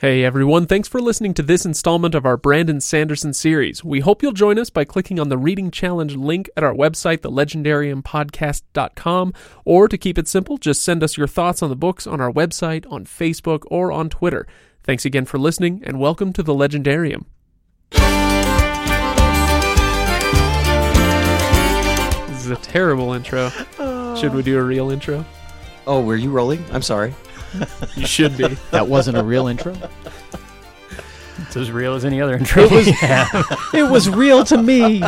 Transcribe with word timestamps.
Hey 0.00 0.24
everyone, 0.24 0.64
thanks 0.64 0.88
for 0.88 0.98
listening 0.98 1.34
to 1.34 1.42
this 1.42 1.66
installment 1.66 2.14
of 2.14 2.24
our 2.24 2.38
Brandon 2.38 2.80
Sanderson 2.80 3.34
series. 3.34 3.84
We 3.84 4.00
hope 4.00 4.22
you'll 4.22 4.32
join 4.32 4.58
us 4.58 4.70
by 4.70 4.84
clicking 4.84 5.20
on 5.20 5.28
the 5.28 5.36
Reading 5.36 5.70
Challenge 5.70 6.16
link 6.16 6.48
at 6.56 6.64
our 6.64 6.72
website, 6.72 7.18
thelegendariumpodcast.com, 7.18 9.34
or 9.66 9.88
to 9.88 9.98
keep 9.98 10.16
it 10.16 10.26
simple, 10.26 10.56
just 10.56 10.82
send 10.82 11.02
us 11.02 11.18
your 11.18 11.26
thoughts 11.26 11.62
on 11.62 11.68
the 11.68 11.76
books 11.76 12.06
on 12.06 12.18
our 12.18 12.32
website, 12.32 12.90
on 12.90 13.04
Facebook, 13.04 13.64
or 13.66 13.92
on 13.92 14.08
Twitter. 14.08 14.46
Thanks 14.82 15.04
again 15.04 15.26
for 15.26 15.36
listening, 15.36 15.82
and 15.84 16.00
welcome 16.00 16.32
to 16.32 16.42
the 16.42 16.54
Legendarium. 16.54 17.26
This 22.30 22.46
is 22.46 22.50
a 22.50 22.56
terrible 22.62 23.12
intro. 23.12 23.50
Should 24.16 24.32
we 24.32 24.42
do 24.42 24.58
a 24.58 24.62
real 24.62 24.90
intro? 24.90 25.26
Oh, 25.86 26.00
were 26.00 26.16
you 26.16 26.30
rolling? 26.30 26.64
I'm 26.72 26.80
sorry. 26.80 27.12
You 27.96 28.06
should 28.06 28.36
be. 28.36 28.56
That 28.70 28.86
wasn't 28.86 29.16
a 29.18 29.22
real 29.22 29.48
intro. 29.48 29.74
It's 31.38 31.56
as 31.56 31.70
real 31.70 31.94
as 31.94 32.04
any 32.04 32.20
other 32.20 32.36
intro. 32.38 32.64
It 32.64 32.70
was- 32.70 32.86
we 32.86 32.92
have. 32.92 33.68
It 33.74 33.82
was 33.90 34.08
real 34.08 34.44
to 34.44 34.62
me. 34.62 35.00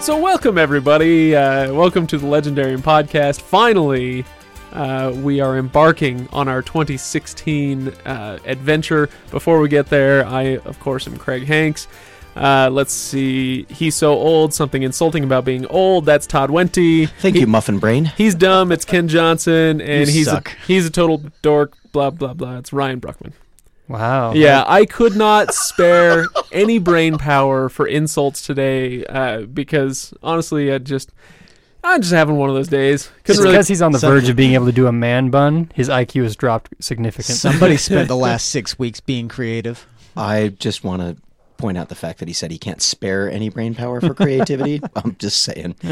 So, 0.00 0.18
welcome 0.18 0.56
everybody. 0.56 1.36
Uh, 1.36 1.74
welcome 1.74 2.06
to 2.06 2.16
the 2.16 2.26
Legendarium 2.26 2.78
podcast. 2.78 3.42
Finally, 3.42 4.24
uh, 4.72 5.12
we 5.16 5.40
are 5.40 5.58
embarking 5.58 6.26
on 6.32 6.48
our 6.48 6.62
2016 6.62 7.88
uh, 7.88 8.38
adventure. 8.46 9.10
Before 9.30 9.60
we 9.60 9.68
get 9.68 9.86
there, 9.90 10.24
I, 10.24 10.56
of 10.64 10.80
course, 10.80 11.06
am 11.06 11.18
Craig 11.18 11.44
Hanks. 11.46 11.88
Uh, 12.38 12.70
let's 12.70 12.92
see. 12.92 13.64
He's 13.64 13.94
so 13.94 14.12
old. 14.12 14.54
Something 14.54 14.82
insulting 14.82 15.24
about 15.24 15.44
being 15.44 15.66
old. 15.66 16.04
That's 16.04 16.26
Todd 16.26 16.50
Wenty. 16.50 17.08
Thank 17.20 17.36
you, 17.36 17.46
Muffin 17.46 17.78
Brain. 17.78 18.06
He's 18.16 18.34
dumb. 18.34 18.70
It's 18.72 18.84
Ken 18.84 19.08
Johnson, 19.08 19.80
and 19.80 20.06
You 20.08 20.12
he's 20.14 20.26
suck. 20.26 20.52
a, 20.52 20.66
he's 20.66 20.86
a 20.86 20.90
total 20.90 21.22
dork. 21.42 21.74
Blah 21.92 22.10
blah 22.10 22.34
blah. 22.34 22.58
It's 22.58 22.72
Ryan 22.72 23.00
Bruckman. 23.00 23.32
Wow. 23.88 24.34
Yeah, 24.34 24.64
I 24.66 24.84
could 24.84 25.16
not 25.16 25.54
spare 25.54 26.26
any 26.52 26.78
brain 26.78 27.16
power 27.16 27.70
for 27.70 27.86
insults 27.86 28.42
today 28.46 29.02
uh, 29.06 29.42
because 29.46 30.12
honestly, 30.22 30.70
I 30.70 30.76
just 30.78 31.10
I'm 31.82 32.02
just 32.02 32.12
having 32.12 32.36
one 32.36 32.50
of 32.50 32.54
those 32.54 32.68
days. 32.68 33.06
It's 33.06 33.24
Couldn't 33.24 33.42
really. 33.44 33.54
because 33.54 33.68
he's 33.68 33.80
on 33.80 33.92
the 33.92 33.98
Some- 33.98 34.12
verge 34.12 34.28
of 34.28 34.36
being 34.36 34.52
able 34.52 34.66
to 34.66 34.72
do 34.72 34.86
a 34.88 34.92
man 34.92 35.30
bun. 35.30 35.72
His 35.74 35.88
IQ 35.88 36.24
has 36.24 36.36
dropped 36.36 36.74
significantly. 36.80 37.34
Somebody 37.36 37.76
spent 37.78 38.08
the 38.08 38.16
last 38.16 38.50
six 38.50 38.78
weeks 38.78 39.00
being 39.00 39.26
creative. 39.28 39.86
I 40.16 40.48
just 40.48 40.84
want 40.84 41.00
to 41.00 41.16
point 41.58 41.76
out 41.76 41.88
the 41.88 41.94
fact 41.94 42.20
that 42.20 42.28
he 42.28 42.34
said 42.34 42.50
he 42.50 42.58
can't 42.58 42.80
spare 42.80 43.30
any 43.30 43.50
brain 43.50 43.74
power 43.74 44.00
for 44.00 44.14
creativity. 44.14 44.80
I'm 44.96 45.16
just 45.18 45.42
saying. 45.42 45.76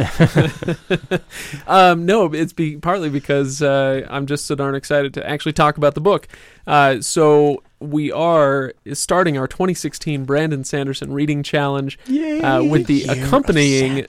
Um, 1.67 2.07
no, 2.07 2.33
it's 2.33 2.53
be, 2.53 2.77
partly 2.77 3.11
because 3.11 3.61
uh, 3.61 4.07
I'm 4.09 4.27
just 4.27 4.47
so 4.47 4.55
darn 4.55 4.75
excited 4.75 5.15
to 5.15 5.29
actually 5.29 5.53
talk 5.53 5.77
about 5.77 5.95
the 5.95 6.01
book. 6.01 6.29
Uh, 6.67 7.01
so 7.01 7.63
we 7.81 8.13
are 8.13 8.73
starting 8.93 9.37
our 9.37 9.47
2016 9.49 10.25
Brandon 10.25 10.65
Sanderson 10.65 11.13
Reading 11.13 11.43
Challenge 11.43 11.99
uh, 12.09 12.65
with 12.65 12.87
the 12.87 13.05
accompanying 13.05 14.07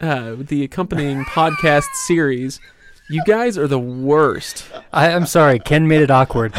uh, 0.00 0.34
with 0.36 0.48
the 0.48 0.64
accompanying 0.64 1.24
podcast 1.24 1.88
series. 2.06 2.60
You 3.10 3.22
guys 3.24 3.56
are 3.56 3.66
the 3.66 3.78
worst. 3.78 4.66
I, 4.92 5.10
I'm 5.10 5.24
sorry. 5.26 5.58
Ken 5.58 5.88
made 5.88 6.02
it 6.02 6.10
awkward. 6.10 6.52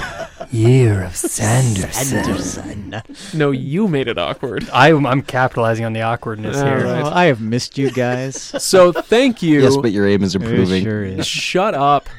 Year 0.49 1.03
of 1.03 1.15
Sanderson. 1.15 2.17
Anderson. 2.17 3.03
No, 3.35 3.51
you 3.51 3.87
made 3.87 4.07
it 4.07 4.17
awkward. 4.17 4.67
I, 4.71 4.89
I'm 4.91 5.21
capitalizing 5.21 5.85
on 5.85 5.93
the 5.93 6.01
awkwardness 6.01 6.57
All 6.57 6.65
here. 6.65 6.85
right. 6.85 7.03
I 7.03 7.25
have 7.25 7.39
missed 7.39 7.77
you 7.77 7.91
guys. 7.91 8.35
So 8.63 8.91
thank 8.91 9.43
you. 9.43 9.61
Yes, 9.61 9.77
but 9.77 9.91
your 9.91 10.07
aim 10.07 10.23
is 10.23 10.33
It 10.35 10.41
improving. 10.41 10.83
sure 10.83 11.03
is. 11.03 11.27
Shut 11.27 11.75
up. 11.75 12.09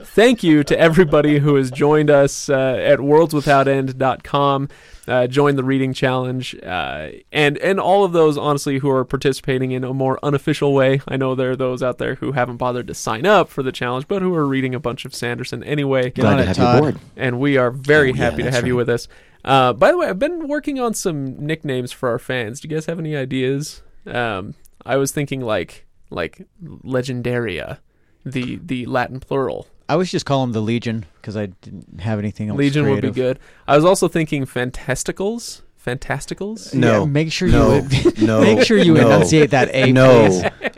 Thank 0.00 0.42
you 0.44 0.62
to 0.64 0.78
everybody 0.78 1.38
who 1.40 1.56
has 1.56 1.70
joined 1.72 2.08
us 2.10 2.48
uh, 2.48 2.76
at 2.80 3.00
worldswithoutend.com. 3.00 4.68
Uh, 5.08 5.26
join 5.26 5.56
the 5.56 5.64
reading 5.64 5.94
challenge, 5.94 6.54
uh, 6.62 7.08
and 7.32 7.56
and 7.58 7.80
all 7.80 8.04
of 8.04 8.12
those 8.12 8.36
honestly 8.36 8.78
who 8.78 8.90
are 8.90 9.04
participating 9.06 9.72
in 9.72 9.82
a 9.82 9.94
more 9.94 10.18
unofficial 10.22 10.74
way. 10.74 11.00
I 11.08 11.16
know 11.16 11.34
there 11.34 11.52
are 11.52 11.56
those 11.56 11.82
out 11.82 11.96
there 11.98 12.16
who 12.16 12.32
haven't 12.32 12.58
bothered 12.58 12.86
to 12.88 12.94
sign 12.94 13.24
up 13.24 13.48
for 13.48 13.62
the 13.62 13.72
challenge, 13.72 14.06
but 14.06 14.20
who 14.20 14.34
are 14.34 14.46
reading 14.46 14.74
a 14.74 14.78
bunch 14.80 15.04
of 15.06 15.14
Sanderson 15.14 15.64
anyway. 15.64 16.10
Glad 16.10 16.36
to 16.36 16.42
it, 16.42 16.46
have 16.48 16.56
Todd. 16.56 16.74
you 16.74 16.78
aboard. 16.90 17.00
and 17.16 17.40
we 17.40 17.56
are 17.56 17.70
very 17.70 18.10
Oh, 18.10 18.14
yeah, 18.14 18.22
happy 18.24 18.36
to 18.38 18.42
that's 18.44 18.56
have 18.56 18.66
you 18.66 18.76
with 18.76 18.90
us. 18.90 19.08
Uh, 19.44 19.72
by 19.72 19.90
the 19.90 19.96
way, 19.96 20.08
I've 20.08 20.18
been 20.18 20.46
working 20.46 20.78
on 20.78 20.92
some 20.92 21.44
nicknames 21.44 21.90
for 21.90 22.10
our 22.10 22.18
fans. 22.18 22.60
Do 22.60 22.68
you 22.68 22.74
guys 22.76 22.84
have 22.86 22.98
any 22.98 23.16
ideas? 23.16 23.82
Um, 24.06 24.54
I 24.84 24.96
was 24.96 25.10
thinking 25.10 25.40
like 25.40 25.86
like 26.10 26.46
legendaria, 26.62 27.78
the 28.26 28.56
the 28.62 28.84
Latin 28.86 29.20
plural. 29.20 29.66
I 29.88 29.96
was 29.96 30.10
just 30.10 30.26
calling 30.26 30.48
him 30.50 30.52
the 30.52 30.60
Legion 30.60 31.06
because 31.16 31.36
I 31.36 31.46
didn't 31.46 32.00
have 32.00 32.18
anything 32.18 32.48
else. 32.50 32.58
Legion 32.58 32.88
would 32.90 33.00
be 33.02 33.10
good. 33.10 33.38
I 33.66 33.74
was 33.76 33.84
also 33.84 34.06
thinking 34.08 34.44
fantasticals. 34.46 35.62
Fantasticals. 35.84 36.74
No. 36.74 37.00
Yeah, 37.00 37.04
make 37.06 37.32
sure 37.32 37.48
No. 37.48 37.76
you 37.90 38.12
No. 38.26 38.40
make 38.42 38.66
sure 38.66 38.76
you 38.76 38.92
No. 38.94 39.06
enunciate 39.06 39.50
that 39.52 39.74
A. 39.74 39.90
no, 39.90 40.26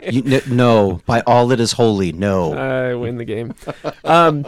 you, 0.09 0.23
n- 0.25 0.41
no. 0.47 1.01
By 1.05 1.19
all 1.21 1.47
that 1.47 1.59
is 1.59 1.73
holy, 1.73 2.13
no. 2.13 2.53
I 2.53 2.93
win 2.95 3.17
the 3.17 3.25
game. 3.25 3.53
Um, 4.05 4.45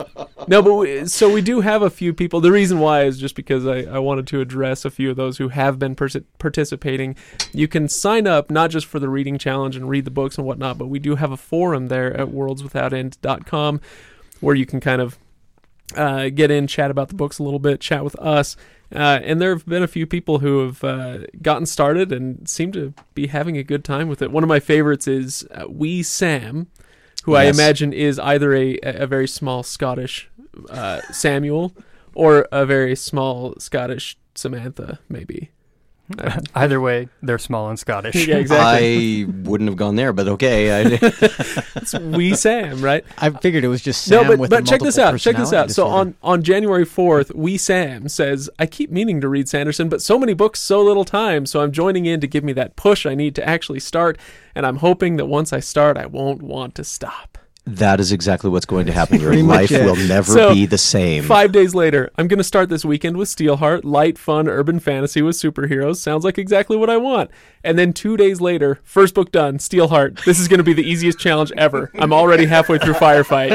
no, 0.47 0.61
but 0.61 0.73
we, 0.75 1.05
so 1.07 1.29
we 1.33 1.41
do 1.41 1.59
have 1.59 1.81
a 1.81 1.89
few 1.89 2.13
people. 2.13 2.39
The 2.39 2.51
reason 2.51 2.79
why 2.79 3.03
is 3.03 3.17
just 3.19 3.35
because 3.35 3.67
I, 3.67 3.79
I 3.79 3.99
wanted 3.99 4.25
to 4.27 4.39
address 4.39 4.85
a 4.85 4.89
few 4.91 5.09
of 5.09 5.17
those 5.17 5.37
who 5.37 5.49
have 5.49 5.79
been 5.79 5.95
pers- 5.95 6.15
participating. 6.39 7.17
You 7.51 7.67
can 7.67 7.89
sign 7.89 8.25
up 8.25 8.49
not 8.49 8.69
just 8.69 8.85
for 8.85 8.99
the 8.99 9.09
reading 9.09 9.37
challenge 9.37 9.75
and 9.75 9.89
read 9.89 10.05
the 10.05 10.11
books 10.11 10.37
and 10.37 10.47
whatnot, 10.47 10.77
but 10.77 10.87
we 10.87 10.99
do 10.99 11.15
have 11.15 11.31
a 11.31 11.37
forum 11.37 11.87
there 11.87 12.15
at 12.15 12.29
worldswithoutend.com 12.29 13.81
where 14.43 14.55
you 14.55 14.65
can 14.65 14.79
kind 14.79 15.01
of 15.01 15.17
uh, 15.95 16.29
get 16.29 16.51
in, 16.51 16.67
chat 16.67 16.91
about 16.91 17.07
the 17.07 17.15
books 17.15 17.39
a 17.39 17.43
little 17.43 17.59
bit, 17.59 17.79
chat 17.79 18.03
with 18.03 18.15
us. 18.19 18.55
Uh, 18.93 19.19
and 19.23 19.41
there 19.41 19.51
have 19.51 19.65
been 19.65 19.81
a 19.81 19.87
few 19.87 20.05
people 20.05 20.39
who 20.39 20.65
have 20.65 20.83
uh, 20.83 21.19
gotten 21.41 21.65
started 21.65 22.11
and 22.11 22.47
seem 22.47 22.71
to 22.71 22.93
be 23.15 23.27
having 23.27 23.57
a 23.57 23.63
good 23.63 23.83
time 23.83 24.07
with 24.07 24.21
it. 24.21 24.31
One 24.31 24.43
of 24.43 24.49
my 24.49 24.59
favorites 24.59 25.07
is 25.07 25.47
uh, 25.51 25.65
Wee 25.67 26.03
Sam, 26.03 26.67
who 27.23 27.35
I 27.35 27.45
imagine 27.45 27.93
is 27.93 28.19
either 28.19 28.53
a, 28.53 28.77
a 28.83 29.07
very 29.07 29.27
small 29.27 29.63
Scottish 29.63 30.29
uh, 30.69 31.01
Samuel 31.11 31.73
or 32.13 32.47
a 32.51 32.65
very 32.65 32.95
small 32.95 33.55
Scottish 33.57 34.17
Samantha, 34.35 34.99
maybe. 35.09 35.51
Either 36.55 36.81
way, 36.81 37.07
they're 37.21 37.37
small 37.37 37.69
and 37.69 37.79
Scottish. 37.79 38.27
yeah, 38.27 38.35
exactly. 38.37 39.23
I 39.23 39.25
wouldn't 39.25 39.69
have 39.69 39.77
gone 39.77 39.95
there, 39.95 40.11
but 40.11 40.27
okay. 40.27 40.81
I, 40.81 40.99
it's 41.75 41.93
Wee 41.97 42.35
Sam, 42.35 42.81
right? 42.81 43.05
I 43.17 43.29
figured 43.29 43.63
it 43.63 43.69
was 43.69 43.81
just 43.81 44.03
Sam 44.03 44.23
no, 44.23 44.29
but 44.29 44.39
with 44.39 44.49
but 44.49 44.63
a 44.63 44.65
check 44.65 44.81
this 44.81 44.97
out. 44.97 45.17
Check 45.19 45.37
this 45.37 45.45
personality 45.49 45.71
out. 45.71 45.75
So 45.75 45.87
on 45.87 46.15
on 46.21 46.43
January 46.43 46.85
fourth, 46.85 47.33
Wee 47.33 47.57
Sam 47.57 48.09
says, 48.09 48.49
"I 48.59 48.65
keep 48.65 48.91
meaning 48.91 49.21
to 49.21 49.29
read 49.29 49.47
Sanderson, 49.47 49.87
but 49.89 50.01
so 50.01 50.19
many 50.19 50.33
books, 50.33 50.59
so 50.59 50.81
little 50.81 51.05
time. 51.05 51.45
So 51.45 51.61
I'm 51.61 51.71
joining 51.71 52.05
in 52.05 52.19
to 52.19 52.27
give 52.27 52.43
me 52.43 52.53
that 52.53 52.75
push 52.75 53.05
I 53.05 53.15
need 53.15 53.35
to 53.35 53.47
actually 53.47 53.79
start, 53.79 54.17
and 54.55 54.65
I'm 54.65 54.77
hoping 54.77 55.15
that 55.17 55.25
once 55.25 55.53
I 55.53 55.61
start, 55.61 55.97
I 55.97 56.05
won't 56.05 56.41
want 56.41 56.75
to 56.75 56.83
stop." 56.83 57.37
That 57.65 58.01
is 58.01 58.11
exactly 58.11 58.49
what's 58.49 58.65
going 58.65 58.85
to 58.87 58.91
happen. 58.91 59.21
Your 59.21 59.33
life 59.35 59.71
it. 59.71 59.85
will 59.85 59.95
never 59.95 60.31
So, 60.31 60.53
be 60.53 60.65
the 60.65 60.77
same. 60.77 61.23
Five 61.23 61.53
days 61.53 61.73
later, 61.73 62.11
I'm 62.17 62.27
going 62.27 62.37
to 62.39 62.43
start 62.43 62.67
this 62.67 62.83
weekend 62.83 63.15
with 63.15 63.29
Steelheart, 63.29 63.85
light, 63.85 64.17
fun, 64.17 64.49
urban 64.49 64.79
fantasy 64.79 65.21
with 65.21 65.37
superheroes. 65.37 65.95
Sounds 65.97 66.25
like 66.25 66.37
exactly 66.37 66.75
what 66.75 66.89
I 66.89 66.97
want. 66.97 67.31
And 67.63 67.79
then 67.79 67.93
two 67.93 68.17
days 68.17 68.41
later, 68.41 68.79
first 68.83 69.15
book 69.15 69.31
done, 69.31 69.59
Steelheart. 69.59 70.25
This 70.25 70.39
is 70.39 70.49
going 70.49 70.57
to 70.57 70.63
be 70.63 70.73
the 70.73 70.83
easiest 70.83 71.19
challenge 71.19 71.53
ever. 71.57 71.89
I'm 71.95 72.11
already 72.11 72.45
halfway 72.45 72.79
through 72.79 72.95
Firefight. 72.95 73.53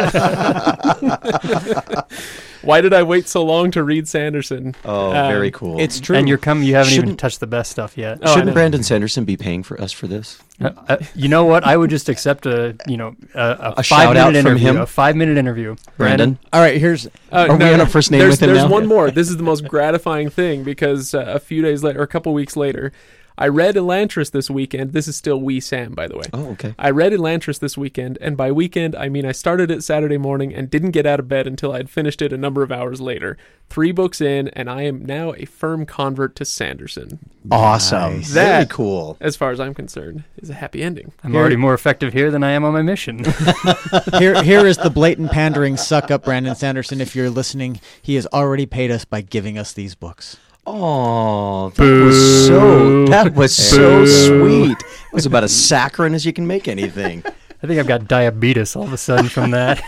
Why 2.63 2.81
did 2.81 2.93
I 2.93 3.03
wait 3.03 3.29
so 3.29 3.45
long 3.45 3.71
to 3.73 3.83
read 3.83 4.09
Sanderson? 4.09 4.75
Oh, 4.85 5.11
Um, 5.13 5.29
very 5.31 5.51
cool. 5.51 5.79
it's 5.81 6.01
true. 6.01 6.17
And 6.17 6.29
you're 6.29 6.39
coming. 6.39 6.65
You 6.67 6.75
haven't 6.75 6.93
even 6.93 7.03
Shouldn't- 7.03 7.21
touched 7.21 7.41
the 7.41 7.47
best 7.47 7.71
stuff 7.71 7.97
yet. 7.97 8.19
Oh, 8.23 8.35
Shouldn't 8.35 8.53
Brandon 8.55 8.83
Sanderson 8.83 9.25
be 9.25 9.37
paying 9.37 9.63
for 9.63 9.81
us 9.81 9.93
for 9.93 10.07
this? 10.07 10.39
Uh, 10.61 10.71
uh, 10.89 10.97
you 11.15 11.29
know 11.29 11.45
what? 11.45 11.63
I 11.65 11.77
would 11.77 11.89
just 11.91 12.09
accept 12.09 12.45
a 12.47 12.75
you 12.89 12.97
know 12.97 13.15
a, 13.35 13.41
a, 13.41 13.55
A 13.71 13.75
five 13.77 13.85
shout 13.87 14.17
out 14.17 14.33
minute 14.33 14.43
from 14.43 14.53
interview. 14.57 14.69
him? 14.71 14.77
A 14.81 14.87
five 14.87 15.15
minute 15.15 15.39
interview. 15.39 15.77
Brandon? 15.97 16.37
All 16.53 16.61
right, 16.61 16.81
here's 16.81 17.07
Uh, 17.31 17.47
Are 17.51 17.57
we 17.57 17.73
on 17.73 17.81
a 17.81 17.87
first 17.87 18.11
name 18.11 18.19
there's, 18.21 18.33
with 18.33 18.43
him 18.43 18.49
There's 18.55 18.65
now? 18.65 18.71
one 18.71 18.87
more. 18.87 19.11
This 19.13 19.29
is 19.31 19.37
the 19.37 19.45
most 19.45 19.69
gratifying 19.69 20.29
thing 20.31 20.65
because 20.65 21.15
uh, 21.15 21.25
a 21.29 21.39
few 21.39 21.63
days 21.63 21.85
later, 21.85 22.01
or 22.01 22.03
a 22.03 22.07
couple 22.09 22.33
weeks 22.35 22.57
later, 22.57 22.91
I 23.39 23.47
read 23.47 23.77
Elantris 23.77 24.33
this 24.33 24.51
weekend. 24.51 24.93
This 24.93 25.07
is 25.07 25.17
still 25.17 25.41
Wee 25.41 25.61
Sam, 25.61 25.93
by 25.93 26.09
the 26.09 26.17
way. 26.17 26.25
Oh, 26.33 26.51
okay. 26.51 26.75
I 26.77 26.91
read 26.91 27.13
Elantris 27.13 27.61
this 27.61 27.79
weekend, 27.79 28.19
and 28.21 28.37
by 28.37 28.51
weekend, 28.51 28.97
I 28.97 29.09
mean 29.09 29.25
I 29.25 29.31
started 29.31 29.71
it 29.71 29.85
Saturday 29.85 30.19
morning 30.19 30.53
and 30.53 30.69
didn't 30.69 30.91
get 30.91 31.07
out 31.07 31.21
of 31.21 31.29
bed 31.29 31.47
until 31.47 31.73
I 31.73 31.77
had 31.77 31.89
finished 31.89 32.21
it 32.21 32.33
a 32.33 32.37
number 32.37 32.65
of 32.65 32.73
hours 32.73 33.01
later. 33.01 33.39
Three 33.71 33.93
books 33.93 34.21
in, 34.21 34.49
and 34.49 34.69
I 34.69 34.83
am 34.83 35.05
now 35.05 35.35
a 35.35 35.45
firm 35.45 35.87
convert 35.87 36.35
to 36.37 36.45
Sanderson. 36.45 37.21
Awesome. 37.49 38.17
Nice. 38.17 38.31
Very 38.31 38.67
cool. 38.67 39.17
As 39.21 39.37
far 39.37 39.53
as 39.53 39.61
I'm 39.61 39.73
concerned, 39.73 40.25
is 40.39 40.51
a 40.51 40.55
happy 40.55 40.83
ending. 40.83 41.13
I'm 41.23 41.31
Here- 41.31 41.41
already 41.41 41.57
more 41.57 41.75
effective 41.75 42.13
here 42.13 42.33
than 42.33 42.43
I 42.43 42.51
am 42.51 42.65
on 42.65 42.73
my 42.73 42.83
mission. 42.83 43.25
here 44.19 44.43
here 44.43 44.67
is 44.67 44.79
the 44.79 44.91
blatant 44.91 45.31
pandering 45.31 45.77
suck 45.77 46.11
up 46.11 46.25
Brandon 46.25 46.57
Sanderson 46.57 47.01
if 47.01 47.15
you're 47.15 47.31
listening 47.31 47.81
he 48.03 48.17
has 48.17 48.27
already 48.33 48.67
paid 48.67 48.91
us 48.91 49.05
by 49.05 49.21
giving 49.21 49.57
us 49.57 49.73
these 49.73 49.95
books 49.95 50.39
Oh, 50.71 51.71
that 51.71 52.05
was 52.05 52.47
so 52.47 53.07
that 53.07 53.35
was 53.35 53.57
so 53.57 54.05
sweet. 54.05 54.77
It 54.79 55.13
was 55.15 55.25
about 55.25 55.43
as 55.43 55.57
saccharine 55.57 56.13
as 56.13 56.27
you 56.27 56.35
can 56.35 56.47
make 56.47 56.69
anything. 56.69 57.25
I 57.63 57.67
think 57.67 57.81
I've 57.81 57.87
got 57.87 58.07
diabetes 58.07 58.77
all 58.77 58.83
of 58.83 58.93
a 58.93 58.99
sudden 58.99 59.31
from 59.31 59.53
that. 59.53 59.83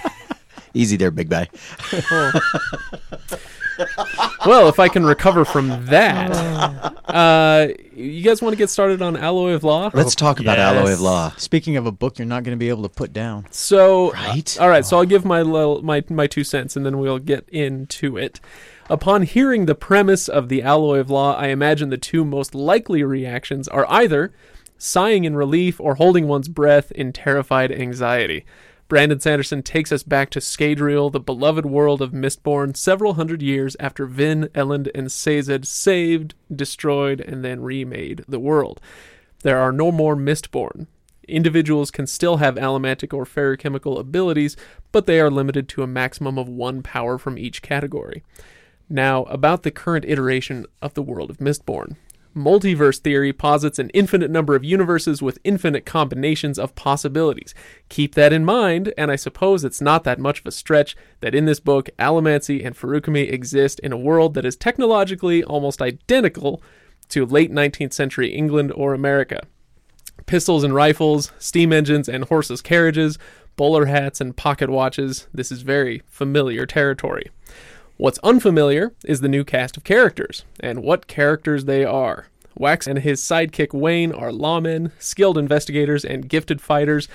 Easy 0.75 0.97
there, 0.97 1.11
big 1.11 1.29
guy. 1.29 1.49
well, 4.47 4.69
if 4.69 4.79
I 4.79 4.89
can 4.89 5.05
recover 5.05 5.45
from 5.45 5.85
that, 5.87 6.31
uh, 7.09 7.69
you 7.95 8.23
guys 8.23 8.41
want 8.41 8.55
to 8.55 8.57
get 8.57 8.71
started 8.71 9.03
on 9.03 9.19
Alloy 9.19 9.53
of 9.53 9.65
Law? 9.65 9.91
Let's 9.93 10.15
talk 10.15 10.41
about 10.41 10.57
yes. 10.57 10.77
Alloy 10.77 10.93
of 10.95 11.01
Law. 11.03 11.33
Speaking 11.37 11.77
of 11.77 11.85
a 11.85 11.93
book 11.93 12.19
you're 12.19 12.27
not 12.27 12.43
going 12.43 12.57
to 12.57 12.59
be 12.59 12.71
able 12.71 12.85
to 12.85 12.89
put 12.89 13.13
down. 13.13 13.47
So, 13.51 14.13
Right? 14.13 14.57
all 14.59 14.71
right. 14.71 14.87
So 14.87 14.97
I'll 14.97 15.05
give 15.05 15.27
my 15.27 15.43
little, 15.43 15.83
my 15.83 16.03
my 16.09 16.27
two 16.27 16.43
cents, 16.45 16.75
and 16.75 16.87
then 16.87 16.99
we'll 16.99 17.19
get 17.19 17.47
into 17.51 18.17
it. 18.17 18.41
Upon 18.91 19.23
hearing 19.23 19.67
the 19.67 19.77
premise 19.77 20.29
of 20.29 20.49
the 20.49 20.65
Alloy 20.65 20.99
of 20.99 21.11
Law, 21.11 21.37
I 21.37 21.47
imagine 21.47 21.91
the 21.91 21.97
two 21.97 22.25
most 22.25 22.57
likely 22.57 23.05
reactions 23.05 23.69
are 23.69 23.89
either 23.89 24.33
sighing 24.79 25.23
in 25.23 25.37
relief 25.37 25.81
or 25.81 25.95
holding 25.95 26.27
one's 26.27 26.49
breath 26.49 26.91
in 26.91 27.13
terrified 27.13 27.71
anxiety. 27.71 28.45
Brandon 28.89 29.21
Sanderson 29.21 29.63
takes 29.63 29.93
us 29.93 30.03
back 30.03 30.29
to 30.31 30.41
Scadrial, 30.41 31.13
the 31.13 31.21
beloved 31.21 31.67
world 31.67 32.03
of 32.03 32.11
Mistborn, 32.11 32.77
several 32.77 33.15
hundred 33.15 33.43
years 33.43 33.77
after 33.79 34.07
Vin, 34.07 34.49
Elend, 34.57 34.91
and 34.93 35.13
Sazed 35.13 35.69
saved, 35.69 36.35
destroyed, 36.53 37.21
and 37.21 37.45
then 37.45 37.61
remade 37.61 38.25
the 38.27 38.41
world. 38.41 38.81
There 39.45 39.59
are 39.59 39.71
no 39.71 39.93
more 39.93 40.17
Mistborn. 40.17 40.89
Individuals 41.29 41.93
can 41.93 42.09
still 42.09 42.39
have 42.39 42.57
allomantic 42.57 43.15
or 43.15 43.25
feruchemical 43.25 44.01
abilities, 44.01 44.57
but 44.91 45.07
they 45.07 45.21
are 45.21 45.31
limited 45.31 45.69
to 45.69 45.85
a 45.85 45.87
maximum 45.87 46.37
of 46.37 46.49
one 46.49 46.83
power 46.83 47.19
from 47.19 47.39
each 47.39 47.63
category. 47.63 48.25
Now, 48.91 49.23
about 49.25 49.63
the 49.63 49.71
current 49.71 50.05
iteration 50.07 50.67
of 50.83 50.95
the 50.95 51.03
world 51.03 51.31
of 51.31 51.39
Mistborn. 51.39 51.97
Multiverse 52.37 52.99
theory 52.99 53.33
posits 53.33 53.79
an 53.79 53.91
infinite 53.91 54.31
number 54.31 54.55
of 54.55 54.65
universes 54.65 55.23
with 55.23 55.39
infinite 55.45 55.87
combinations 55.87 56.59
of 56.59 56.75
possibilities. 56.75 57.55
Keep 57.89 58.15
that 58.17 58.33
in 58.33 58.45
mind, 58.45 58.93
and 58.99 59.11
I 59.11 59.17
suppose 59.17 59.65
it's 59.65 59.81
not 59.81 60.05
that 60.05 60.19
much 60.19 60.41
of 60.41 60.47
a 60.47 60.53
stretch 60.53 60.97
that 61.21 61.35
in 61.35 61.45
this 61.45 61.61
book, 61.61 61.89
Allomancy 61.99 62.65
and 62.65 62.77
Feruchemy 62.77 63.33
exist 63.33 63.79
in 63.81 63.93
a 63.93 63.97
world 63.97 64.35
that 64.35 64.45
is 64.45 64.57
technologically 64.57 65.43
almost 65.43 65.81
identical 65.81 66.61
to 67.09 67.25
late 67.25 67.53
19th 67.53 67.93
century 67.93 68.33
England 68.33 68.73
or 68.75 68.93
America 68.93 69.41
pistols 70.27 70.63
and 70.63 70.75
rifles, 70.75 71.33
steam 71.39 71.73
engines 71.73 72.09
and 72.09 72.25
horses' 72.25 72.63
carriages, 72.63 73.19
bowler 73.57 73.87
hats 73.87 74.21
and 74.21 74.37
pocket 74.37 74.71
watches. 74.71 75.27
This 75.35 75.51
is 75.51 75.63
very 75.63 76.03
familiar 76.07 76.67
territory. 76.67 77.31
What's 78.01 78.19
unfamiliar 78.21 78.95
is 79.05 79.21
the 79.21 79.29
new 79.29 79.45
cast 79.45 79.77
of 79.77 79.85
characters, 79.85 80.47
and 80.59 80.83
what 80.83 81.07
characters 81.07 81.67
they 81.67 81.85
are. 81.85 82.29
Wax 82.57 82.87
and 82.87 83.01
his 83.01 83.21
sidekick 83.21 83.75
Wayne 83.75 84.11
are 84.11 84.31
lawmen, 84.31 84.93
skilled 84.99 85.37
investigators, 85.37 86.03
and 86.03 86.27
gifted 86.27 86.63
fighters, 86.63 87.09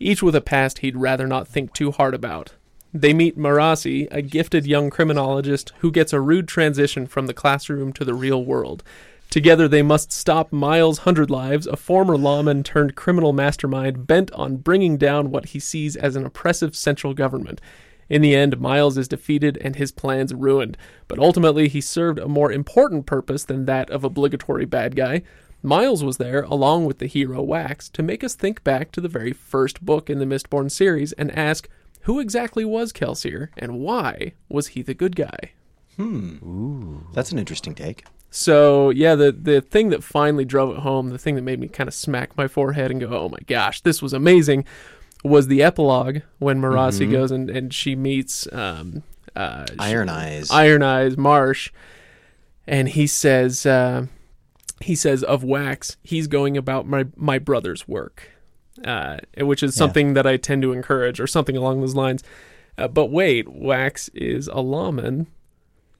each 0.00 0.20
with 0.20 0.34
a 0.34 0.40
past 0.40 0.80
he'd 0.80 0.96
rather 0.96 1.28
not 1.28 1.46
think 1.46 1.72
too 1.72 1.92
hard 1.92 2.12
about. 2.12 2.54
They 2.92 3.14
meet 3.14 3.38
Marasi, 3.38 4.08
a 4.10 4.20
gifted 4.20 4.66
young 4.66 4.90
criminologist 4.90 5.72
who 5.78 5.92
gets 5.92 6.12
a 6.12 6.20
rude 6.20 6.48
transition 6.48 7.06
from 7.06 7.28
the 7.28 7.34
classroom 7.34 7.92
to 7.92 8.04
the 8.04 8.12
real 8.12 8.44
world. 8.44 8.82
Together, 9.30 9.68
they 9.68 9.80
must 9.80 10.10
stop 10.10 10.52
Miles 10.52 11.00
Hundredlives, 11.02 11.68
a 11.68 11.76
former 11.76 12.16
lawman 12.16 12.64
turned 12.64 12.96
criminal 12.96 13.32
mastermind 13.32 14.08
bent 14.08 14.32
on 14.32 14.56
bringing 14.56 14.96
down 14.96 15.30
what 15.30 15.50
he 15.50 15.60
sees 15.60 15.94
as 15.94 16.16
an 16.16 16.26
oppressive 16.26 16.74
central 16.74 17.14
government. 17.14 17.60
In 18.08 18.22
the 18.22 18.34
end, 18.34 18.60
Miles 18.60 18.98
is 18.98 19.08
defeated 19.08 19.58
and 19.60 19.76
his 19.76 19.92
plans 19.92 20.34
ruined, 20.34 20.76
but 21.08 21.18
ultimately 21.18 21.68
he 21.68 21.80
served 21.80 22.18
a 22.18 22.28
more 22.28 22.52
important 22.52 23.06
purpose 23.06 23.44
than 23.44 23.64
that 23.66 23.90
of 23.90 24.04
obligatory 24.04 24.64
bad 24.64 24.96
guy. 24.96 25.22
Miles 25.62 26.02
was 26.02 26.16
there, 26.16 26.42
along 26.42 26.86
with 26.86 26.98
the 26.98 27.06
hero 27.06 27.40
Wax, 27.40 27.88
to 27.90 28.02
make 28.02 28.24
us 28.24 28.34
think 28.34 28.64
back 28.64 28.90
to 28.92 29.00
the 29.00 29.08
very 29.08 29.32
first 29.32 29.84
book 29.84 30.10
in 30.10 30.18
the 30.18 30.24
Mistborn 30.24 30.70
series 30.70 31.12
and 31.12 31.30
ask, 31.38 31.68
who 32.02 32.18
exactly 32.18 32.64
was 32.64 32.92
Kelsier, 32.92 33.48
and 33.56 33.78
why 33.78 34.32
was 34.48 34.68
he 34.68 34.82
the 34.82 34.94
good 34.94 35.14
guy? 35.14 35.52
Hmm. 35.96 36.36
Ooh. 36.42 37.06
That's 37.12 37.30
an 37.30 37.38
interesting 37.38 37.74
take. 37.74 38.04
So 38.30 38.90
yeah, 38.90 39.14
the 39.14 39.30
the 39.30 39.60
thing 39.60 39.90
that 39.90 40.02
finally 40.02 40.44
drove 40.44 40.74
it 40.74 40.80
home, 40.80 41.10
the 41.10 41.18
thing 41.18 41.34
that 41.36 41.42
made 41.42 41.60
me 41.60 41.68
kind 41.68 41.86
of 41.86 41.94
smack 41.94 42.36
my 42.36 42.48
forehead 42.48 42.90
and 42.90 42.98
go, 42.98 43.08
"Oh 43.08 43.28
my 43.28 43.38
gosh, 43.46 43.82
this 43.82 44.00
was 44.00 44.14
amazing," 44.14 44.64
was 45.22 45.46
the 45.46 45.62
epilogue 45.62 46.18
when 46.38 46.60
Marasi 46.60 47.10
goes 47.10 47.30
and, 47.30 47.48
and 47.50 47.72
she 47.72 47.94
meets 47.94 48.46
um, 48.52 49.02
uh, 49.36 49.66
Iron 49.78 50.08
Eyes. 50.08 50.50
Iron 50.50 50.82
Eyes 50.82 51.16
Marsh, 51.16 51.70
and 52.66 52.88
he 52.88 53.06
says 53.06 53.64
uh, 53.66 54.06
he 54.80 54.94
says 54.94 55.22
of 55.22 55.44
Wax, 55.44 55.96
he's 56.02 56.26
going 56.26 56.56
about 56.56 56.86
my 56.86 57.06
my 57.16 57.38
brother's 57.38 57.86
work, 57.86 58.30
uh, 58.84 59.18
which 59.38 59.62
is 59.62 59.74
Yeah. 59.76 59.78
something 59.78 60.14
that 60.14 60.26
I 60.26 60.36
tend 60.36 60.62
to 60.62 60.72
encourage, 60.72 61.20
or 61.20 61.26
something 61.26 61.56
along 61.56 61.80
those 61.80 61.94
lines. 61.94 62.22
Uh, 62.78 62.88
but 62.88 63.06
wait, 63.10 63.48
Wax 63.48 64.08
is 64.14 64.48
a 64.48 64.60
lawman 64.60 65.26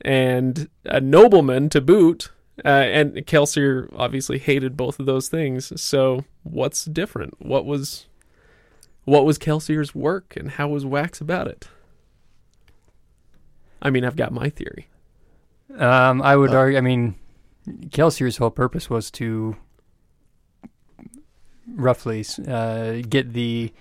and 0.00 0.68
a 0.84 1.00
nobleman 1.00 1.68
to 1.70 1.80
boot. 1.80 2.30
Uh, 2.64 2.68
and 2.68 3.14
Kelsier 3.26 3.88
obviously 3.96 4.38
hated 4.38 4.76
both 4.76 5.00
of 5.00 5.06
those 5.06 5.28
things. 5.28 5.72
So 5.80 6.24
what's 6.42 6.84
different? 6.84 7.34
What 7.44 7.64
was 7.64 8.06
what 9.04 9.24
was 9.24 9.38
Kelsier's 9.38 9.94
work, 9.94 10.34
and 10.36 10.52
how 10.52 10.68
was 10.68 10.86
Wax 10.86 11.20
about 11.20 11.48
it? 11.48 11.68
I 13.80 13.90
mean, 13.90 14.04
I've 14.04 14.16
got 14.16 14.32
my 14.32 14.48
theory. 14.48 14.88
Um, 15.76 16.22
I 16.22 16.36
would 16.36 16.54
argue. 16.54 16.78
I 16.78 16.82
mean, 16.82 17.16
Kelsier's 17.90 18.36
whole 18.36 18.50
purpose 18.50 18.88
was 18.88 19.10
to 19.12 19.56
roughly 21.66 22.24
uh, 22.46 22.98
get 23.08 23.32
the 23.32 23.72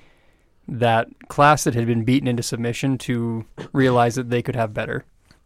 that 0.67 1.07
class 1.27 1.65
that 1.65 1.75
had 1.75 1.85
been 1.85 2.03
beaten 2.03 2.27
into 2.27 2.43
submission 2.43 2.97
to 2.97 3.45
realize 3.73 4.15
that 4.15 4.29
they 4.29 4.41
could 4.41 4.55
have 4.55 4.73
better. 4.73 5.03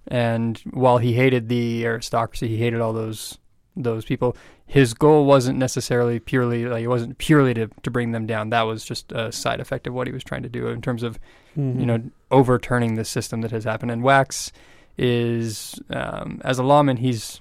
And 0.07 0.57
while 0.71 0.99
he 0.99 1.13
hated 1.13 1.49
the 1.49 1.85
aristocracy, 1.85 2.47
he 2.47 2.57
hated 2.57 2.79
all 2.79 2.93
those 2.93 3.37
those 3.75 4.05
people. 4.05 4.37
His 4.67 4.93
goal 4.93 5.25
wasn't 5.25 5.57
necessarily 5.59 6.19
purely 6.19 6.65
like 6.65 6.83
it 6.83 6.87
wasn't 6.87 7.17
purely 7.17 7.53
to 7.53 7.67
to 7.83 7.91
bring 7.91 8.11
them 8.11 8.25
down. 8.25 8.49
That 8.49 8.63
was 8.63 8.83
just 8.83 9.11
a 9.11 9.31
side 9.31 9.59
effect 9.59 9.85
of 9.87 9.93
what 9.93 10.07
he 10.07 10.13
was 10.13 10.23
trying 10.23 10.43
to 10.43 10.49
do 10.49 10.67
in 10.67 10.81
terms 10.81 11.03
of 11.03 11.19
Mm-hmm. 11.57 11.79
you 11.79 11.85
know, 11.85 12.03
overturning 12.31 12.95
the 12.95 13.05
system 13.05 13.39
that 13.39 13.51
has 13.51 13.63
happened. 13.63 13.89
And 13.89 14.03
Wax 14.03 14.51
is, 14.97 15.79
um, 15.89 16.41
as 16.43 16.59
a 16.59 16.63
lawman, 16.63 16.97
he's 16.97 17.39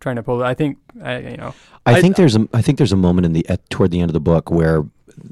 trying 0.00 0.16
to 0.16 0.22
pull. 0.22 0.42
I 0.42 0.54
think, 0.54 0.78
I, 1.02 1.18
you 1.18 1.36
know, 1.36 1.54
I 1.84 1.94
I- 1.96 2.00
think 2.00 2.16
there's 2.16 2.34
a 2.36 2.48
I 2.54 2.62
think 2.62 2.78
there's 2.78 2.92
a 2.92 2.96
moment 2.96 3.26
in 3.26 3.34
the 3.34 3.46
at, 3.50 3.68
toward 3.68 3.90
the 3.90 4.00
end 4.00 4.08
of 4.08 4.14
the 4.14 4.20
book 4.20 4.50
where 4.50 4.84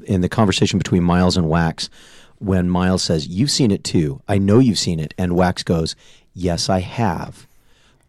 in 0.05 0.21
the 0.21 0.29
conversation 0.29 0.77
between 0.77 1.03
Miles 1.03 1.35
and 1.37 1.49
Wax 1.49 1.89
when 2.37 2.69
Miles 2.69 3.01
says 3.03 3.27
you've 3.27 3.49
seen 3.51 3.71
it 3.71 3.83
too 3.83 4.21
I 4.27 4.37
know 4.37 4.59
you've 4.59 4.77
seen 4.79 4.99
it 4.99 5.13
and 5.17 5.35
Wax 5.35 5.63
goes 5.63 5.95
yes 6.35 6.69
I 6.69 6.79
have 6.81 7.47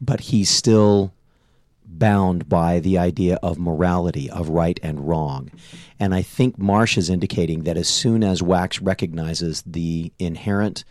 but 0.01 0.21
he's 0.21 0.51
still 0.51 1.13
bound 1.99 2.49
by 2.49 2.81
the 2.81 2.99
idea 2.99 3.39
of 3.43 3.59
morality 3.59 4.31
of 4.31 4.49
right 4.49 4.79
and 4.83 5.07
wrong. 5.09 5.51
And 5.99 6.15
I 6.15 6.23
think 6.23 6.59
Marsh 6.59 6.97
is 6.99 7.11
indicating 7.11 7.65
that 7.65 7.77
as 7.77 7.89
soon 7.89 8.25
as 8.25 8.43
Wax 8.43 8.81
recognizes 8.81 9.63
the 9.67 10.13
inherent 10.19 10.85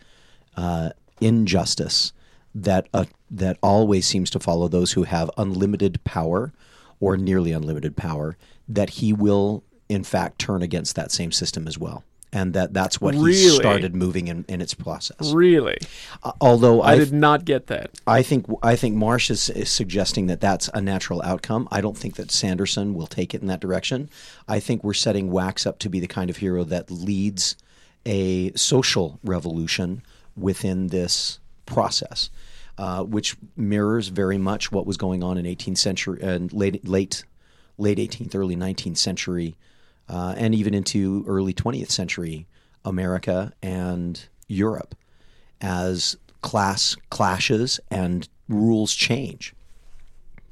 uh, 0.56 0.90
injustice 1.20 2.12
that 2.54 2.88
uh, 2.92 3.06
that 3.30 3.56
always 3.62 4.06
seems 4.06 4.28
to 4.30 4.40
follow 4.40 4.68
those 4.68 4.92
who 4.92 5.04
have 5.04 5.30
unlimited 5.38 6.02
power 6.04 6.52
or 7.00 7.16
nearly 7.16 7.52
unlimited 7.52 7.96
power 7.96 8.36
that 8.68 8.90
he 8.90 9.12
will 9.12 9.64
in 9.88 10.04
fact 10.04 10.38
turn 10.38 10.62
against 10.62 10.94
that 10.94 11.10
same 11.10 11.32
system 11.32 11.66
as 11.66 11.78
well 11.78 12.04
and 12.32 12.54
that 12.54 12.72
that's 12.72 13.00
what 13.00 13.14
he 13.14 13.34
started 13.34 13.94
moving 13.94 14.28
in, 14.28 14.44
in 14.48 14.60
its 14.60 14.74
process 14.74 15.32
Really, 15.32 15.78
Uh, 16.22 16.32
although 16.40 16.80
I 16.80 16.92
I, 16.92 16.98
did 16.98 17.12
not 17.12 17.44
get 17.44 17.66
that. 17.66 17.90
I 18.06 18.22
think 18.22 18.46
I 18.62 18.76
think 18.76 18.96
Marsh 18.96 19.30
is, 19.30 19.50
is 19.50 19.70
suggesting 19.70 20.26
that 20.26 20.40
that's 20.40 20.68
a 20.72 20.80
natural 20.80 21.22
outcome. 21.22 21.68
I 21.70 21.80
don't 21.80 21.96
think 21.96 22.16
that 22.16 22.30
Sanderson 22.30 22.94
will 22.94 23.06
take 23.06 23.34
it 23.34 23.42
in 23.42 23.48
that 23.48 23.60
direction. 23.60 24.08
I 24.48 24.60
think 24.60 24.82
we're 24.82 24.94
setting 24.94 25.30
Wax 25.30 25.66
up 25.66 25.78
to 25.80 25.88
be 25.88 26.00
the 26.00 26.08
kind 26.08 26.30
of 26.30 26.38
hero 26.38 26.64
that 26.64 26.90
leads 26.90 27.56
a 28.06 28.52
social 28.54 29.18
revolution 29.22 30.02
within 30.36 30.88
this 30.88 31.38
process, 31.66 32.30
uh, 32.78 33.04
which 33.04 33.36
mirrors 33.56 34.08
very 34.08 34.38
much 34.38 34.72
what 34.72 34.86
was 34.86 34.96
going 34.96 35.22
on 35.22 35.38
in 35.38 35.44
18th 35.44 35.78
century 35.78 36.20
and 36.22 36.52
late 36.52 36.86
late 36.86 37.24
late 37.78 37.98
18th, 37.98 38.34
early 38.34 38.56
19th 38.56 38.98
century, 38.98 39.56
uh, 40.08 40.34
and 40.36 40.54
even 40.54 40.74
into 40.74 41.24
early 41.26 41.54
20th 41.54 41.90
century 41.90 42.46
America 42.84 43.52
and 43.62 44.26
Europe 44.48 44.94
as 45.60 46.16
class 46.40 46.96
clashes 47.10 47.80
and 47.90 48.28
rules 48.48 48.94
change. 48.94 49.54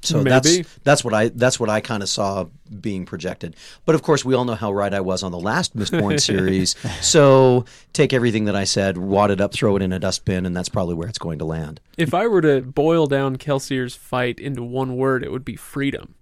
So 0.03 0.17
Maybe. 0.17 0.29
that's 0.29 0.77
that's 0.83 1.03
what 1.03 1.13
I 1.13 1.29
that's 1.29 1.59
what 1.59 1.69
I 1.69 1.79
kind 1.79 2.01
of 2.01 2.09
saw 2.09 2.45
being 2.79 3.05
projected. 3.05 3.55
But 3.85 3.93
of 3.93 4.01
course, 4.01 4.25
we 4.25 4.33
all 4.33 4.45
know 4.45 4.55
how 4.55 4.71
right 4.71 4.91
I 4.93 4.99
was 4.99 5.21
on 5.21 5.31
the 5.31 5.39
last 5.39 5.75
Mistborn 5.75 6.19
series. 6.21 6.75
So 7.01 7.65
take 7.93 8.11
everything 8.11 8.45
that 8.45 8.55
I 8.55 8.63
said, 8.63 8.97
wad 8.97 9.29
it 9.29 9.39
up, 9.39 9.53
throw 9.53 9.75
it 9.75 9.83
in 9.83 9.93
a 9.93 9.99
dustbin, 9.99 10.45
and 10.45 10.57
that's 10.57 10.69
probably 10.69 10.95
where 10.95 11.07
it's 11.07 11.19
going 11.19 11.37
to 11.39 11.45
land. 11.45 11.81
If 11.97 12.13
I 12.13 12.27
were 12.27 12.41
to 12.41 12.61
boil 12.61 13.05
down 13.05 13.35
Kelsier's 13.35 13.95
fight 13.95 14.39
into 14.39 14.63
one 14.63 14.97
word, 14.97 15.23
it 15.23 15.31
would 15.31 15.45
be 15.45 15.55
freedom. 15.55 16.15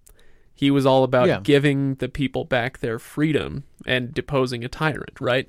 He 0.60 0.72
was 0.72 0.86
all 0.86 1.06
about 1.06 1.28
Yeah. 1.30 1.40
giving 1.42 1.96
the 1.96 2.10
people 2.10 2.44
back 2.44 2.80
their 2.80 3.00
freedom 3.00 3.64
and 3.86 4.14
deposing 4.14 4.66
a 4.66 4.68
tyrant, 4.68 5.22
right? 5.22 5.48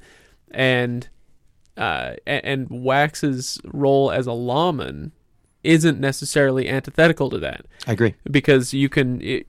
And 0.53 1.09
uh, 1.77 2.15
and 2.29 2.69
Wax's 2.71 3.59
role 3.65 4.13
as 4.13 4.29
a 4.29 4.33
lawman 4.33 5.11
isn't 5.65 5.99
necessarily 5.99 6.69
antithetical 6.69 7.29
to 7.31 7.39
that 7.39 7.67
I 7.89 7.93
agree. 7.95 8.15
because 8.31 8.73
you 8.73 8.89
can 8.89 9.21
it, 9.21 9.49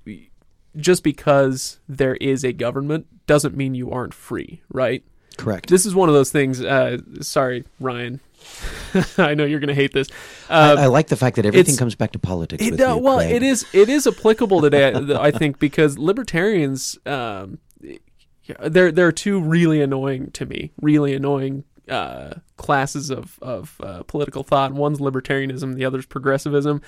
just 0.77 1.03
because 1.03 1.79
there 1.87 2.15
is 2.15 2.43
a 2.43 2.53
government 2.53 3.05
doesn't 3.27 3.55
mean 3.55 3.75
you 3.75 3.91
aren't 3.91 4.15
free, 4.15 4.61
right? 4.69 5.03
Correct. 5.37 5.69
This 5.69 5.85
is 5.85 5.93
one 5.93 6.09
of 6.09 6.15
those 6.15 6.31
things. 6.31 6.59
Uh, 6.59 6.97
sorry, 7.21 7.65
Ryan. 7.79 8.19
I 9.17 9.33
know 9.33 9.45
you're 9.45 9.59
going 9.59 9.69
to 9.69 9.73
hate 9.73 9.93
this. 9.93 10.09
I, 10.49 10.71
Uh, 10.71 10.75
I 10.81 10.85
like 10.87 11.07
the 11.07 11.15
fact 11.15 11.35
that 11.37 11.45
everything 11.45 11.77
comes 11.77 11.95
back 11.95 12.11
to 12.11 12.19
politics. 12.19 12.63
it, 12.63 12.71
with 12.71 12.81
uh, 12.81 12.95
you, 12.95 12.97
well, 12.97 13.17
Craig. 13.17 13.35
it 13.35 13.43
is 13.43 13.65
it 13.73 13.89
is 13.89 14.07
applicable 14.07 14.61
today, 14.61 14.93
I 14.93 15.31
think, 15.31 15.59
because 15.59 15.97
libertarians, 15.97 16.97
um, 17.05 17.59
there 18.59 18.91
there 18.91 19.07
are 19.07 19.11
two 19.11 19.39
really 19.39 19.81
annoying 19.81 20.31
to 20.31 20.45
me, 20.45 20.71
really 20.81 21.13
annoying 21.13 21.63
uh, 21.89 22.35
classes 22.57 23.09
of 23.09 23.39
of 23.41 23.79
uh, 23.81 24.03
political 24.03 24.43
thought. 24.43 24.73
One's 24.73 24.99
libertarianism, 24.99 25.75
the 25.75 25.85
other's 25.85 26.05
progressivism. 26.05 26.81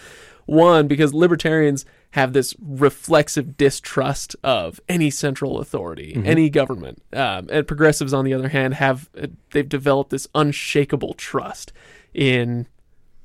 One 0.45 0.87
because 0.87 1.13
libertarians 1.13 1.85
have 2.11 2.33
this 2.33 2.55
reflexive 2.61 3.57
distrust 3.57 4.35
of 4.43 4.79
any 4.87 5.09
central 5.09 5.59
authority, 5.59 6.21
any 6.23 6.49
government, 6.49 7.01
um, 7.13 7.47
and 7.51 7.67
progressives, 7.67 8.13
on 8.13 8.23
the 8.25 8.33
other 8.33 8.49
hand, 8.49 8.75
have 8.75 9.09
uh, 9.19 9.27
they've 9.51 9.67
developed 9.67 10.11
this 10.11 10.27
unshakable 10.35 11.13
trust 11.15 11.73
in 12.13 12.67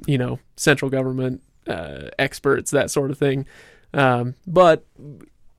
you 0.07 0.19
know, 0.19 0.39
central 0.57 0.91
government 0.91 1.43
uh, 1.67 2.09
experts, 2.19 2.71
that 2.71 2.91
sort 2.91 3.11
of 3.11 3.19
thing. 3.19 3.47
Um, 3.93 4.35
but 4.47 4.87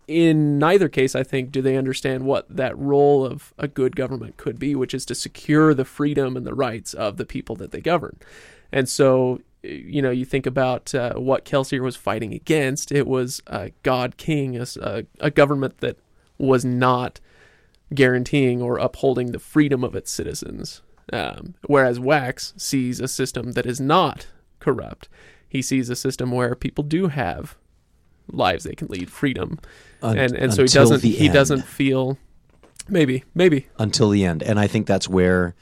in 0.07 0.57
neither 0.57 0.89
case, 0.89 1.15
I 1.15 1.23
think, 1.23 1.51
do 1.51 1.61
they 1.61 1.77
understand 1.77 2.25
what 2.25 2.45
that 2.49 2.77
role 2.77 3.25
of 3.25 3.53
a 3.57 3.67
good 3.67 3.95
government 3.95 4.37
could 4.37 4.59
be, 4.59 4.75
which 4.75 4.93
is 4.93 5.05
to 5.07 5.15
secure 5.15 5.73
the 5.73 5.85
freedom 5.85 6.37
and 6.37 6.45
the 6.45 6.55
rights 6.55 6.93
of 6.93 7.17
the 7.17 7.25
people 7.25 7.55
that 7.57 7.71
they 7.71 7.81
govern. 7.81 8.17
And 8.71 8.87
so, 8.87 9.41
you 9.63 10.01
know, 10.01 10.11
you 10.11 10.25
think 10.25 10.45
about 10.45 10.93
uh, 10.95 11.13
what 11.15 11.45
Kelsier 11.45 11.81
was 11.81 11.95
fighting 11.95 12.33
against. 12.33 12.91
It 12.91 13.07
was 13.07 13.41
a 13.47 13.71
God 13.83 14.17
King, 14.17 14.57
a, 14.57 14.65
a, 14.81 15.03
a 15.19 15.31
government 15.31 15.79
that 15.79 15.97
was 16.37 16.63
not 16.63 17.19
guaranteeing 17.93 18.61
or 18.61 18.77
upholding 18.77 19.31
the 19.31 19.39
freedom 19.39 19.83
of 19.83 19.95
its 19.95 20.11
citizens. 20.11 20.81
Um, 21.11 21.55
whereas 21.65 21.99
Wax 21.99 22.53
sees 22.55 22.99
a 22.99 23.07
system 23.07 23.53
that 23.53 23.65
is 23.65 23.81
not 23.81 24.27
corrupt. 24.59 25.09
He 25.47 25.61
sees 25.61 25.89
a 25.89 25.95
system 25.95 26.31
where 26.31 26.53
people 26.55 26.83
do 26.83 27.07
have 27.07 27.57
lives 28.31 28.63
they 28.63 28.75
can 28.75 28.87
lead, 28.87 29.09
freedom, 29.09 29.59
Un- 30.03 30.17
and 30.17 30.35
and 30.35 30.53
so 30.53 30.61
he 30.61 30.67
doesn't 30.67 31.03
he 31.03 31.27
doesn't 31.27 31.63
feel 31.63 32.17
maybe 32.87 33.23
maybe 33.33 33.67
until 33.79 34.09
the 34.09 34.23
end. 34.23 34.43
And 34.43 34.59
I 34.59 34.67
think 34.67 34.85
that's 34.85 35.09
where 35.09 35.55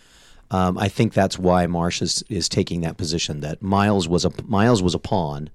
um, 0.52 0.78
I 0.78 0.88
think 0.88 1.14
that's 1.14 1.38
why 1.38 1.68
Marsh 1.68 2.02
is, 2.02 2.24
is 2.30 2.48
taking 2.48 2.82
that 2.82 2.98
position 2.98 3.42
that 3.42 3.62
Miles 3.62 4.08
was 4.08 4.26
a 4.26 4.32
Miles 4.46 4.82
was 4.82 4.96
a 4.96 5.00
pawn 5.00 5.50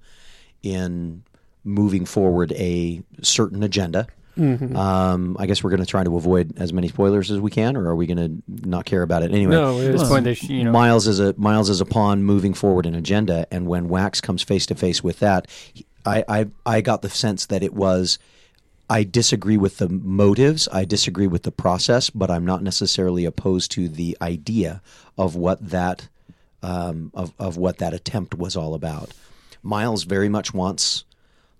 in 0.62 1.22
moving 1.64 2.04
forward 2.04 2.52
a 2.52 3.02
certain 3.22 3.62
agenda. 3.62 4.06
Mm-hmm. 4.36 4.74
Um, 4.74 5.36
I 5.38 5.46
guess 5.46 5.62
we're 5.62 5.70
going 5.70 5.80
to 5.80 5.86
try 5.86 6.04
to 6.04 6.16
avoid 6.16 6.58
as 6.58 6.72
many 6.72 6.88
spoilers 6.88 7.30
as 7.30 7.38
we 7.38 7.50
can, 7.50 7.76
or 7.76 7.88
are 7.88 7.96
we 7.96 8.06
going 8.06 8.16
to 8.16 8.66
not 8.66 8.86
care 8.86 9.02
about 9.02 9.22
it 9.22 9.30
anyway? 9.30 9.52
no 9.54 9.78
At 9.78 9.92
this 9.92 10.08
point, 10.08 10.36
sh- 10.36 10.44
you 10.44 10.64
know 10.64 10.72
Miles 10.72 11.06
is 11.06 11.20
a 11.20 11.34
Miles 11.36 11.68
is 11.68 11.80
a 11.80 11.84
pawn 11.84 12.22
moving 12.22 12.54
forward 12.54 12.86
an 12.86 12.94
agenda, 12.94 13.46
and 13.50 13.66
when 13.66 13.88
Wax 13.88 14.20
comes 14.20 14.42
face 14.42 14.64
to 14.66 14.74
face 14.74 15.04
with 15.04 15.18
that, 15.18 15.48
I, 16.06 16.24
I 16.28 16.46
I 16.64 16.80
got 16.80 17.02
the 17.02 17.10
sense 17.10 17.46
that 17.46 17.62
it 17.62 17.74
was. 17.74 18.18
I 18.92 19.04
disagree 19.04 19.56
with 19.56 19.78
the 19.78 19.88
motives. 19.88 20.68
I 20.70 20.84
disagree 20.84 21.26
with 21.26 21.44
the 21.44 21.50
process, 21.50 22.10
but 22.10 22.30
I'm 22.30 22.44
not 22.44 22.62
necessarily 22.62 23.24
opposed 23.24 23.70
to 23.70 23.88
the 23.88 24.18
idea 24.20 24.82
of 25.16 25.34
what 25.34 25.66
that 25.70 26.08
um, 26.62 27.10
of 27.14 27.32
of 27.38 27.56
what 27.56 27.78
that 27.78 27.94
attempt 27.94 28.34
was 28.34 28.54
all 28.54 28.74
about. 28.74 29.14
Miles 29.62 30.02
very 30.02 30.28
much 30.28 30.52
wants 30.52 31.04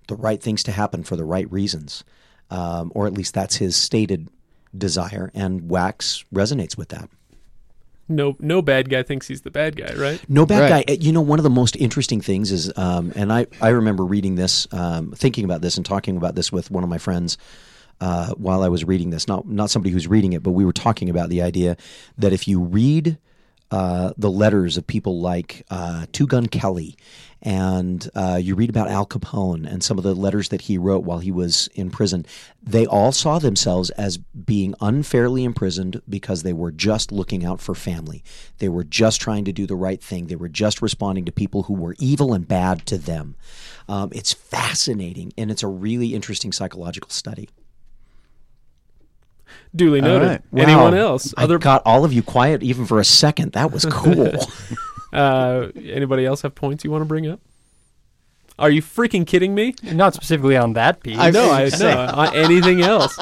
the 0.08 0.14
right 0.14 0.42
things 0.42 0.62
to 0.64 0.72
happen 0.72 1.04
for 1.04 1.16
the 1.16 1.24
right 1.24 1.50
reasons, 1.50 2.04
um, 2.50 2.92
or 2.94 3.06
at 3.06 3.14
least 3.14 3.32
that's 3.32 3.56
his 3.56 3.76
stated 3.76 4.28
desire, 4.76 5.30
and 5.32 5.70
Wax 5.70 6.26
resonates 6.34 6.76
with 6.76 6.90
that. 6.90 7.08
No 8.14 8.36
no 8.38 8.62
bad 8.62 8.88
guy 8.90 9.02
thinks 9.02 9.26
he's 9.28 9.42
the 9.42 9.50
bad 9.50 9.76
guy, 9.76 9.92
right? 9.94 10.20
No 10.28 10.46
bad 10.46 10.70
Right. 10.70 10.86
guy. 10.86 10.94
You 10.94 11.12
know, 11.12 11.20
one 11.20 11.38
of 11.38 11.42
the 11.42 11.50
most 11.50 11.76
interesting 11.76 12.20
things 12.20 12.52
is, 12.52 12.72
um, 12.76 13.12
and 13.16 13.32
I, 13.32 13.46
I 13.60 13.70
remember 13.70 14.04
reading 14.04 14.34
this, 14.36 14.66
um, 14.72 15.12
thinking 15.12 15.44
about 15.44 15.60
this, 15.62 15.76
and 15.76 15.84
talking 15.84 16.16
about 16.16 16.34
this 16.34 16.52
with 16.52 16.70
one 16.70 16.84
of 16.84 16.90
my 16.90 16.98
friends 16.98 17.38
uh, 18.00 18.32
while 18.34 18.62
I 18.62 18.68
was 18.68 18.84
reading 18.84 19.10
this. 19.10 19.26
Not 19.28 19.46
not 19.48 19.70
somebody 19.70 19.92
who's 19.92 20.06
reading 20.08 20.32
it, 20.32 20.42
but 20.42 20.50
we 20.52 20.64
were 20.64 20.72
talking 20.72 21.08
about 21.10 21.28
the 21.28 21.42
idea 21.42 21.76
that 22.18 22.32
if 22.32 22.46
you 22.48 22.60
read 22.60 23.18
uh, 23.70 24.12
the 24.18 24.30
letters 24.30 24.76
of 24.76 24.86
people 24.86 25.20
like 25.20 25.64
uh, 25.70 26.06
Two 26.12 26.26
Gun 26.26 26.46
Kelly, 26.46 26.96
and 27.42 28.08
uh, 28.14 28.38
you 28.40 28.54
read 28.54 28.70
about 28.70 28.88
Al 28.88 29.04
Capone 29.04 29.66
and 29.66 29.82
some 29.82 29.98
of 29.98 30.04
the 30.04 30.14
letters 30.14 30.50
that 30.50 30.62
he 30.62 30.78
wrote 30.78 31.02
while 31.04 31.18
he 31.18 31.32
was 31.32 31.68
in 31.74 31.90
prison, 31.90 32.24
they 32.62 32.86
all 32.86 33.10
saw 33.10 33.38
themselves 33.40 33.90
as 33.90 34.16
being 34.18 34.74
unfairly 34.80 35.42
imprisoned 35.42 36.00
because 36.08 36.44
they 36.44 36.52
were 36.52 36.70
just 36.70 37.10
looking 37.10 37.44
out 37.44 37.60
for 37.60 37.74
family. 37.74 38.22
They 38.58 38.68
were 38.68 38.84
just 38.84 39.20
trying 39.20 39.44
to 39.46 39.52
do 39.52 39.66
the 39.66 39.74
right 39.74 40.00
thing. 40.00 40.28
They 40.28 40.36
were 40.36 40.48
just 40.48 40.80
responding 40.80 41.24
to 41.24 41.32
people 41.32 41.64
who 41.64 41.74
were 41.74 41.96
evil 41.98 42.32
and 42.32 42.46
bad 42.46 42.86
to 42.86 42.96
them. 42.96 43.34
Um, 43.88 44.10
it's 44.14 44.32
fascinating, 44.32 45.32
and 45.36 45.50
it's 45.50 45.64
a 45.64 45.68
really 45.68 46.14
interesting 46.14 46.52
psychological 46.52 47.10
study. 47.10 47.48
Duly 49.74 50.00
noted. 50.00 50.28
right. 50.52 50.62
Anyone 50.62 50.92
Wow. 50.92 50.98
else? 50.98 51.34
I 51.36 51.44
Other 51.44 51.58
got 51.58 51.82
all 51.84 52.04
of 52.04 52.12
you 52.12 52.22
quiet 52.22 52.62
even 52.62 52.86
for 52.86 53.00
a 53.00 53.04
second. 53.04 53.52
That 53.52 53.72
was 53.72 53.84
cool. 53.86 54.32
uh, 55.12 55.68
anybody 55.76 56.24
else 56.26 56.42
have 56.42 56.54
points 56.54 56.84
you 56.84 56.90
want 56.90 57.02
to 57.02 57.06
bring 57.06 57.26
up? 57.26 57.40
Are 58.58 58.70
you 58.70 58.82
freaking 58.82 59.26
kidding 59.26 59.54
me? 59.54 59.74
not 59.82 60.14
specifically 60.14 60.56
on 60.56 60.74
that 60.74 61.02
piece. 61.02 61.18
I 61.18 61.30
No, 61.30 61.48
was 61.48 61.74
I 61.74 61.78
gonna 61.78 61.94
no. 62.06 62.12
Uh, 62.12 62.30
anything 62.34 62.82
else? 62.82 63.18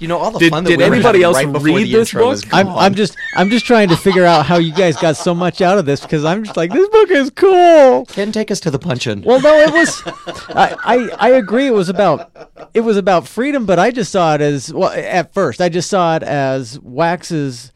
You 0.00 0.08
know, 0.08 0.18
all 0.18 0.32
the 0.32 0.40
Did- 0.40 0.50
fun 0.50 0.64
that 0.64 0.70
did 0.70 0.78
we 0.80 0.84
anybody 0.84 1.20
having 1.22 1.22
else 1.22 1.36
right 1.36 1.62
read 1.62 1.92
this 1.92 2.12
book? 2.12 2.32
is 2.34 2.44
I'm. 2.52 2.66
I'm 2.70 2.94
just 2.94 3.16
I'm 3.36 3.50
just 3.50 3.64
trying 3.66 3.88
to 3.90 3.96
figure 3.96 4.24
out 4.24 4.44
how 4.46 4.56
you 4.56 4.72
guys 4.72 4.96
got 4.96 5.16
so 5.16 5.32
much 5.34 5.60
out 5.60 5.78
of 5.78 5.86
this 5.86 6.00
because 6.00 6.24
I'm 6.24 6.42
just 6.42 6.56
like 6.56 6.72
this 6.72 6.88
book 6.88 7.10
is 7.10 7.30
cool. 7.30 8.06
Ken, 8.06 8.32
take 8.32 8.50
us 8.50 8.58
to 8.60 8.70
the 8.72 8.80
punch-in. 8.80 9.22
Well, 9.22 9.40
no, 9.40 9.54
it 9.60 9.72
was. 9.72 10.02
I, 10.48 10.74
I 10.82 11.08
I 11.18 11.28
agree. 11.32 11.68
It 11.68 11.74
was 11.74 11.88
about 11.88 12.32
it 12.74 12.80
was 12.80 12.96
about 12.96 13.28
freedom, 13.28 13.64
but 13.64 13.78
I 13.78 13.92
just 13.92 14.10
saw 14.10 14.34
it 14.34 14.40
as 14.40 14.74
well. 14.74 14.90
At 14.90 15.32
first, 15.34 15.60
I 15.60 15.68
just 15.68 15.88
saw 15.88 16.16
it 16.16 16.24
as 16.24 16.80
Wax's 16.80 17.70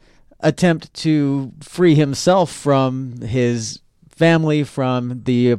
attempt 0.45 0.93
to 0.93 1.51
free 1.61 1.95
himself 1.95 2.51
from 2.51 3.19
his 3.21 3.79
family, 4.09 4.63
from 4.63 5.23
the 5.25 5.57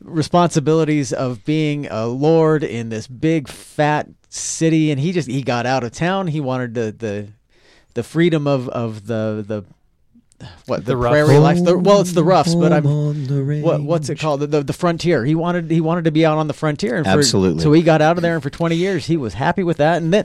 responsibilities 0.00 1.12
of 1.12 1.44
being 1.44 1.86
a 1.90 2.06
lord 2.06 2.62
in 2.62 2.88
this 2.88 3.06
big 3.08 3.48
fat 3.48 4.06
city, 4.28 4.90
and 4.90 5.00
he 5.00 5.12
just 5.12 5.28
he 5.28 5.42
got 5.42 5.66
out 5.66 5.82
of 5.84 5.92
town. 5.92 6.26
He 6.28 6.40
wanted 6.40 6.74
the 6.74 6.94
the 6.96 7.28
the 7.94 8.02
freedom 8.02 8.46
of 8.46 8.68
of 8.68 9.06
the 9.06 9.44
the 9.46 9.64
what 10.66 10.84
the, 10.84 10.92
The 10.92 10.96
rough. 10.96 11.10
prairie 11.10 11.38
life. 11.38 11.64
The, 11.64 11.76
well, 11.76 12.00
it's 12.00 12.12
the 12.12 12.22
roughs, 12.22 12.54
but 12.54 12.72
I'm 12.72 12.84
what 13.64 13.82
what's 13.82 14.08
it 14.08 14.20
called 14.20 14.40
the, 14.40 14.46
the 14.46 14.62
the 14.62 14.72
frontier 14.72 15.24
he 15.24 15.34
wanted 15.34 15.68
he 15.70 15.80
wanted 15.80 16.04
to 16.04 16.12
be 16.12 16.24
out 16.24 16.38
on 16.38 16.46
the 16.46 16.54
frontier 16.54 16.94
and 16.96 17.04
for, 17.04 17.10
Absolutely. 17.18 17.62
so 17.62 17.72
he 17.72 17.82
got 17.82 18.00
out 18.00 18.16
of 18.18 18.22
there 18.22 18.34
and 18.34 18.42
for 18.42 18.50
20 18.50 18.76
years 18.76 19.06
he 19.06 19.16
was 19.16 19.34
happy 19.34 19.64
with 19.64 19.78
that 19.78 20.00
and 20.00 20.12
then 20.14 20.24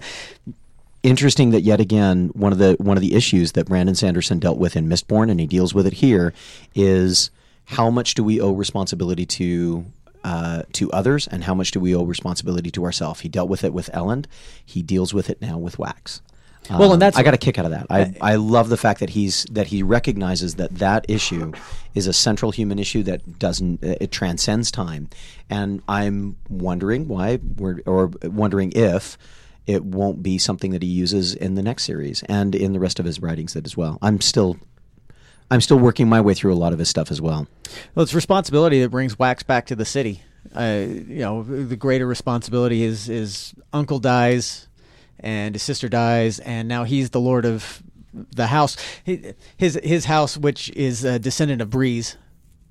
interesting 1.03 1.51
that 1.51 1.61
yet 1.61 1.79
again 1.79 2.29
one 2.33 2.51
of 2.51 2.57
the 2.57 2.75
one 2.79 2.97
of 2.97 3.01
the 3.01 3.13
issues 3.13 3.51
that 3.53 3.65
Brandon 3.67 3.95
Sanderson 3.95 4.39
dealt 4.39 4.57
with 4.57 4.75
in 4.75 4.87
Mistborn 4.87 5.29
and 5.29 5.39
he 5.39 5.45
deals 5.47 5.73
with 5.73 5.85
it 5.85 5.93
here 5.93 6.33
is 6.73 7.29
how 7.65 7.89
much 7.89 8.13
do 8.15 8.23
we 8.23 8.39
owe 8.41 8.51
responsibility 8.51 9.25
to 9.25 9.85
uh, 10.23 10.63
to 10.71 10.89
others 10.91 11.27
and 11.27 11.43
how 11.43 11.53
much 11.53 11.71
do 11.71 11.79
we 11.81 11.93
owe 11.93 12.03
responsibility 12.03 12.71
to 12.71 12.83
ourselves? 12.85 13.19
He 13.19 13.29
dealt 13.29 13.49
with 13.49 13.63
it 13.65 13.73
with 13.73 13.89
Elend. 13.93 14.25
He 14.65 14.81
deals 14.81 15.13
with 15.13 15.29
it 15.29 15.41
now 15.41 15.57
with 15.57 15.77
Wax. 15.77 16.21
Well, 16.69 16.83
and 16.83 16.93
Um, 16.93 16.99
that's- 16.99 17.19
I 17.19 17.23
got 17.23 17.33
a 17.33 17.37
kick 17.37 17.59
out 17.59 17.65
of 17.65 17.71
that. 17.71 17.87
I, 17.89 18.13
I 18.21 18.35
love 18.35 18.69
the 18.69 18.77
fact 18.77 19.01
that 19.01 19.09
he's 19.09 19.43
that 19.51 19.67
he 19.67 19.83
recognizes 19.83 20.55
that 20.55 20.73
that 20.75 21.05
issue 21.09 21.51
is 21.93 22.07
a 22.07 22.13
central 22.13 22.51
human 22.51 22.79
issue 22.79 23.03
that 23.03 23.37
doesn't 23.37 23.83
it 23.83 24.11
transcends 24.11 24.71
time, 24.71 25.09
and 25.49 25.81
I'm 25.89 26.37
wondering 26.49 27.09
why 27.09 27.39
we're 27.57 27.79
or 27.85 28.11
wondering 28.23 28.71
if 28.77 29.17
it 29.65 29.83
won't 29.83 30.21
be 30.21 30.37
something 30.37 30.71
that 30.71 30.81
he 30.83 30.89
uses 30.89 31.33
in 31.35 31.55
the 31.55 31.63
next 31.63 31.83
series 31.83 32.23
and 32.23 32.53
in 32.55 32.73
the 32.73 32.79
rest 32.79 32.99
of 32.99 33.05
his 33.05 33.21
writings 33.21 33.53
that 33.53 33.65
as 33.65 33.77
well. 33.77 33.97
I'm 34.01 34.19
still 34.21 34.57
I'm 35.51 35.61
still 35.61 35.77
working 35.79 36.09
my 36.09 36.19
way 36.21 36.33
through 36.33 36.53
a 36.53 36.55
lot 36.55 36.73
of 36.73 36.79
his 36.79 36.89
stuff 36.89 37.11
as 37.11 37.21
well. 37.21 37.47
well 37.95 38.03
it's 38.03 38.13
responsibility 38.13 38.81
that 38.81 38.89
brings 38.89 39.19
wax 39.19 39.43
back 39.43 39.65
to 39.67 39.75
the 39.75 39.85
city 39.85 40.21
uh, 40.55 40.85
you 40.87 41.19
know 41.19 41.43
the 41.43 41.75
greater 41.75 42.05
responsibility 42.07 42.83
is 42.83 43.05
his 43.05 43.53
uncle 43.71 43.99
dies 43.99 44.67
and 45.19 45.55
his 45.55 45.61
sister 45.63 45.87
dies 45.87 46.39
and 46.39 46.67
now 46.67 46.83
he's 46.83 47.11
the 47.11 47.19
lord 47.19 47.45
of 47.45 47.81
the 48.13 48.47
house 48.47 48.75
his 49.57 49.79
his 49.83 50.05
house 50.05 50.37
which 50.37 50.69
is 50.71 51.03
a 51.03 51.17
descendant 51.19 51.61
of 51.61 51.69
breeze 51.69 52.17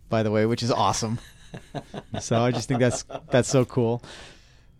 by 0.08 0.22
the 0.22 0.30
way 0.30 0.44
which 0.44 0.62
is 0.62 0.70
awesome 0.70 1.18
so 2.20 2.40
i 2.40 2.50
just 2.50 2.68
think 2.68 2.80
that's 2.80 3.04
that's 3.30 3.48
so 3.48 3.64
cool 3.64 4.02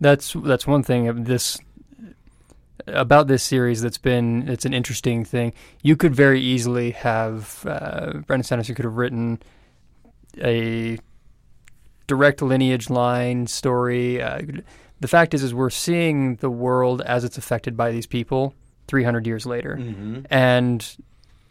That's 0.01 0.33
that's 0.33 0.67
one 0.67 0.83
thing. 0.83 1.07
of 1.07 1.25
This 1.25 1.57
about 2.87 3.27
this 3.27 3.43
series 3.43 3.81
that's 3.81 3.97
been 3.97 4.47
it's 4.49 4.65
an 4.65 4.73
interesting 4.73 5.23
thing. 5.25 5.53
You 5.81 5.95
could 5.95 6.15
very 6.15 6.41
easily 6.41 6.91
have 6.91 7.65
uh, 7.67 8.13
Brandon 8.27 8.43
Sanderson 8.43 8.75
could 8.75 8.85
have 8.85 8.97
written 8.97 9.41
a 10.41 10.97
direct 12.07 12.41
lineage 12.41 12.89
line 12.89 13.47
story. 13.47 14.21
Uh, 14.21 14.41
the 14.99 15.07
fact 15.07 15.33
is, 15.33 15.43
is 15.43 15.53
we're 15.53 15.69
seeing 15.69 16.35
the 16.37 16.49
world 16.49 17.01
as 17.01 17.23
it's 17.23 17.37
affected 17.37 17.75
by 17.77 17.91
these 17.91 18.05
people 18.07 18.53
300 18.87 19.25
years 19.27 19.45
later, 19.45 19.77
Mm-hmm. 19.79 20.21
and 20.29 20.97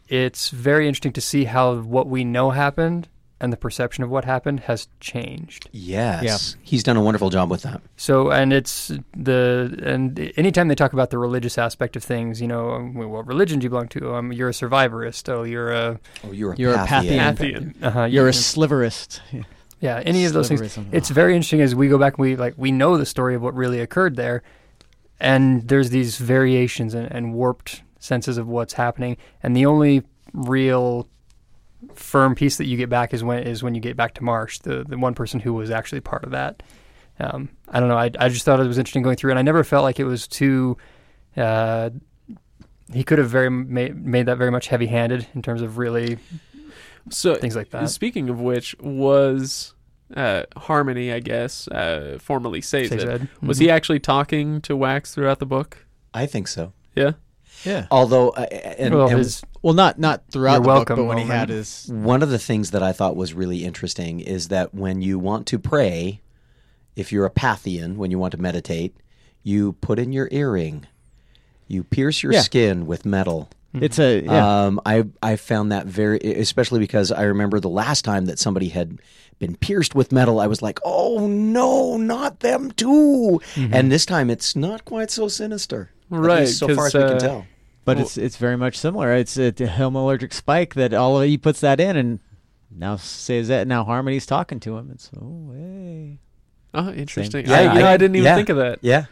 it's 0.08 0.50
very 0.50 0.86
interesting 0.88 1.12
to 1.14 1.20
see 1.22 1.44
how 1.44 1.76
what 1.76 2.06
we 2.06 2.24
know 2.24 2.50
happened 2.50 3.08
and 3.42 3.52
the 3.52 3.56
perception 3.58 4.02
of 4.04 4.08
what 4.10 4.24
happened 4.24 4.60
has 4.60 4.88
changed. 5.00 5.68
Yes, 5.72 6.56
he's 6.62 6.82
done 6.82 6.96
a 6.96 7.02
wonderful 7.02 7.28
job 7.28 7.50
with 7.50 7.62
that. 7.62 7.82
So, 7.96 8.30
and 8.30 8.52
it's 8.52 8.90
the 9.14 9.78
and 9.82 10.32
anytime 10.36 10.68
they 10.68 10.74
talk 10.74 10.94
about 10.94 11.10
the 11.10 11.18
religious 11.18 11.58
aspect 11.58 11.96
of 11.96 12.02
things, 12.04 12.40
you 12.40 12.48
know, 12.48 12.70
um, 12.70 12.94
what 12.94 13.26
religion 13.26 13.58
do 13.58 13.64
you 13.64 13.70
belong 13.70 13.88
to? 13.88 14.14
Um, 14.14 14.32
you're 14.32 14.48
a 14.48 14.52
survivorist. 14.52 15.28
Oh, 15.28 15.42
you're 15.42 15.72
a 15.72 16.00
Oh, 16.24 16.32
you're 16.32 16.52
a 16.52 16.56
You're 16.56 16.74
a 16.74 16.86
Pathian. 16.86 17.18
Pathian. 17.36 17.74
uh-huh, 17.82 18.04
You're 18.04 18.28
a 18.28 18.32
sliverist. 18.32 19.20
yeah, 19.80 20.00
any 20.06 20.24
of 20.24 20.32
those 20.32 20.48
things. 20.48 20.60
Sliverism. 20.62 20.86
It's 20.92 21.10
very 21.10 21.34
interesting 21.34 21.60
as 21.60 21.74
we 21.74 21.88
go 21.88 21.98
back 21.98 22.14
and 22.14 22.22
we 22.22 22.36
like 22.36 22.54
we 22.56 22.70
know 22.72 22.96
the 22.96 23.04
story 23.06 23.34
of 23.34 23.42
what 23.42 23.54
really 23.54 23.80
occurred 23.80 24.16
there, 24.16 24.42
and 25.20 25.66
there's 25.68 25.90
these 25.90 26.16
variations 26.18 26.94
and, 26.94 27.10
and 27.10 27.34
warped 27.34 27.82
senses 27.98 28.38
of 28.38 28.46
what's 28.48 28.74
happening, 28.74 29.16
and 29.42 29.56
the 29.56 29.66
only 29.66 30.02
real 30.32 31.08
firm 31.94 32.34
piece 32.34 32.56
that 32.58 32.66
you 32.66 32.76
get 32.76 32.88
back 32.88 33.12
is 33.12 33.22
when 33.24 33.42
is 33.42 33.62
when 33.62 33.74
you 33.74 33.80
get 33.80 33.96
back 33.96 34.14
to 34.14 34.24
Marsh, 34.24 34.58
the 34.60 34.84
the 34.84 34.96
one 34.98 35.14
person 35.14 35.40
who 35.40 35.52
was 35.52 35.70
actually 35.70 36.00
part 36.00 36.24
of 36.24 36.30
that. 36.30 36.62
Um, 37.20 37.50
I 37.68 37.80
don't 37.80 37.88
know. 37.88 37.98
I 37.98 38.10
I 38.18 38.28
just 38.28 38.44
thought 38.44 38.60
it 38.60 38.66
was 38.66 38.78
interesting 38.78 39.02
going 39.02 39.16
through, 39.16 39.30
and 39.30 39.38
I 39.38 39.42
never 39.42 39.64
felt 39.64 39.82
like 39.84 40.00
it 40.00 40.04
was 40.04 40.26
too. 40.26 40.76
Uh, 41.36 41.90
he 42.92 43.04
could 43.04 43.18
have 43.18 43.30
very 43.30 43.50
made, 43.50 43.96
made 44.04 44.26
that 44.26 44.36
very 44.36 44.50
much 44.50 44.68
heavy-handed 44.68 45.26
in 45.34 45.40
terms 45.40 45.62
of 45.62 45.78
really 45.78 46.18
So 47.10 47.34
things 47.34 47.56
like 47.56 47.70
that. 47.70 47.88
Speaking 47.88 48.28
of 48.28 48.40
which, 48.40 48.76
was 48.80 49.74
uh, 50.14 50.44
Harmony, 50.56 51.12
I 51.12 51.20
guess, 51.20 51.68
uh, 51.68 52.18
formerly 52.20 52.60
Sazed, 52.60 52.92
Say 52.92 52.98
Zed. 52.98 53.28
was 53.40 53.58
he 53.58 53.70
actually 53.70 54.00
talking 54.00 54.60
to 54.62 54.76
Wax 54.76 55.14
throughout 55.14 55.38
the 55.38 55.46
book? 55.46 55.86
I 56.12 56.26
think 56.26 56.48
so. 56.48 56.72
Yeah. 56.94 57.12
Yeah. 57.64 57.86
Although, 57.90 58.30
uh, 58.30 58.46
and, 58.50 58.94
well, 58.94 59.08
and 59.08 59.18
his 59.18 59.42
Well, 59.62 59.74
not 59.74 59.98
not 59.98 60.22
throughout 60.30 60.52
You're 60.54 60.60
the 60.62 60.66
book, 60.68 60.74
welcome 60.88 60.96
but 60.96 61.04
when 61.04 61.18
he 61.18 61.24
had 61.24 61.48
his 61.48 61.88
one 61.92 62.22
of 62.22 62.30
the 62.30 62.38
things 62.38 62.70
that 62.72 62.82
I 62.82 62.92
thought 62.92 63.16
was 63.16 63.34
really 63.34 63.64
interesting 63.64 64.20
is 64.20 64.48
that 64.48 64.74
when 64.74 65.02
you 65.02 65.18
want 65.18 65.46
to 65.48 65.58
pray, 65.58 66.20
if 66.96 67.12
you're 67.12 67.26
a 67.26 67.30
Pathian, 67.30 67.96
when 67.96 68.10
you 68.10 68.18
want 68.18 68.32
to 68.32 68.38
meditate, 68.40 68.96
you 69.42 69.72
put 69.74 69.98
in 69.98 70.12
your 70.12 70.28
earring, 70.30 70.86
you 71.68 71.84
pierce 71.84 72.22
your 72.22 72.32
Yeah. 72.32 72.40
skin 72.42 72.86
with 72.86 73.04
metal. 73.06 73.48
it's 73.74 73.98
a 73.98 74.22
yeah. 74.22 74.64
Um, 74.66 74.80
I 74.84 75.04
I 75.22 75.36
found 75.36 75.72
that 75.72 75.86
very, 75.86 76.18
especially 76.18 76.78
because 76.80 77.10
I 77.10 77.22
remember 77.22 77.58
the 77.60 77.70
last 77.70 78.04
time 78.04 78.26
that 78.26 78.38
somebody 78.38 78.68
had 78.68 78.98
been 79.38 79.56
pierced 79.56 79.94
with 79.94 80.12
metal, 80.12 80.38
I 80.40 80.46
was 80.46 80.60
like, 80.60 80.78
oh 80.84 81.26
no, 81.26 81.96
not 81.96 82.40
them 82.40 82.70
too. 82.72 83.40
And 83.56 83.90
this 83.90 84.04
time, 84.06 84.28
it's 84.28 84.54
not 84.54 84.84
quite 84.84 85.10
so 85.10 85.26
sinister, 85.28 85.90
At 86.12 86.18
Right, 86.20 86.40
least 86.40 86.58
so 86.58 86.68
far 86.76 86.86
as 86.86 86.92
'cause, 86.92 87.02
we 87.02 87.08
can 87.08 87.16
uh, 87.16 87.20
tell. 87.20 87.46
But 87.84 87.98
it's 87.98 88.16
it's 88.16 88.36
very 88.36 88.56
much 88.56 88.78
similar. 88.78 89.12
It's 89.14 89.36
a 89.36 89.52
allergic 89.78 90.32
spike 90.32 90.74
that 90.74 90.94
all 90.94 91.20
of 91.20 91.26
he 91.28 91.36
puts 91.36 91.60
that 91.60 91.80
in, 91.80 91.96
and 91.96 92.20
now 92.70 92.96
says 92.96 93.48
that 93.48 93.66
now 93.66 93.84
Harmony's 93.84 94.24
talking 94.26 94.60
to 94.60 94.76
him. 94.76 94.90
It's 94.92 95.10
oh 95.20 95.52
hey. 95.52 96.18
Oh, 96.74 96.90
interesting. 96.90 97.46
Yeah, 97.46 97.58
I, 97.58 97.74
you 97.74 97.80
know, 97.80 97.86
I- 97.86 97.92
I 97.92 97.96
didn't 97.96 98.16
even 98.16 98.24
yeah. 98.24 98.36
think 98.36 98.48
of 98.48 98.56
that. 98.58 98.78
Yeah, 98.82 99.04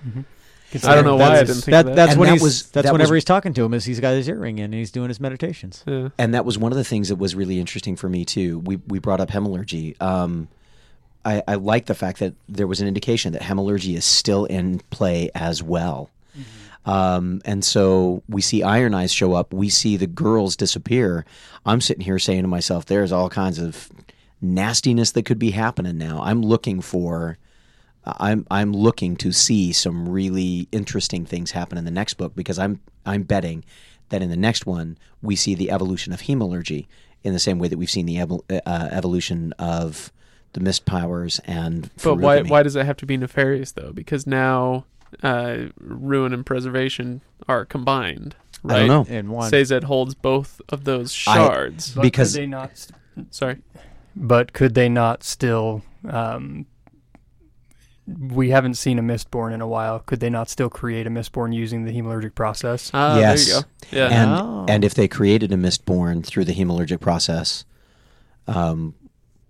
I 0.84 0.94
don't 0.94 1.04
know 1.04 1.16
why 1.16 1.24
I 1.24 1.28
That's- 1.28 1.46
didn't 1.48 1.62
think 1.64 1.72
that, 1.72 1.86
that. 1.86 1.96
That's 1.96 2.12
And 2.12 2.20
when 2.20 2.28
that 2.28 2.32
he's 2.34 2.42
was- 2.42 2.62
that's 2.70 2.84
that 2.86 2.92
whenever 2.92 3.12
was- 3.12 3.18
he's 3.18 3.24
talking 3.24 3.52
to 3.54 3.64
him 3.64 3.74
is 3.74 3.84
he's 3.84 4.00
got 4.00 4.12
his 4.14 4.28
earring 4.28 4.58
in 4.58 4.66
and 4.66 4.74
he's 4.74 4.90
doing 4.92 5.08
his 5.08 5.20
meditations. 5.20 5.82
Yeah. 5.86 6.08
and 6.16 6.32
that 6.34 6.44
was 6.44 6.56
one 6.56 6.70
of 6.72 6.78
the 6.78 6.84
things 6.84 7.08
that 7.08 7.16
was 7.16 7.34
really 7.34 7.58
interesting 7.60 7.96
for 7.96 8.08
me 8.08 8.24
too. 8.24 8.60
We 8.60 8.76
we 8.86 8.98
brought 9.00 9.20
up 9.20 9.30
hemalurgy. 9.30 10.00
Um, 10.00 10.48
I, 11.24 11.42
I 11.46 11.56
like 11.56 11.84
the 11.86 11.94
fact 11.94 12.20
that 12.20 12.32
there 12.48 12.66
was 12.66 12.80
an 12.80 12.88
indication 12.88 13.32
that 13.34 13.42
hemalurgy 13.42 13.94
is 13.94 14.06
still 14.06 14.46
in 14.46 14.78
play 14.90 15.30
as 15.34 15.62
well. 15.62 16.08
Um, 16.86 17.42
and 17.44 17.64
so 17.64 18.22
we 18.28 18.40
see 18.40 18.62
Iron 18.62 18.94
Eyes 18.94 19.12
show 19.12 19.34
up. 19.34 19.52
We 19.52 19.68
see 19.68 19.96
the 19.96 20.06
girls 20.06 20.56
disappear. 20.56 21.24
I'm 21.66 21.80
sitting 21.80 22.04
here 22.04 22.18
saying 22.18 22.42
to 22.42 22.48
myself, 22.48 22.86
"There's 22.86 23.12
all 23.12 23.28
kinds 23.28 23.58
of 23.58 23.90
nastiness 24.40 25.12
that 25.12 25.24
could 25.24 25.38
be 25.38 25.50
happening 25.50 25.98
now." 25.98 26.20
I'm 26.22 26.42
looking 26.42 26.80
for. 26.80 27.38
I'm 28.04 28.46
I'm 28.50 28.72
looking 28.72 29.14
to 29.16 29.30
see 29.30 29.72
some 29.72 30.08
really 30.08 30.68
interesting 30.72 31.26
things 31.26 31.50
happen 31.50 31.76
in 31.76 31.84
the 31.84 31.90
next 31.90 32.14
book 32.14 32.34
because 32.34 32.58
I'm 32.58 32.80
I'm 33.04 33.24
betting 33.24 33.64
that 34.08 34.22
in 34.22 34.30
the 34.30 34.36
next 34.36 34.66
one 34.66 34.96
we 35.22 35.36
see 35.36 35.54
the 35.54 35.70
evolution 35.70 36.12
of 36.12 36.22
hemalurgy 36.22 36.86
in 37.22 37.32
the 37.32 37.38
same 37.38 37.58
way 37.58 37.68
that 37.68 37.78
we've 37.78 37.90
seen 37.90 38.06
the 38.06 38.16
evol- 38.16 38.42
uh, 38.50 38.88
evolution 38.90 39.52
of 39.58 40.12
the 40.52 40.60
mist 40.60 40.84
powers 40.84 41.40
and 41.44 41.90
But 42.02 42.16
why 42.16 42.42
why 42.42 42.62
does 42.62 42.74
it 42.74 42.86
have 42.86 42.96
to 42.98 43.06
be 43.06 43.16
nefarious 43.16 43.72
though? 43.72 43.92
Because 43.92 44.26
now 44.26 44.86
uh, 45.22 45.56
ruin 45.80 46.32
and 46.32 46.44
preservation 46.46 47.20
are 47.48 47.64
combined, 47.64 48.36
Right? 48.62 48.76
I 48.76 48.80
right? 48.82 48.86
don't 48.86 49.08
know. 49.10 49.14
In 49.16 49.30
one, 49.30 49.50
Sazed 49.50 49.84
holds 49.84 50.14
both 50.14 50.60
of 50.68 50.84
those 50.84 51.12
shards. 51.12 51.94
But 51.94 52.02
Because- 52.02 52.32
they 52.34 52.46
not? 52.46 52.76
st- 52.76 52.96
Sorry. 53.34 53.58
But 54.16 54.52
could 54.52 54.74
they 54.74 54.88
not 54.88 55.22
still? 55.24 55.82
Um, 56.08 56.66
we 58.18 58.50
haven't 58.50 58.74
seen 58.74 58.98
a 58.98 59.02
Mistborn 59.02 59.52
in 59.52 59.60
a 59.60 59.68
while. 59.68 60.00
Could 60.00 60.18
they 60.20 60.30
not 60.30 60.48
still 60.48 60.68
create 60.68 61.06
a 61.06 61.10
Mistborn 61.10 61.54
using 61.54 61.84
the 61.84 61.92
hemalurgic 61.92 62.34
process? 62.34 62.90
Ah, 62.92 63.18
Yes. 63.18 63.46
there 63.46 63.56
you 63.56 63.62
go. 63.62 63.68
Yeah. 63.92 64.08
and 64.22 64.30
Oh. 64.30 64.64
and 64.68 64.84
if 64.84 64.94
they 64.94 65.06
created 65.08 65.52
a 65.52 65.56
mistborn 65.56 66.24
through 66.24 66.44
the 66.44 66.52
hemalurgic 66.54 67.00
process, 67.00 67.64
um, 68.48 68.94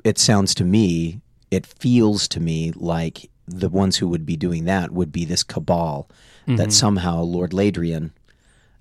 it 0.04 0.18
sounds 0.18 0.54
to 0.56 0.64
me, 0.64 1.20
it 1.50 1.64
feels 1.66 2.28
to 2.28 2.40
me 2.40 2.72
like 2.76 3.30
the 3.50 3.68
ones 3.68 3.96
who 3.98 4.08
would 4.08 4.24
be 4.24 4.36
doing 4.36 4.64
that 4.64 4.90
would 4.92 5.12
be 5.12 5.24
this 5.24 5.42
cabal 5.42 6.08
that 6.46 6.68
Mhm. 6.68 6.72
somehow 6.72 7.20
Lord 7.22 7.50
Ladrian 7.52 8.10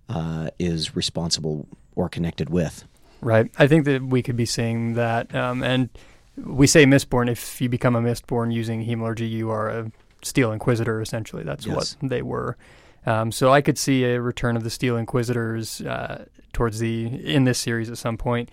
uh, 0.08 0.50
is 0.58 0.96
responsible 0.96 1.68
or 1.96 2.10
connected 2.10 2.50
with. 2.50 2.84
Right. 3.22 3.52
I 3.60 3.68
think 3.68 3.86
that 3.86 4.02
we 4.04 4.24
could 4.24 4.36
be 4.38 4.46
seeing 4.46 4.94
that. 4.96 5.34
Um, 5.36 5.62
and 5.62 5.90
we 6.38 6.66
say 6.68 6.86
Mistborn. 6.86 7.30
If 7.30 7.62
you 7.62 7.70
become 7.70 7.96
a 7.96 8.02
Mistborn 8.02 8.52
using 8.54 8.86
hemalurgy, 8.86 9.30
you 9.30 9.52
are 9.52 9.70
a 9.70 9.92
Steel 10.24 10.52
Inquisitor. 10.52 11.02
Essentially, 11.02 11.44
that's 11.44 11.66
Yes. 11.68 11.96
what 12.02 12.10
they 12.10 12.22
were. 12.22 12.58
Um, 13.06 13.32
so 13.32 13.52
I 13.54 13.62
could 13.62 13.78
see 13.78 14.04
a 14.06 14.20
return 14.22 14.56
of 14.58 14.64
the 14.64 14.70
Steel 14.70 14.98
Inquisitors 14.98 15.82
uh, 15.82 16.26
towards 16.54 16.80
the 16.80 17.06
in 17.06 17.44
this 17.44 17.60
series 17.60 17.90
at 17.90 17.98
some 17.98 18.18
point. 18.18 18.50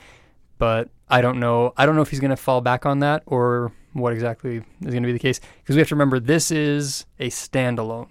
But 0.59 0.88
I 1.09 1.20
don't 1.20 1.38
know. 1.40 1.72
I 1.76 1.87
don't 1.87 1.96
know 1.96 2.02
if 2.02 2.11
he's 2.11 2.20
going 2.20 2.31
to 2.31 2.37
fall 2.37 2.61
back 2.61 2.85
on 2.87 2.98
that 3.00 3.22
or 3.26 3.72
what 3.97 4.13
exactly 4.13 4.57
is 4.57 4.65
going 4.81 5.03
to 5.03 5.07
be 5.07 5.13
the 5.13 5.19
case. 5.19 5.41
Because 5.63 5.77
we 5.77 5.81
have 5.81 5.89
to 5.89 5.95
remember 5.95 6.21
this 6.21 6.51
is 6.51 7.07
a 7.19 7.31
standalone. 7.31 8.09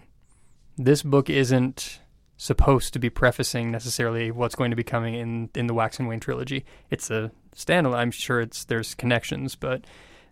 This 0.78 1.04
book 1.04 1.30
isn't 1.30 2.00
supposed 2.38 2.94
to 2.94 3.00
be 3.00 3.10
prefacing 3.10 3.72
necessarily 3.72 4.30
what's 4.32 4.56
going 4.56 4.72
to 4.72 4.76
be 4.76 4.84
coming 4.84 5.14
in 5.14 5.50
in 5.56 5.68
the 5.68 5.74
Wax 5.74 6.00
and 6.00 6.08
Wayne 6.08 6.20
trilogy. 6.20 6.66
It's 6.90 7.10
a 7.10 7.32
standalone. 7.56 7.96
I'm 7.96 8.12
sure 8.12 8.42
it's 8.42 8.66
there's 8.66 8.94
connections, 8.96 9.56
but 9.56 9.86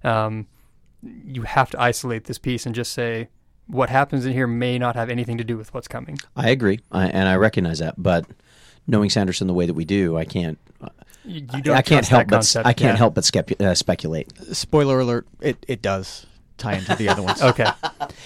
um, 0.04 0.48
you 1.02 1.44
have 1.44 1.70
to 1.72 1.82
isolate 1.82 2.26
this 2.26 2.38
piece 2.38 2.66
and 2.66 2.76
just 2.76 2.92
say 2.92 3.30
what 3.68 3.90
happens 3.90 4.26
in 4.26 4.34
here 4.34 4.48
may 4.48 4.78
not 4.78 4.96
have 4.96 5.10
anything 5.10 5.38
to 5.38 5.44
do 5.44 5.58
with 5.58 5.74
what's 5.74 5.88
coming. 5.88 6.18
I 6.36 6.50
agree, 6.50 6.80
I, 6.92 7.08
and 7.08 7.30
I 7.30 7.36
recognize 7.36 7.80
that, 7.80 7.96
but 7.98 8.26
knowing 8.88 9.10
Sanderson 9.10 9.48
the 9.48 9.54
way 9.54 9.66
that 9.66 9.74
we 9.74 9.86
do, 9.86 10.18
I 10.18 10.26
can't. 10.26 10.60
You, 11.26 11.42
you 11.54 11.62
don't 11.62 11.76
I 11.78 11.82
can't 11.82 12.06
help 12.08 12.28
but 12.28 12.36
concept. 12.38 12.66
I 12.68 12.74
can't 12.74 12.94
Yeah. 12.94 12.98
help 12.98 13.16
but 13.16 13.24
skepu- 13.24 13.62
uh, 13.62 13.76
speculate. 13.76 14.32
spoiler 14.56 15.00
alert, 15.00 15.28
it 15.42 15.64
it 15.68 15.82
does 15.82 16.26
tie 16.58 16.74
into 16.76 16.96
the 16.96 17.10
other 17.10 17.22
ones. 17.22 17.42
Okay. 17.44 17.70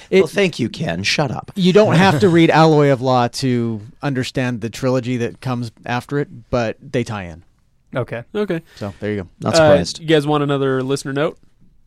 It- 0.09 0.21
well, 0.21 0.27
thank 0.27 0.59
you, 0.59 0.69
Ken. 0.69 1.03
Shut 1.03 1.31
up. 1.31 1.51
You 1.55 1.73
don't 1.73 1.95
have 2.05 2.19
to 2.21 2.29
read 2.29 2.49
Alloy 2.49 2.91
of 2.91 3.01
Law 3.01 3.27
to 3.29 3.81
understand 4.01 4.61
the 4.61 4.69
trilogy 4.69 5.17
that 5.17 5.41
comes 5.41 5.71
after 5.85 6.17
it, 6.19 6.49
but 6.49 6.77
they 6.81 7.03
tie 7.03 7.23
in. 7.25 7.43
Okay. 7.95 8.23
Okay. 8.35 8.61
So 8.75 8.93
there 8.99 9.11
you 9.11 9.23
go. 9.23 9.29
Not 9.41 9.53
Uh, 9.53 9.57
surprised. 9.57 9.99
you 9.99 10.07
guys 10.07 10.27
want 10.27 10.43
another 10.43 10.83
listener 10.83 11.13
note? 11.13 11.37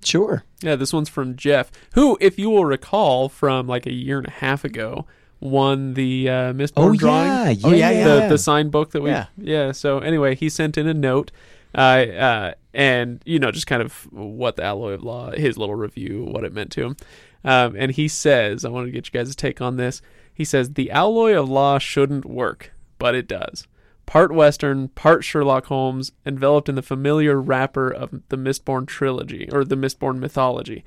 sure. 0.03 0.45
Yeah, 0.63 0.77
this 0.77 0.93
one's 0.95 1.11
from 1.11 1.37
Jeff, 1.37 1.71
who, 1.95 2.17
if 2.23 2.39
you 2.39 2.49
will 2.49 2.65
recall, 2.65 3.29
from 3.29 3.67
like 3.67 3.85
a 3.87 3.93
year 3.93 4.17
and 4.19 4.27
a 4.27 4.31
half 4.31 4.65
ago, 4.65 5.07
won 5.41 5.95
the 5.95 6.29
uh, 6.29 6.53
Mistborn 6.53 6.73
Oh 6.77 6.95
drawing. 6.95 7.27
yeah, 7.27 7.49
yeah, 7.51 7.67
Oh, 7.67 7.71
yeah, 7.73 7.91
yeah. 7.91 8.05
the 8.09 8.15
yeah. 8.21 8.29
the 8.29 8.39
signed 8.39 8.71
book 8.71 8.91
that 8.93 9.03
we 9.03 9.11
Yeah. 9.11 9.27
yeah. 9.39 9.73
So 9.73 9.99
anyway, 9.99 10.35
he 10.35 10.49
sent 10.49 10.77
in 10.79 10.87
a 10.87 10.95
note, 10.95 11.31
uh, 11.75 11.79
uh, 11.79 12.53
and 12.75 13.21
you 13.25 13.39
know 13.39 13.51
just 13.51 13.67
kind 13.67 13.83
of 13.83 14.07
what 14.13 14.57
the 14.57 14.65
alloy 14.65 14.93
of 14.93 15.03
law, 15.03 15.31
his 15.33 15.57
little 15.57 15.75
review, 15.75 16.25
what 16.25 16.45
it 16.45 16.53
meant 16.53 16.71
to 16.73 16.85
him, 16.85 16.97
um, 17.45 17.75
and 17.77 17.93
he 17.93 18.07
says, 18.09 18.65
I 18.65 18.69
want 18.69 18.87
to 18.87 18.93
get 18.93 19.07
you 19.07 19.13
guys' 19.19 19.35
take 19.35 19.61
on 19.61 19.77
this. 19.77 20.03
He 20.33 20.45
says 20.45 20.75
the 20.75 20.91
alloy 20.91 21.35
of 21.35 21.49
law 21.49 21.79
shouldn't 21.79 22.25
work, 22.25 22.73
but 22.99 23.15
it 23.15 23.27
does. 23.29 23.67
Part 24.07 24.33
Western, 24.33 24.89
part 24.89 25.23
Sherlock 25.23 25.67
Holmes, 25.67 26.11
enveloped 26.27 26.69
in 26.69 26.75
the 26.75 26.83
familiar 26.83 27.41
wrapper 27.41 27.89
of 27.91 28.11
the 28.29 28.37
Mistborn 28.37 28.87
trilogy 28.89 29.49
or 29.53 29.65
the 29.65 29.77
Mistborn 29.77 30.19
mythology. 30.19 30.85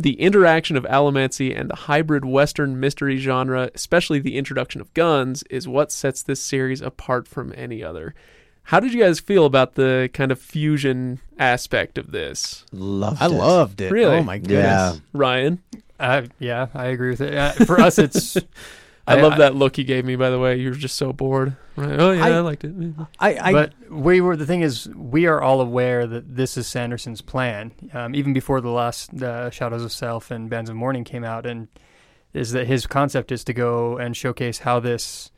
The 0.00 0.20
interaction 0.20 0.76
of 0.76 0.84
allomancy 0.84 1.58
and 1.58 1.68
the 1.68 1.74
hybrid 1.74 2.24
Western 2.24 2.78
mystery 2.78 3.16
genre, 3.16 3.70
especially 3.74 4.20
the 4.20 4.36
introduction 4.36 4.80
of 4.80 4.94
guns, 4.94 5.42
is 5.50 5.66
what 5.66 5.90
sets 5.90 6.22
this 6.22 6.40
series 6.40 6.80
apart 6.80 7.26
from 7.26 7.52
any 7.56 7.82
other. 7.82 8.14
How 8.64 8.80
did 8.80 8.92
you 8.92 9.00
guys 9.02 9.18
feel 9.18 9.44
about 9.46 9.74
the 9.74 10.10
kind 10.12 10.30
of 10.30 10.38
fusion 10.38 11.20
aspect 11.38 11.98
of 11.98 12.12
this? 12.12 12.64
Loved 12.70 13.20
I 13.22 13.26
it. 13.26 13.30
loved 13.30 13.80
it. 13.80 13.90
Really? 13.90 14.16
Oh 14.18 14.22
my 14.22 14.38
goodness. 14.38 14.56
Yeah. 14.60 14.96
Ryan? 15.12 15.62
Uh, 15.98 16.22
yeah, 16.38 16.68
I 16.74 16.86
agree 16.86 17.10
with 17.10 17.20
it. 17.22 17.34
Uh, 17.34 17.52
for 17.64 17.80
us, 17.80 17.98
it's 17.98 18.36
I, 19.08 19.18
I- 19.18 19.22
love 19.22 19.32
I- 19.34 19.38
that 19.38 19.54
look 19.54 19.78
you 19.78 19.84
gave 19.84 20.04
me, 20.04 20.16
by 20.16 20.30
the 20.30 20.38
way. 20.38 20.56
You 20.56 20.70
were 20.70 20.74
just 20.76 20.96
so 20.96 21.12
bored. 21.12 21.56
Right? 21.76 21.98
Oh, 22.00 22.10
yeah, 22.12 22.24
I, 22.24 22.30
I- 22.30 22.40
liked 22.40 22.64
it. 22.64 22.74
I, 23.18 23.38
I 23.38 23.52
but 23.52 23.72
we 23.90 24.20
were 24.20 24.36
the 24.36 24.46
thing 24.46 24.60
is 24.62 24.88
we 24.94 25.26
are 25.26 25.40
all 25.40 25.60
aware 25.60 26.06
that 26.06 26.36
this 26.36 26.56
is 26.56 26.66
Sanderson's 26.66 27.20
plan, 27.20 27.72
um, 27.92 28.14
even 28.14 28.32
before 28.32 28.60
the 28.60 28.70
last 28.70 29.14
uh, 29.22 29.50
Shadows 29.50 29.82
of 29.84 29.92
Self 29.92 30.30
and 30.30 30.50
Bands 30.50 30.68
of 30.70 30.76
Mourning 30.76 31.04
came 31.04 31.24
out, 31.24 31.46
and 31.46 31.68
is 32.34 32.52
that 32.52 32.66
his 32.66 32.86
concept 32.86 33.32
is 33.32 33.42
to 33.44 33.52
go 33.52 33.96
and 33.96 34.16
showcase 34.16 34.58
how 34.60 34.80
this 34.80 35.30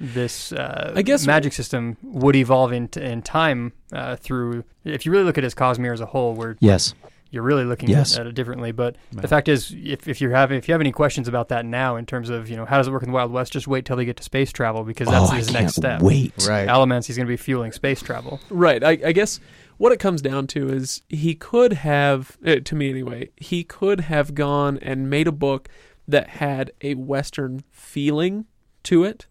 this 0.00 0.50
uh, 0.52 0.92
I 0.96 1.02
guess- 1.02 1.24
magic 1.26 1.52
system 1.52 1.96
would 2.02 2.34
evolve 2.36 2.72
in 2.72 2.88
in 2.96 3.22
time 3.22 3.72
uh, 3.92 4.16
through. 4.16 4.64
If 4.84 5.06
you 5.06 5.12
really 5.12 5.24
look 5.24 5.38
at 5.38 5.44
his 5.44 5.54
Cosmere 5.54 5.92
as 5.94 6.00
a 6.00 6.06
whole, 6.06 6.34
where 6.34 6.56
Yes. 6.60 6.92
You're 7.34 7.42
really 7.42 7.64
looking 7.64 7.90
Yes. 7.90 8.14
at, 8.14 8.20
at 8.22 8.26
it 8.28 8.34
differently. 8.34 8.72
But 8.72 8.96
Right. 9.12 9.22
the 9.22 9.28
fact 9.28 9.48
is, 9.48 9.74
if, 9.76 10.08
if 10.08 10.20
you 10.20 10.30
have 10.30 10.52
if 10.52 10.68
you 10.68 10.72
have 10.72 10.80
any 10.80 10.92
questions 10.92 11.28
about 11.28 11.48
that 11.50 11.66
now, 11.66 11.96
in 11.96 12.06
terms 12.06 12.30
of 12.30 12.48
you 12.48 12.56
know 12.56 12.64
how 12.64 12.78
does 12.78 12.86
it 12.86 12.92
work 12.92 13.02
in 13.02 13.08
the 13.10 13.14
Wild 13.14 13.32
West, 13.32 13.52
just 13.52 13.66
wait 13.66 13.84
till 13.84 13.96
they 13.96 14.04
get 14.04 14.16
to 14.18 14.22
space 14.22 14.52
travel 14.52 14.84
because 14.84 15.08
that's 15.08 15.30
oh, 15.30 15.34
his 15.34 15.48
I 15.48 15.52
can't 15.52 15.62
next 15.64 15.74
step. 15.74 16.00
wait. 16.00 16.32
right. 16.48 16.68
Allomancy's 16.68 17.16
going 17.16 17.26
to 17.26 17.32
be 17.32 17.36
fueling 17.36 17.72
space 17.72 18.00
travel. 18.00 18.40
Right. 18.48 18.82
I, 18.82 18.90
I 19.04 19.12
guess 19.12 19.40
what 19.76 19.90
it 19.92 19.98
comes 19.98 20.22
down 20.22 20.46
to 20.48 20.68
is 20.68 21.02
he 21.08 21.34
could 21.34 21.72
have, 21.72 22.38
uh, 22.46 22.56
to 22.64 22.74
me 22.76 22.90
anyway, 22.90 23.30
he 23.36 23.64
could 23.64 24.02
have 24.02 24.32
gone 24.34 24.78
and 24.80 25.10
made 25.10 25.26
a 25.26 25.32
book 25.32 25.68
that 26.06 26.28
had 26.28 26.70
a 26.80 26.94
Western 26.94 27.64
feeling 27.72 28.46
to 28.84 29.02
it. 29.02 29.26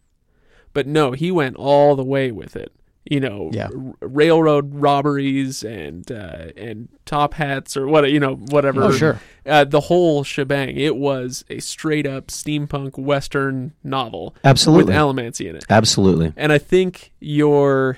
But 0.74 0.86
no, 0.88 1.12
he 1.14 1.32
went 1.32 1.56
all 1.56 1.96
the 1.96 2.04
way 2.04 2.32
with 2.32 2.56
it. 2.58 2.74
You 3.06 3.20
know, 3.20 3.50
Yeah. 3.52 3.68
r- 3.76 3.94
railroad 4.08 4.74
robberies 4.76 5.62
and 5.64 6.10
uh, 6.10 6.52
and 6.56 6.88
top 7.06 7.34
hats 7.34 7.76
or 7.76 7.86
what 7.88 8.10
you 8.10 8.20
know 8.20 8.36
whatever. 8.36 8.84
Oh, 8.84 8.92
sure. 8.94 9.20
Uh, 9.46 9.66
the 9.66 9.82
whole 9.82 10.24
shebang. 10.24 10.78
It 10.78 10.96
was 10.96 11.44
a 11.50 11.60
straight 11.60 12.08
up 12.08 12.28
steampunk 12.28 12.98
Western 12.98 13.74
novel 13.84 14.36
absolutely 14.46 14.86
with. 14.86 14.96
Allomancy 14.96 15.50
in 15.50 15.58
it. 15.58 15.66
Absolutely. 15.70 16.32
And 16.38 16.54
I 16.54 16.58
think 16.58 17.12
your 17.20 17.98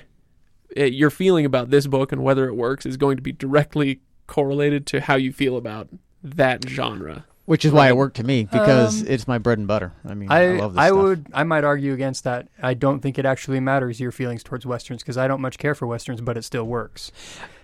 uh, 0.76 0.82
your 0.84 1.10
feeling 1.10 1.44
about 1.46 1.70
this 1.70 1.86
book 1.86 2.10
and 2.10 2.24
whether 2.24 2.48
it 2.48 2.54
works 2.56 2.84
is 2.84 2.96
going 2.96 3.16
to 3.16 3.22
be 3.22 3.30
directly 3.32 4.00
correlated 4.26 4.86
to 4.88 5.00
how 5.00 5.14
you 5.14 5.32
feel 5.32 5.56
about 5.56 5.88
that 6.24 6.68
genre. 6.68 7.24
Which 7.46 7.64
is 7.64 7.72
why 7.72 7.88
it 7.88 7.96
worked 7.96 8.16
to 8.16 8.24
me 8.24 8.44
because 8.44 9.02
Um, 9.02 9.08
it's 9.08 9.26
my 9.26 9.38
bread 9.38 9.58
and 9.58 9.66
butter. 9.68 9.92
I 10.04 10.14
mean, 10.14 10.30
I, 10.30 10.56
I 10.56 10.58
love 10.58 10.74
this 10.74 10.80
I 10.80 10.88
stuff. 10.88 10.98
would 11.02 11.26
I 11.32 11.44
might 11.44 11.64
argue 11.64 11.92
against 11.94 12.24
that. 12.24 12.48
I 12.62 12.74
don't 12.74 13.00
think 13.00 13.18
it 13.18 13.24
actually 13.24 13.60
matters 13.60 14.00
your 14.00 14.10
feelings 14.12 14.42
towards 14.42 14.66
westerns 14.66 15.02
because 15.02 15.16
I 15.16 15.28
don't 15.28 15.40
much 15.40 15.56
care 15.56 15.74
for 15.74 15.86
westerns, 15.86 16.20
but 16.20 16.36
it 16.36 16.42
still 16.42 16.64
works. 16.64 17.12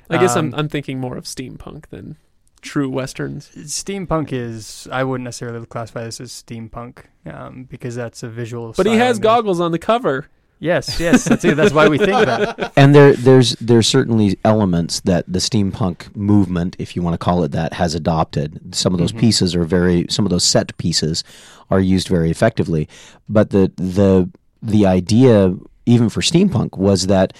I 0.08 0.18
guess 0.18 0.36
Um, 0.36 0.46
I'm 0.54 0.60
I'm 0.60 0.68
thinking 0.68 1.00
more 1.00 1.16
of 1.16 1.24
steampunk 1.24 1.86
than 1.90 2.16
true 2.60 2.88
westerns. 2.88 3.50
Steampunk 3.56 4.32
is 4.32 4.86
I 4.92 5.02
wouldn't 5.02 5.24
necessarily 5.24 5.66
classify 5.66 6.04
this 6.04 6.20
as 6.20 6.30
steampunk 6.30 7.04
um, 7.26 7.64
because 7.68 7.96
that's 7.96 8.22
a 8.22 8.28
visual. 8.28 8.72
But 8.76 8.86
he 8.86 8.92
has 8.92 8.98
and 8.98 9.02
there's- 9.02 9.18
goggles 9.18 9.60
on 9.60 9.72
the 9.72 9.78
cover. 9.80 10.28
Yes, 10.62 11.00
yes, 11.00 11.24
that's 11.24 11.44
it. 11.44 11.56
That's 11.56 11.72
why 11.72 11.88
we 11.88 11.98
think 11.98 12.12
that. 12.24 12.72
and 12.76 12.94
there 12.94 13.14
there's 13.14 13.56
there's 13.60 13.88
certainly 13.88 14.38
elements 14.44 15.00
that 15.00 15.24
the 15.26 15.40
steampunk 15.40 16.14
movement, 16.14 16.76
if 16.78 16.94
you 16.94 17.02
want 17.02 17.14
to 17.14 17.18
call 17.18 17.42
it 17.42 17.50
that, 17.50 17.72
has 17.74 17.96
adopted. 17.96 18.72
Some 18.72 18.94
of 18.94 19.00
those 19.00 19.12
Mhm. 19.12 19.18
pieces 19.18 19.56
are 19.56 19.64
very 19.64 20.06
some 20.08 20.24
of 20.24 20.30
those 20.30 20.44
set 20.44 20.76
pieces 20.78 21.24
are 21.68 21.80
used 21.80 22.06
very 22.06 22.30
effectively. 22.30 22.88
But 23.28 23.50
the 23.50 23.72
the 23.76 24.30
the 24.62 24.86
idea 24.86 25.56
even 25.84 26.08
for 26.08 26.20
steampunk 26.20 26.78
was 26.78 27.08
that 27.08 27.32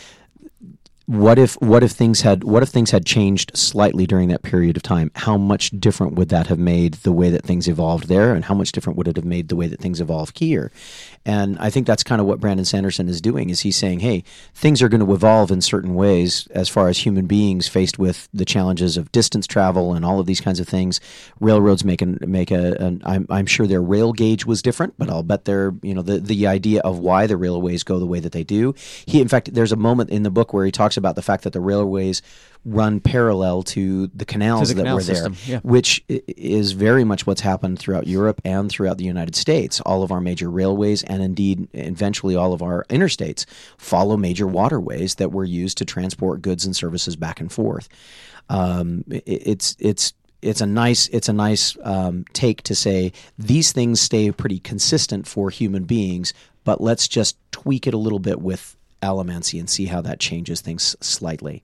what 1.06 1.38
if 1.38 1.54
what 1.60 1.82
if 1.82 1.92
things 1.92 2.20
had 2.20 2.44
what 2.44 2.62
if 2.62 2.68
things 2.68 2.92
had 2.92 3.04
changed 3.04 3.56
slightly 3.56 4.06
during 4.06 4.28
that 4.28 4.42
period 4.42 4.76
of 4.76 4.82
time? 4.82 5.10
How 5.14 5.36
much 5.36 5.70
different 5.70 6.14
would 6.14 6.28
that 6.28 6.46
have 6.46 6.58
made 6.58 6.94
the 6.94 7.12
way 7.12 7.30
that 7.30 7.44
things 7.44 7.66
evolved 7.66 8.08
there, 8.08 8.34
and 8.34 8.44
how 8.44 8.54
much 8.54 8.72
different 8.72 8.96
would 8.96 9.08
it 9.08 9.16
have 9.16 9.24
made 9.24 9.48
the 9.48 9.56
way 9.56 9.66
that 9.66 9.80
things 9.80 10.00
evolve 10.00 10.32
here? 10.36 10.70
And 11.24 11.58
I 11.58 11.70
think 11.70 11.86
that's 11.86 12.02
kind 12.02 12.20
of 12.20 12.26
what 12.26 12.40
Brandon 12.40 12.64
Sanderson 12.64 13.08
is 13.08 13.20
doing. 13.20 13.50
Is 13.50 13.60
he's 13.60 13.76
saying, 13.76 14.00
hey, 14.00 14.22
things 14.54 14.80
are 14.80 14.88
going 14.88 15.04
to 15.04 15.12
evolve 15.12 15.50
in 15.50 15.60
certain 15.60 15.94
ways 15.94 16.46
as 16.52 16.68
far 16.68 16.88
as 16.88 16.98
human 16.98 17.26
beings 17.26 17.68
faced 17.68 17.98
with 17.98 18.28
the 18.32 18.44
challenges 18.44 18.96
of 18.96 19.10
distance 19.12 19.46
travel 19.46 19.94
and 19.94 20.04
all 20.04 20.20
of 20.20 20.26
these 20.26 20.40
kinds 20.40 20.60
of 20.60 20.68
things. 20.68 21.00
Railroads 21.40 21.84
make 21.84 22.02
an, 22.02 22.18
make 22.26 22.50
a. 22.50 22.76
An, 22.82 23.02
I'm 23.04 23.26
I'm 23.28 23.46
sure 23.46 23.66
their 23.66 23.82
rail 23.82 24.12
gauge 24.12 24.46
was 24.46 24.62
different, 24.62 24.94
but 24.98 25.10
I'll 25.10 25.22
bet 25.22 25.46
their 25.46 25.74
you 25.82 25.94
know 25.94 26.02
the 26.02 26.18
the 26.18 26.46
idea 26.46 26.80
of 26.82 27.00
why 27.00 27.26
the 27.26 27.36
railways 27.36 27.82
go 27.82 27.98
the 27.98 28.06
way 28.06 28.20
that 28.20 28.32
they 28.32 28.44
do. 28.44 28.74
He 29.06 29.20
in 29.20 29.28
fact 29.28 29.52
there's 29.52 29.72
a 29.72 29.76
moment 29.76 30.10
in 30.10 30.22
the 30.22 30.30
book 30.30 30.52
where 30.52 30.64
he 30.64 30.72
talks 30.72 30.91
about 30.96 31.16
the 31.16 31.22
fact 31.22 31.44
that 31.44 31.52
the 31.52 31.60
railways 31.60 32.22
run 32.64 33.00
parallel 33.00 33.62
to 33.62 34.06
the 34.14 34.24
canals 34.24 34.68
To 34.68 34.74
the 34.74 34.82
that 34.82 34.82
canal 34.82 34.96
were 34.96 35.02
there, 35.02 35.28
yeah. 35.46 35.60
which 35.62 36.04
is 36.08 36.72
very 36.72 37.04
much 37.04 37.26
what's 37.26 37.40
happened 37.40 37.78
throughout 37.78 38.06
Europe 38.06 38.40
and 38.44 38.70
throughout 38.70 38.98
the 38.98 39.04
United 39.04 39.34
States. 39.34 39.80
All 39.80 40.02
of 40.02 40.12
our 40.12 40.20
major 40.20 40.48
railways 40.50 41.02
and 41.04 41.22
indeed 41.22 41.68
eventually 41.72 42.36
all 42.36 42.52
of 42.52 42.62
our 42.62 42.84
interstates 42.88 43.46
follow 43.78 44.16
major 44.16 44.46
waterways 44.46 45.16
that 45.16 45.32
were 45.32 45.44
used 45.44 45.78
to 45.78 45.84
transport 45.84 46.42
goods 46.42 46.64
and 46.64 46.76
services 46.76 47.16
back 47.16 47.40
and 47.40 47.50
forth. 47.50 47.88
Um, 48.48 49.04
it's 49.08 49.76
it's 49.78 50.12
it's 50.42 50.60
a 50.60 50.66
nice 50.66 51.08
it's 51.08 51.28
a 51.28 51.32
nice 51.32 51.76
um, 51.82 52.24
take 52.32 52.62
to 52.62 52.74
say 52.74 53.12
these 53.38 53.72
things 53.72 54.00
stay 54.00 54.30
pretty 54.30 54.58
consistent 54.58 55.26
for 55.26 55.50
human 55.50 55.84
beings, 55.84 56.34
but 56.64 56.80
let's 56.80 57.08
just 57.08 57.36
tweak 57.52 57.86
it 57.86 57.94
a 57.94 57.98
little 57.98 58.18
bit 58.18 58.40
with 58.40 58.76
allomancy 59.02 59.58
and 59.58 59.68
see 59.68 59.86
how 59.86 60.00
that 60.02 60.20
changes 60.20 60.60
things 60.60 60.96
slightly. 61.00 61.62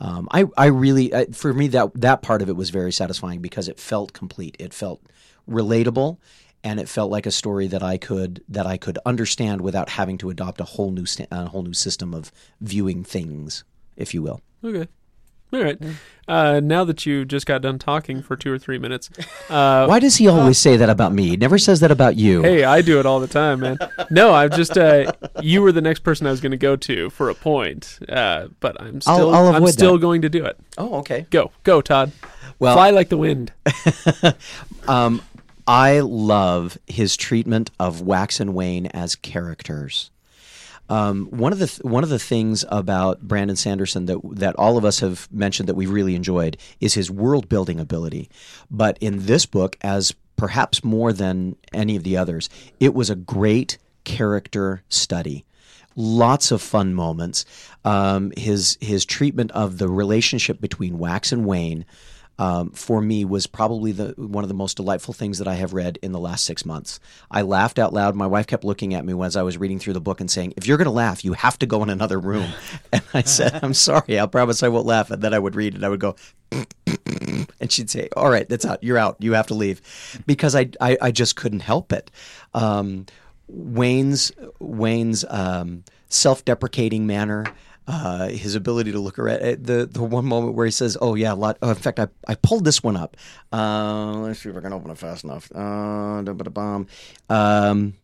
Um, 0.00 0.28
I 0.30 0.46
I 0.56 0.66
really 0.66 1.12
uh, 1.12 1.26
for 1.32 1.52
me 1.52 1.68
that 1.68 1.92
that 1.94 2.22
part 2.22 2.42
of 2.42 2.48
it 2.48 2.56
was 2.56 2.70
very 2.70 2.92
satisfying 2.92 3.40
because 3.40 3.68
it 3.68 3.78
felt 3.78 4.12
complete. 4.12 4.56
It 4.58 4.74
felt 4.74 5.02
relatable, 5.48 6.18
and 6.64 6.80
it 6.80 6.88
felt 6.88 7.10
like 7.10 7.26
a 7.26 7.30
story 7.30 7.66
that 7.68 7.82
I 7.82 7.98
could 7.98 8.42
that 8.48 8.66
I 8.66 8.76
could 8.76 8.98
understand 9.04 9.60
without 9.60 9.90
having 9.90 10.18
to 10.18 10.30
adopt 10.30 10.60
a 10.60 10.64
whole 10.64 10.90
new 10.90 11.06
sta- 11.06 11.26
a 11.30 11.46
whole 11.46 11.62
new 11.62 11.74
system 11.74 12.14
of 12.14 12.32
viewing 12.60 13.04
things, 13.04 13.64
if 13.96 14.14
you 14.14 14.22
will. 14.22 14.40
Okay. 14.64 14.88
All 15.52 15.62
right. 15.62 15.78
Uh, 16.28 16.60
now 16.60 16.84
that 16.84 17.04
you 17.06 17.24
just 17.24 17.44
got 17.44 17.60
done 17.60 17.76
talking 17.76 18.22
for 18.22 18.36
two 18.36 18.52
or 18.52 18.58
three 18.58 18.78
minutes, 18.78 19.10
uh, 19.48 19.86
Why 19.86 19.98
does 19.98 20.14
he 20.16 20.28
always 20.28 20.58
say 20.58 20.76
that 20.76 20.88
about 20.88 21.12
me? 21.12 21.30
He 21.30 21.36
never 21.36 21.58
says 21.58 21.80
that 21.80 21.90
about 21.90 22.14
you. 22.16 22.42
Hey, 22.42 22.62
I 22.62 22.82
do 22.82 23.00
it 23.00 23.06
all 23.06 23.18
the 23.18 23.26
time, 23.26 23.58
man. 23.60 23.76
No, 24.10 24.32
I'm 24.32 24.50
just 24.52 24.78
uh, 24.78 25.10
you 25.42 25.60
were 25.60 25.72
the 25.72 25.80
next 25.80 26.00
person 26.00 26.28
I 26.28 26.30
was 26.30 26.40
going 26.40 26.52
to 26.52 26.56
go 26.56 26.76
to 26.76 27.10
for 27.10 27.30
a 27.30 27.34
point, 27.34 27.98
uh, 28.08 28.46
but 28.60 28.80
I'm 28.80 29.00
I'll- 29.06 29.16
still 29.16 29.34
I'll 29.34 29.48
I'm 29.56 29.66
still 29.66 29.94
that. 29.94 30.00
going 30.02 30.22
to 30.22 30.28
do 30.28 30.44
it. 30.44 30.56
Oh, 30.78 30.98
okay. 31.00 31.26
Go, 31.30 31.50
go, 31.64 31.80
Todd. 31.80 32.12
Well, 32.60 32.74
Fly 32.76 32.90
like 32.90 33.08
the 33.08 33.16
wind. 33.16 33.52
Um, 34.88 35.22
I 35.66 36.00
love 36.00 36.78
his 36.86 37.16
treatment 37.16 37.70
of 37.78 38.00
Wax 38.02 38.40
and 38.40 38.54
Wayne 38.54 38.86
as 38.86 39.14
characters. 39.14 40.10
Um, 40.90 41.26
one 41.26 41.52
of 41.52 41.60
the 41.60 41.68
th- 41.68 41.84
one 41.84 42.02
of 42.02 42.10
the 42.10 42.18
things 42.18 42.64
about 42.68 43.22
Brandon 43.22 43.56
Sanderson 43.56 44.06
that 44.06 44.18
that 44.32 44.56
all 44.56 44.76
of 44.76 44.84
us 44.84 44.98
have 45.00 45.28
mentioned 45.30 45.68
that 45.68 45.76
we 45.76 45.86
really 45.86 46.16
enjoyed 46.16 46.56
is 46.80 46.94
his 46.94 47.10
world 47.10 47.48
building 47.48 47.78
ability. 47.78 48.28
But 48.70 48.98
in 49.00 49.26
this 49.26 49.46
book, 49.46 49.78
as 49.82 50.12
perhaps 50.36 50.82
more 50.82 51.12
than 51.12 51.54
any 51.72 51.94
of 51.94 52.02
the 52.02 52.16
others, 52.16 52.50
it 52.80 52.92
was 52.92 53.08
a 53.08 53.14
great 53.14 53.78
character 54.02 54.82
study. 54.88 55.44
Lots 55.94 56.50
of 56.50 56.60
fun 56.60 56.94
moments. 56.94 57.44
Um, 57.84 58.32
his 58.36 58.76
his 58.80 59.04
treatment 59.04 59.52
of 59.52 59.78
the 59.78 59.88
relationship 59.88 60.60
between 60.60 60.98
Wax 60.98 61.30
and 61.30 61.46
Wayne 61.46 61.84
um, 62.40 62.70
for 62.70 63.02
me 63.02 63.26
was 63.26 63.46
probably 63.46 63.92
the 63.92 64.14
one 64.16 64.42
of 64.42 64.48
the 64.48 64.54
most 64.54 64.78
delightful 64.78 65.12
things 65.12 65.36
that 65.38 65.46
I 65.46 65.56
have 65.56 65.74
read 65.74 65.98
in 66.00 66.12
the 66.12 66.18
last 66.18 66.46
six 66.46 66.64
months. 66.64 66.98
I 67.30 67.42
laughed 67.42 67.78
out 67.78 67.92
loud. 67.92 68.14
My 68.14 68.26
wife 68.26 68.46
kept 68.46 68.64
looking 68.64 68.94
at 68.94 69.04
me 69.04 69.12
as 69.22 69.36
I 69.36 69.42
was 69.42 69.58
reading 69.58 69.78
through 69.78 69.92
the 69.92 70.00
book 70.00 70.22
and 70.22 70.30
saying, 70.30 70.54
"If 70.56 70.66
you're 70.66 70.78
going 70.78 70.86
to 70.86 70.90
laugh, 70.90 71.22
you 71.22 71.34
have 71.34 71.58
to 71.58 71.66
go 71.66 71.82
in 71.82 71.90
another 71.90 72.18
room." 72.18 72.48
And 72.92 73.02
I 73.12 73.22
said, 73.22 73.60
"I'm 73.62 73.74
sorry. 73.74 74.18
I 74.18 74.24
promise 74.24 74.62
I 74.62 74.68
won't 74.68 74.86
laugh." 74.86 75.10
And 75.10 75.20
then 75.20 75.34
I 75.34 75.38
would 75.38 75.54
read 75.54 75.74
and 75.74 75.84
I 75.84 75.90
would 75.90 76.00
go, 76.00 76.16
and 76.50 77.70
she'd 77.70 77.90
say, 77.90 78.08
"All 78.16 78.30
right, 78.30 78.48
that's 78.48 78.64
out. 78.64 78.82
You're 78.82 78.96
out. 78.96 79.16
You 79.18 79.34
have 79.34 79.48
to 79.48 79.54
leave," 79.54 79.82
because 80.26 80.56
I 80.56 80.70
I, 80.80 80.96
I 80.98 81.10
just 81.10 81.36
couldn't 81.36 81.60
help 81.60 81.92
it. 81.92 82.10
Um, 82.54 83.04
Wayne's 83.48 84.32
Wayne's 84.60 85.26
um, 85.28 85.84
self-deprecating 86.08 87.06
manner, 87.06 87.44
uh, 87.90 88.28
his 88.28 88.54
ability 88.54 88.92
to 88.92 89.00
look 89.00 89.18
around. 89.18 89.42
uh, 89.42 89.56
The 89.60 89.88
the 89.90 90.02
one 90.02 90.24
moment 90.24 90.54
where 90.54 90.64
he 90.64 90.70
says, 90.72 90.96
"Oh 91.00 91.14
yeah, 91.16 91.32
a 91.32 91.34
lot." 91.34 91.58
Oh, 91.60 91.70
in 91.70 91.74
fact, 91.74 91.98
I, 91.98 92.06
I 92.28 92.36
pulled 92.36 92.64
this 92.64 92.82
one 92.82 92.96
up. 92.96 93.16
Uh, 93.52 94.12
let's 94.18 94.40
see 94.40 94.48
if 94.48 94.56
I 94.56 94.60
can 94.60 94.72
open 94.72 94.90
it 94.90 94.98
fast 94.98 95.24
enough. 95.24 95.50
Uh, 95.52 96.22
bum. 96.22 96.86
Um, 97.28 97.94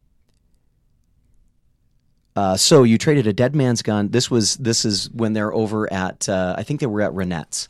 uh, 2.35 2.57
so 2.57 2.83
you 2.83 2.99
traded 2.99 3.27
a 3.27 3.33
dead 3.33 3.55
man's 3.55 3.83
gun. 3.83 4.09
This 4.09 4.31
was 4.31 4.57
this 4.57 4.85
is 4.85 5.09
when 5.13 5.33
they're 5.33 5.55
over 5.55 5.91
at 5.93 6.29
uh, 6.29 6.55
I 6.59 6.65
think 6.65 6.81
they 6.81 6.87
were 6.87 7.03
at 7.03 7.13
Ranette's. 7.13 7.69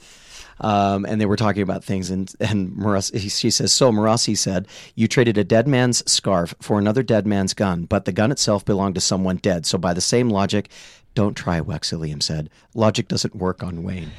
Um, 0.59 1.05
and 1.05 1.21
they 1.21 1.27
were 1.27 1.37
talking 1.37 1.61
about 1.61 1.85
things, 1.85 2.09
and 2.11 2.33
and 2.41 2.71
Marasi, 2.71 3.31
she 3.31 3.51
says, 3.51 3.75
"So 3.75 3.93
Marasi 3.93 4.39
said 4.39 4.69
you 4.95 5.07
traded 5.07 5.37
a 5.37 5.45
dead 5.45 5.69
man's 5.69 6.11
scarf 6.11 6.55
for 6.63 6.79
another 6.79 7.03
dead 7.03 7.27
man's 7.27 7.53
gun, 7.53 7.85
but 7.85 8.07
the 8.07 8.13
gun 8.13 8.33
itself 8.33 8.65
belonged 8.65 8.95
to 8.95 9.03
someone 9.03 9.37
dead. 9.37 9.67
So 9.67 9.77
by 9.77 9.93
the 9.93 10.01
same 10.01 10.31
logic, 10.31 10.71
don't 11.17 11.35
try." 11.35 11.61
Waxillium 11.61 12.23
said, 12.23 12.49
"Logic 12.75 13.09
doesn't 13.09 13.35
work 13.35 13.65
on 13.65 13.83
Wayne." 13.83 14.13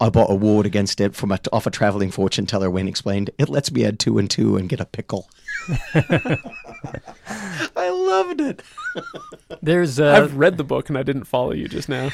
I 0.00 0.08
bought 0.08 0.30
a 0.30 0.34
ward 0.34 0.66
against 0.66 1.00
it 1.00 1.14
from 1.14 1.30
a, 1.30 1.38
off 1.52 1.66
a 1.66 1.70
traveling 1.70 2.10
fortune 2.10 2.46
teller. 2.46 2.70
Wayne 2.70 2.88
explained, 2.88 3.30
"It 3.38 3.48
lets 3.50 3.70
me 3.70 3.84
add 3.84 3.98
two 3.98 4.16
and 4.18 4.28
two 4.30 4.56
and 4.56 4.68
get 4.68 4.80
a 4.80 4.86
pickle." 4.86 5.28
I 7.76 7.90
loved 7.90 8.40
it. 8.40 8.62
There's 9.62 9.98
uh, 9.98 10.12
I've 10.12 10.36
read 10.36 10.56
the 10.56 10.64
book 10.64 10.88
and 10.88 10.98
I 10.98 11.02
didn't 11.02 11.24
follow 11.24 11.52
you 11.52 11.68
just 11.68 11.88
now. 11.88 12.10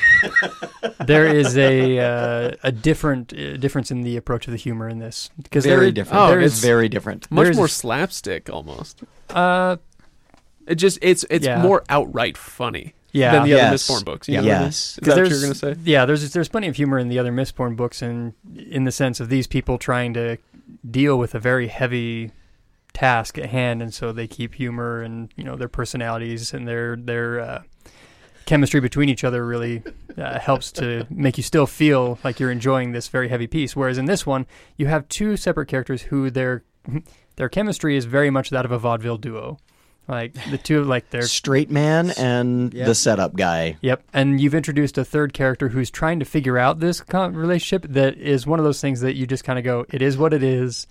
there 1.06 1.26
is 1.26 1.56
a 1.58 1.98
uh, 1.98 2.50
a 2.62 2.72
different 2.72 3.32
uh, 3.32 3.56
difference 3.56 3.90
in 3.90 4.02
the 4.02 4.16
approach 4.16 4.46
of 4.46 4.52
the 4.52 4.56
humor 4.56 4.88
in 4.88 4.98
this 4.98 5.30
because 5.42 5.64
Very 5.64 5.86
there, 5.86 5.92
different. 5.92 6.22
Oh, 6.22 6.28
there 6.28 6.40
it's 6.40 6.54
is 6.56 6.60
very 6.60 6.88
different. 6.88 7.30
Much 7.30 7.44
There's- 7.44 7.56
more 7.56 7.68
slapstick 7.68 8.48
almost. 8.50 9.02
uh, 9.30 9.76
It 10.66 10.76
just 10.76 10.98
it's 11.02 11.24
it's 11.30 11.46
Yeah. 11.46 11.60
more 11.62 11.82
outright 11.88 12.36
funny 12.38 12.94
yeah 13.12 13.32
than 13.32 13.44
the 13.44 13.54
other 13.54 13.62
Yes. 13.72 13.88
Mistborn 13.88 14.04
books. 14.04 14.28
You 14.28 14.36
know 14.38 14.42
Yes. 14.42 14.48
what 14.48 14.56
I 14.56 14.60
mean? 14.60 14.68
Is 14.68 14.98
'Cause 15.02 15.14
that 15.14 15.22
what 15.22 15.30
you're 15.30 15.40
gonna 15.40 15.76
say? 15.76 15.80
Yeah, 15.84 16.04
there's 16.06 16.32
there's 16.32 16.48
plenty 16.48 16.68
of 16.68 16.76
humor 16.76 16.98
in 16.98 17.08
the 17.08 17.18
other 17.18 17.32
Mistborn 17.32 17.76
books, 17.76 18.02
and 18.02 18.32
in 18.56 18.84
the 18.84 18.92
sense 18.92 19.20
of 19.20 19.28
these 19.28 19.46
people 19.46 19.78
trying 19.78 20.14
to 20.14 20.36
deal 20.90 21.18
with 21.18 21.34
a 21.34 21.38
very 21.40 21.68
heavy 21.68 22.30
task 22.92 23.38
at 23.38 23.46
hand, 23.46 23.80
and 23.82 23.92
so 23.94 24.12
they 24.12 24.26
keep 24.26 24.54
humor 24.54 25.00
and 25.02 25.32
you 25.36 25.44
know 25.44 25.56
their 25.56 25.68
personalities 25.68 26.52
and 26.52 26.66
their 26.66 26.96
their 26.96 27.40
uh, 27.40 27.62
chemistry 28.46 28.80
between 28.80 29.08
each 29.08 29.22
other 29.22 29.46
really 29.46 29.82
uh, 30.18 30.38
helps 30.40 30.72
to 30.72 31.06
make 31.08 31.36
you 31.36 31.42
still 31.42 31.66
feel 31.66 32.18
like 32.24 32.40
you're 32.40 32.50
enjoying 32.50 32.90
this 32.92 33.06
very 33.08 33.28
heavy 33.28 33.46
piece. 33.46 33.76
Whereas 33.76 33.96
in 33.98 34.06
this 34.06 34.26
one, 34.26 34.44
you 34.76 34.86
have 34.86 35.06
two 35.08 35.36
separate 35.36 35.66
characters 35.66 36.02
who 36.02 36.30
their 36.30 36.64
their 37.36 37.48
chemistry 37.48 37.96
is 37.96 38.06
very 38.06 38.30
much 38.30 38.50
that 38.50 38.64
of 38.64 38.72
a 38.72 38.78
vaudeville 38.78 39.18
duo. 39.18 39.58
Like 40.10 40.34
the 40.50 40.58
two, 40.58 40.80
of 40.80 40.86
like 40.88 41.10
they're 41.10 41.22
Straight 41.22 41.70
man 41.70 42.10
and 42.18 42.74
Yeah. 42.74 42.86
the 42.86 42.94
setup 42.94 43.36
guy. 43.36 43.76
Yep, 43.80 44.02
and 44.12 44.40
you've 44.40 44.54
introduced 44.54 44.98
a 44.98 45.04
third 45.04 45.32
character 45.32 45.68
who's 45.68 45.90
trying 45.90 46.18
to 46.18 46.24
figure 46.24 46.58
out 46.58 46.80
this 46.80 47.00
con- 47.00 47.34
relationship. 47.34 47.90
That 47.92 48.16
is 48.18 48.46
one 48.46 48.58
of 48.58 48.64
those 48.64 48.80
things 48.80 49.00
that 49.02 49.14
you 49.14 49.26
just 49.26 49.44
kind 49.44 49.58
of 49.58 49.64
go, 49.64 49.86
"It 49.90 50.02
is 50.02 50.18
what 50.18 50.32
it 50.32 50.42
is," 50.42 50.86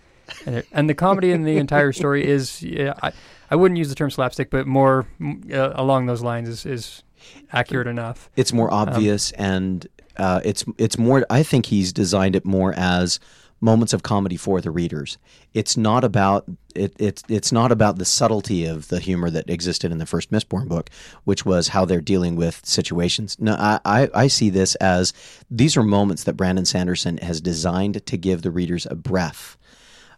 and, 0.45 0.55
it, 0.55 0.67
and 0.71 0.89
the 0.89 0.93
comedy 0.93 1.31
in 1.31 1.43
the 1.43 1.57
entire 1.57 1.91
story 1.91 2.25
is, 2.25 2.61
yeah, 2.63 2.93
I, 3.03 3.11
I 3.51 3.55
wouldn't 3.55 3.77
use 3.77 3.89
the 3.89 3.95
term 3.95 4.09
slapstick, 4.11 4.49
but 4.49 4.65
more 4.67 5.05
uh, 5.21 5.71
along 5.75 6.05
those 6.05 6.21
lines 6.21 6.47
is, 6.47 6.65
is 6.65 7.03
accurate 7.51 7.87
enough. 7.87 8.29
It's 8.35 8.53
more 8.53 8.71
Um, 8.73 8.87
obvious 8.89 9.31
and 9.33 9.85
uh, 10.17 10.39
it's 10.45 10.63
it's 10.77 10.97
more. 10.97 11.25
I 11.29 11.43
think 11.43 11.65
he's 11.67 11.91
designed 11.93 12.35
it 12.35 12.45
more 12.45 12.73
as 12.77 13.19
moments 13.61 13.93
of 13.93 14.03
comedy 14.03 14.37
for 14.37 14.61
the 14.61 14.71
readers. 14.71 15.17
It's 15.53 15.75
not 15.75 16.03
about 16.03 16.45
it. 16.75 16.93
It's 16.99 17.23
it's 17.27 17.51
not 17.51 17.71
about 17.71 17.97
the 17.97 18.05
subtlety 18.05 18.65
of 18.65 18.87
the 18.87 18.99
humor 18.99 19.29
that 19.29 19.49
existed 19.49 19.91
in 19.91 19.97
the 19.97 20.05
first 20.05 20.31
Mistborn 20.31 20.67
book, 20.67 20.89
which 21.23 21.45
was 21.45 21.69
how 21.69 21.85
they're 21.85 22.01
dealing 22.01 22.35
with 22.35 22.65
situations. 22.65 23.37
No, 23.39 23.55
I, 23.59 23.79
I 23.85 24.09
I 24.13 24.27
see 24.27 24.49
this 24.49 24.75
as 24.75 25.13
these 25.49 25.75
are 25.77 25.83
moments 25.83 26.23
that 26.23 26.37
Brandon 26.37 26.65
Sanderson 26.65 27.17
has 27.17 27.41
designed 27.41 28.05
to 28.05 28.17
give 28.17 28.41
the 28.41 28.51
readers 28.51 28.85
a 28.85 28.95
breath, 28.95 29.57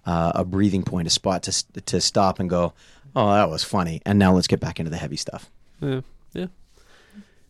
uh, 0.06 0.34
a 0.36 0.46
breathing 0.46 0.84
point, 0.84 1.08
a 1.08 1.12
spot 1.12 1.44
to 1.44 1.82
to 1.82 2.02
stop 2.02 2.40
and 2.40 2.50
go. 2.50 2.74
Oh, 3.16 3.34
that 3.34 3.50
was 3.50 3.64
funny. 3.64 4.02
And 4.06 4.18
now 4.20 4.34
let's 4.34 4.48
get 4.48 4.60
back 4.60 4.80
into 4.80 4.90
the 4.90 4.98
heavy 4.98 5.18
stuff. 5.18 5.50
Yeah, 5.82 6.02
yeah. 6.34 6.48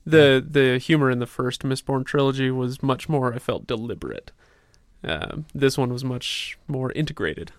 The 0.05 0.43
the 0.47 0.79
humor 0.79 1.11
in 1.11 1.19
the 1.19 1.27
first 1.27 1.63
Mistborn 1.63 2.05
trilogy 2.05 2.49
was 2.49 2.81
much 2.81 3.07
more. 3.07 3.33
I 3.33 3.39
felt 3.39 3.67
deliberate. 3.67 4.31
Um, 5.03 5.45
this 5.55 5.77
one 5.77 5.91
was 5.91 6.03
much 6.03 6.57
more 6.67 6.91
integrated. 6.91 7.51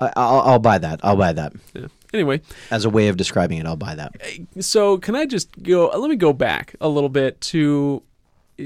I, 0.00 0.12
I'll, 0.16 0.40
I'll 0.40 0.58
buy 0.58 0.78
that. 0.78 1.00
I'll 1.02 1.16
buy 1.16 1.32
that. 1.32 1.52
Yeah. 1.74 1.86
Anyway, 2.12 2.42
As 2.70 2.84
a 2.84 2.90
way 2.90 3.08
of 3.08 3.16
describing 3.16 3.58
it, 3.58 3.66
I'll 3.66 3.76
buy 3.76 3.94
that. 3.94 4.14
so 4.58 4.98
can 4.98 5.14
I 5.16 5.26
just 5.26 5.62
go? 5.62 5.88
Let 5.88 6.10
me 6.10 6.16
go 6.16 6.32
back 6.32 6.74
a 6.80 6.88
little 6.88 7.08
bit 7.08 7.40
to 7.42 8.02
uh, 8.58 8.62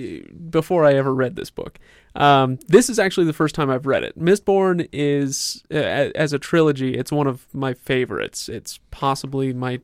before 0.50 0.84
I 0.84 0.94
ever 0.94 1.14
read 1.14 1.36
this 1.36 1.50
book. 1.50 1.78
Um, 2.16 2.58
this 2.68 2.88
is 2.88 2.98
actually 2.98 3.26
the 3.26 3.32
first 3.32 3.54
time 3.54 3.70
I've 3.70 3.86
read 3.86 4.02
it. 4.04 4.18
Mistborn 4.18 4.88
is 4.92 5.62
uh, 5.70 6.10
as 6.14 6.32
a 6.32 6.38
trilogy. 6.38 6.94
It's 6.96 7.12
one 7.12 7.26
of 7.26 7.46
my 7.52 7.74
favorites. 7.74 8.48
It's 8.48 8.78
possibly 8.90 9.52
my 9.52 9.80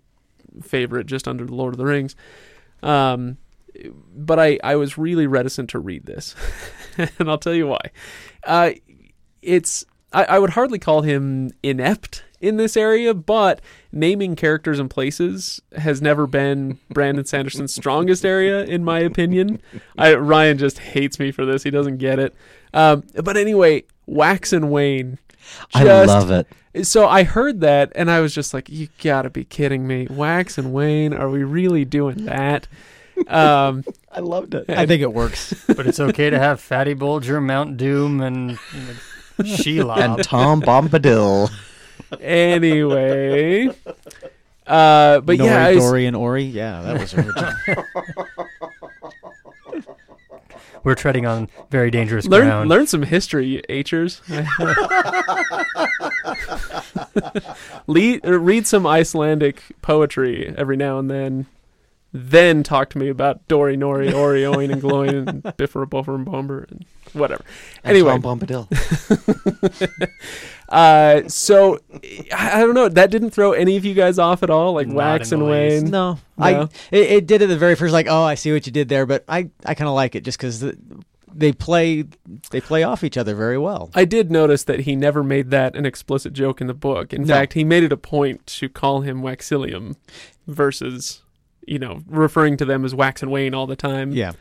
favorite, 0.63 1.07
just 1.07 1.29
under 1.29 1.45
the 1.45 1.55
Lord 1.55 1.75
of 1.75 1.79
the 1.79 1.85
Rings. 1.85 2.17
Um, 2.83 3.37
but 4.15 4.39
I, 4.39 4.59
I 4.65 4.77
was 4.77 4.99
really 4.99 5.27
reticent 5.27 5.71
to 5.71 5.79
read 5.79 6.07
this, 6.07 6.35
and 7.19 7.31
I'll 7.31 7.39
tell 7.39 7.55
you 7.55 7.67
why. 7.67 7.81
Uh, 8.45 8.73
it's 9.43 9.85
I, 10.13 10.25
I 10.25 10.39
would 10.39 10.51
hardly 10.51 10.79
call 10.79 11.03
him 11.03 11.51
inept 11.63 12.25
in 12.41 12.57
this 12.57 12.77
area, 12.77 13.13
but 13.15 13.61
naming 13.93 14.35
characters 14.35 14.79
and 14.79 14.91
places 14.91 15.61
has 15.77 16.01
never 16.01 16.27
been 16.27 16.79
Brandon 16.89 17.25
Sanderson's 17.25 17.75
strongest 17.75 18.25
area, 18.25 18.65
in 18.65 18.83
my 18.83 18.99
opinion. 19.01 19.61
I, 19.99 20.15
Ryan 20.15 20.59
just 20.59 20.79
hates 20.79 21.19
me 21.19 21.31
for 21.31 21.45
this; 21.45 21.63
he 21.63 21.71
doesn't 21.71 21.99
get 21.99 22.19
it. 22.19 22.35
Um, 22.73 23.05
but 23.23 23.37
anyway, 23.37 23.85
Wax 24.07 24.53
and 24.53 24.71
Wayne. 24.71 25.19
I 25.75 25.85
love 25.85 26.31
it. 26.31 26.87
So 26.87 27.09
I 27.09 27.25
heard 27.25 27.61
that, 27.61 27.93
and 27.95 28.11
I 28.11 28.21
was 28.21 28.35
just 28.35 28.55
like, 28.55 28.69
"You 28.69 28.89
gotta 29.03 29.31
be 29.31 29.45
kidding 29.45 29.87
me! 29.87 30.07
Wax 30.09 30.57
and 30.57 30.73
Wayne, 30.73 31.13
are 31.13 31.29
we 31.29 31.45
really 31.45 31.85
doing 31.85 32.25
that?" 32.27 32.69
Um, 33.29 33.85
I 34.13 34.21
loved 34.21 34.55
it. 34.55 34.69
I 34.69 34.87
think 34.87 35.03
it 35.03 35.13
works. 35.13 35.55
But 35.81 35.87
it's 35.87 36.01
okay 36.01 36.31
to 36.31 36.39
have 36.39 36.61
Fatty 36.61 36.95
Bolger, 36.95 37.43
Mount 37.43 37.77
Doom, 37.77 38.21
and 38.21 38.51
you 38.51 38.81
know, 38.81 39.45
Shelob. 39.45 39.97
And 39.99 40.25
Tom 40.25 40.61
Bombadil. 40.61 41.51
anyway, 42.21 43.69
uh, 44.67 45.21
but 45.21 45.39
Nori, 45.39 45.45
yeah, 45.45 45.67
I 45.67 45.75
Dori, 45.75 46.07
and 46.07 46.17
Ori. 46.17 46.43
Yeah, 46.43 46.83
that 46.83 47.01
was 47.01 47.15
original. 47.15 47.53
We're 50.83 50.95
treading 50.95 51.27
on 51.27 51.49
very 51.71 51.91
dangerous 51.91 52.27
learn 52.27 52.47
ground. 52.47 52.71
learn 52.71 52.87
some 52.87 53.03
history, 53.03 53.47
you 53.47 53.85
Hers. 53.91 54.23
Lead, 57.87 58.25
read 58.25 58.67
some 58.67 58.87
Icelandic 58.87 59.63
poetry 59.83 60.55
every 60.57 60.77
now 60.77 60.99
and 60.99 61.11
then. 61.11 61.47
Then 62.13 62.63
talk 62.65 62.91
to 62.91 62.99
me 62.99 63.09
about 63.09 63.47
Dori, 63.47 63.77
Nori, 63.77 64.13
Ori, 64.13 64.43
Oin, 64.45 64.71
and 64.73 64.81
Gloin, 64.83 65.29
and 65.29 65.43
Bifur, 65.57 65.87
Bofur, 65.87 66.17
and 66.17 66.27
Bombur, 66.27 66.69
and 66.71 66.85
whatever. 67.13 67.45
And 67.85 67.97
Anyway. 67.97 68.19
Tom 68.19 68.23
Bombadil. 68.41 68.67
Uh, 70.69 71.29
so 71.29 71.81
I, 72.33 72.59
I 72.59 72.61
don't 72.61 72.75
know. 72.75 72.89
That 72.89 73.11
didn't 73.11 73.31
throw 73.31 73.51
any 73.53 73.77
of 73.77 73.85
you 73.85 73.93
guys 73.93 74.21
off 74.21 74.45
at 74.45 74.51
all, 74.51 74.73
like 74.73 74.87
Not 74.87 74.95
Wax 74.97 75.33
and 75.33 75.43
the. 75.43 75.47
Wayne. 75.47 75.91
no, 75.91 76.13
No. 76.39 76.45
I 76.45 76.63
it, 76.93 77.11
it 77.11 77.27
did 77.27 77.43
at 77.43 77.49
the 77.49 77.57
very 77.57 77.75
first. 77.75 77.93
Like, 77.93 78.07
oh, 78.09 78.23
I 78.23 78.37
see 78.37 78.53
what 78.53 78.67
you 78.67 78.73
did 78.73 78.89
there, 78.89 79.05
but 79.05 79.25
I 79.29 79.51
I 79.67 79.75
kind 79.75 79.89
of 79.89 79.95
like 79.97 80.15
it 80.15 80.23
just 80.23 80.39
because 80.39 80.65
they 81.35 81.53
play 81.53 82.05
they 82.53 82.61
play 82.61 82.85
off 82.85 83.03
each 83.03 83.17
other 83.17 83.35
very 83.35 83.59
well. 83.59 83.91
I 83.97 84.05
did 84.05 84.31
notice 84.31 84.63
that 84.65 84.81
he 84.81 84.95
never 84.95 85.25
made 85.25 85.51
that 85.51 85.75
an 85.75 85.87
explicit 85.87 86.35
joke 86.35 86.61
in 86.61 86.69
the 86.69 86.75
book. 86.75 87.13
In 87.13 87.23
No. 87.23 87.35
fact, 87.35 87.55
he 87.55 87.65
made 87.65 87.83
it 87.83 87.91
a 87.91 87.97
point 87.97 88.47
to 88.47 88.69
call 88.69 89.01
him 89.01 89.23
Waxillium 89.23 89.97
versus, 90.47 91.23
you 91.71 91.79
know, 91.79 92.01
referring 92.07 92.57
to 92.59 92.65
them 92.65 92.85
as 92.85 92.95
Wax 92.95 93.23
and 93.23 93.31
Wayne 93.31 93.55
all 93.55 93.67
the 93.67 93.77
time. 93.77 94.13
Yeah, 94.13 94.33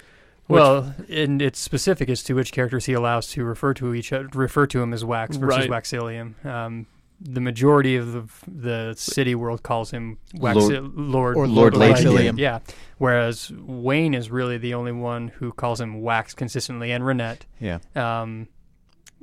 Which- 0.47 0.59
well, 0.59 0.95
and 1.09 1.41
it's 1.41 1.59
specific 1.59 2.09
as 2.09 2.23
to 2.23 2.33
which 2.33 2.51
characters 2.51 2.85
he 2.85 2.93
allows 2.93 3.27
to 3.31 3.43
refer 3.43 3.73
to 3.75 3.93
each 3.93 4.11
other, 4.11 4.27
refer 4.33 4.65
to 4.67 4.81
him 4.81 4.93
as 4.93 5.05
Wax 5.05 5.37
versus 5.37 5.69
Right. 5.69 5.83
Waxillium. 5.83 6.43
Um, 6.45 6.87
the 7.21 7.41
majority 7.41 7.97
of 7.97 8.13
the, 8.13 8.23
the 8.47 8.93
city 8.97 9.35
world 9.35 9.61
calls 9.61 9.91
him 9.91 10.17
Waxi- 10.37 10.91
Lord 10.95 11.35
Or 11.35 11.47
Lord 11.47 11.73
Ladrian. 11.73 12.37
Yeah, 12.37 12.59
whereas 12.97 13.51
Wayne 13.51 14.13
is 14.13 14.31
really 14.31 14.57
the 14.57 14.73
only 14.73 14.93
one 14.93 15.27
who 15.27 15.51
calls 15.51 15.81
him 15.81 16.01
Wax 16.01 16.33
consistently, 16.33 16.91
and 16.91 17.03
Ranette. 17.03 17.41
yeah. 17.59 17.79
Um, 17.95 18.47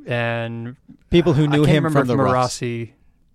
and 0.07 0.77
People 1.11 1.33
who 1.33 1.45
I 1.45 1.47
knew 1.47 1.65
can't 1.65 1.69
him 1.79 1.85
remember 1.87 1.99
from 2.01 2.09
the 2.09 2.15
if 2.25 2.33
Ross. 2.33 2.59
Marasi. 2.61 2.93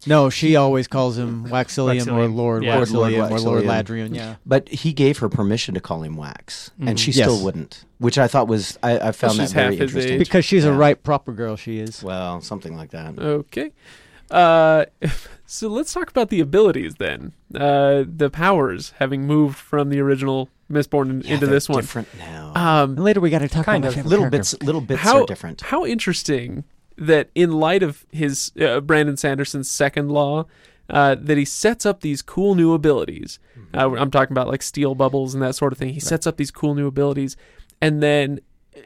No, 0.08 0.30
she 0.30 0.56
always 0.56 0.88
calls 0.88 1.18
him 1.18 1.46
Waxillium, 1.48 2.12
or 2.12 2.28
Lord 2.28 2.64
Yeah. 2.64 2.78
Waxillium 2.78 2.94
Lord 3.30 3.32
or 3.32 3.40
Lord 3.40 3.64
Waxillium. 3.66 3.84
Ladrian. 4.10 4.16
Yeah, 4.16 4.36
But 4.46 4.68
he 4.70 4.94
gave 4.94 5.20
her 5.20 5.30
permission 5.30 5.74
to 5.76 5.80
call 5.80 6.04
him 6.04 6.16
Wax, 6.18 6.72
Mhm. 6.80 6.90
and 6.90 7.00
she 7.00 7.12
Yes. 7.12 7.28
still 7.30 7.44
wouldn't, 7.44 7.86
which 8.00 8.18
I 8.18 8.28
thought 8.28 8.48
was 8.48 8.78
I, 8.82 8.98
I 9.00 9.12
found 9.12 9.34
she's 9.34 9.54
that 9.54 9.62
very 9.64 9.78
interesting. 9.78 10.14
age. 10.14 10.20
because 10.20 10.44
she's 10.46 10.66
a 10.66 10.74
right 10.74 11.02
proper 11.02 11.32
girl. 11.34 11.56
She 11.56 11.80
is. 11.80 12.02
Well, 12.04 12.42
something 12.42 12.76
like 12.76 12.90
that. 12.92 13.18
Okay. 13.20 13.72
Uh, 14.32 14.86
so 15.46 15.68
let's 15.68 15.94
talk 15.94 16.10
about 16.10 16.30
the 16.30 16.40
abilities 16.40 16.96
then. 16.96 17.34
Uh, 17.54 18.04
the 18.08 18.30
powers 18.32 18.94
having 19.00 19.28
moved 19.28 19.58
from 19.58 19.90
the 19.90 20.00
original 20.00 20.50
Mistborn 20.72 21.10
in- 21.10 21.22
Yeah, 21.26 21.34
into 21.34 21.48
this 21.48 21.68
one. 21.68 21.82
different 21.82 22.08
now. 22.18 22.54
Um, 22.56 22.92
And 22.92 23.04
later 23.04 23.20
we 23.20 23.30
got 23.30 23.40
to 23.40 23.50
talk 23.50 23.66
Kind 23.66 23.84
about 23.84 23.98
of. 23.98 24.06
little 24.06 24.20
character. 24.24 24.38
bits, 24.38 24.56
little 24.64 24.80
bits 24.80 25.02
how 25.02 25.24
are 25.24 25.26
different. 25.26 25.60
How 25.62 25.86
interesting 25.86 26.64
that 26.98 27.30
in 27.36 27.52
light 27.52 27.84
of 27.84 28.06
his 28.12 28.52
uh, 28.60 28.80
Brandon 28.82 29.18
Sanderson's 29.18 29.70
second 29.70 30.10
law, 30.10 30.46
uh, 30.90 31.16
that 31.20 31.38
he 31.38 31.46
sets 31.46 31.86
up 31.86 32.02
these 32.02 32.22
cool 32.22 32.56
new 32.56 32.74
abilities. 32.74 33.40
Uh, 33.74 33.96
I'm 33.96 34.12
talking 34.12 34.34
about 34.34 34.48
like 34.48 34.62
steel 34.62 34.96
bubbles 34.96 35.34
and 35.34 35.42
that 35.42 35.56
sort 35.56 35.72
of 35.72 35.80
thing. 35.80 35.94
He 35.94 36.00
sets 36.00 36.28
up 36.28 36.38
these 36.38 36.52
cool 36.52 36.76
new 36.76 36.88
abilities, 36.88 37.38
and 37.80 38.04
then 38.04 38.42
uh, 38.76 38.82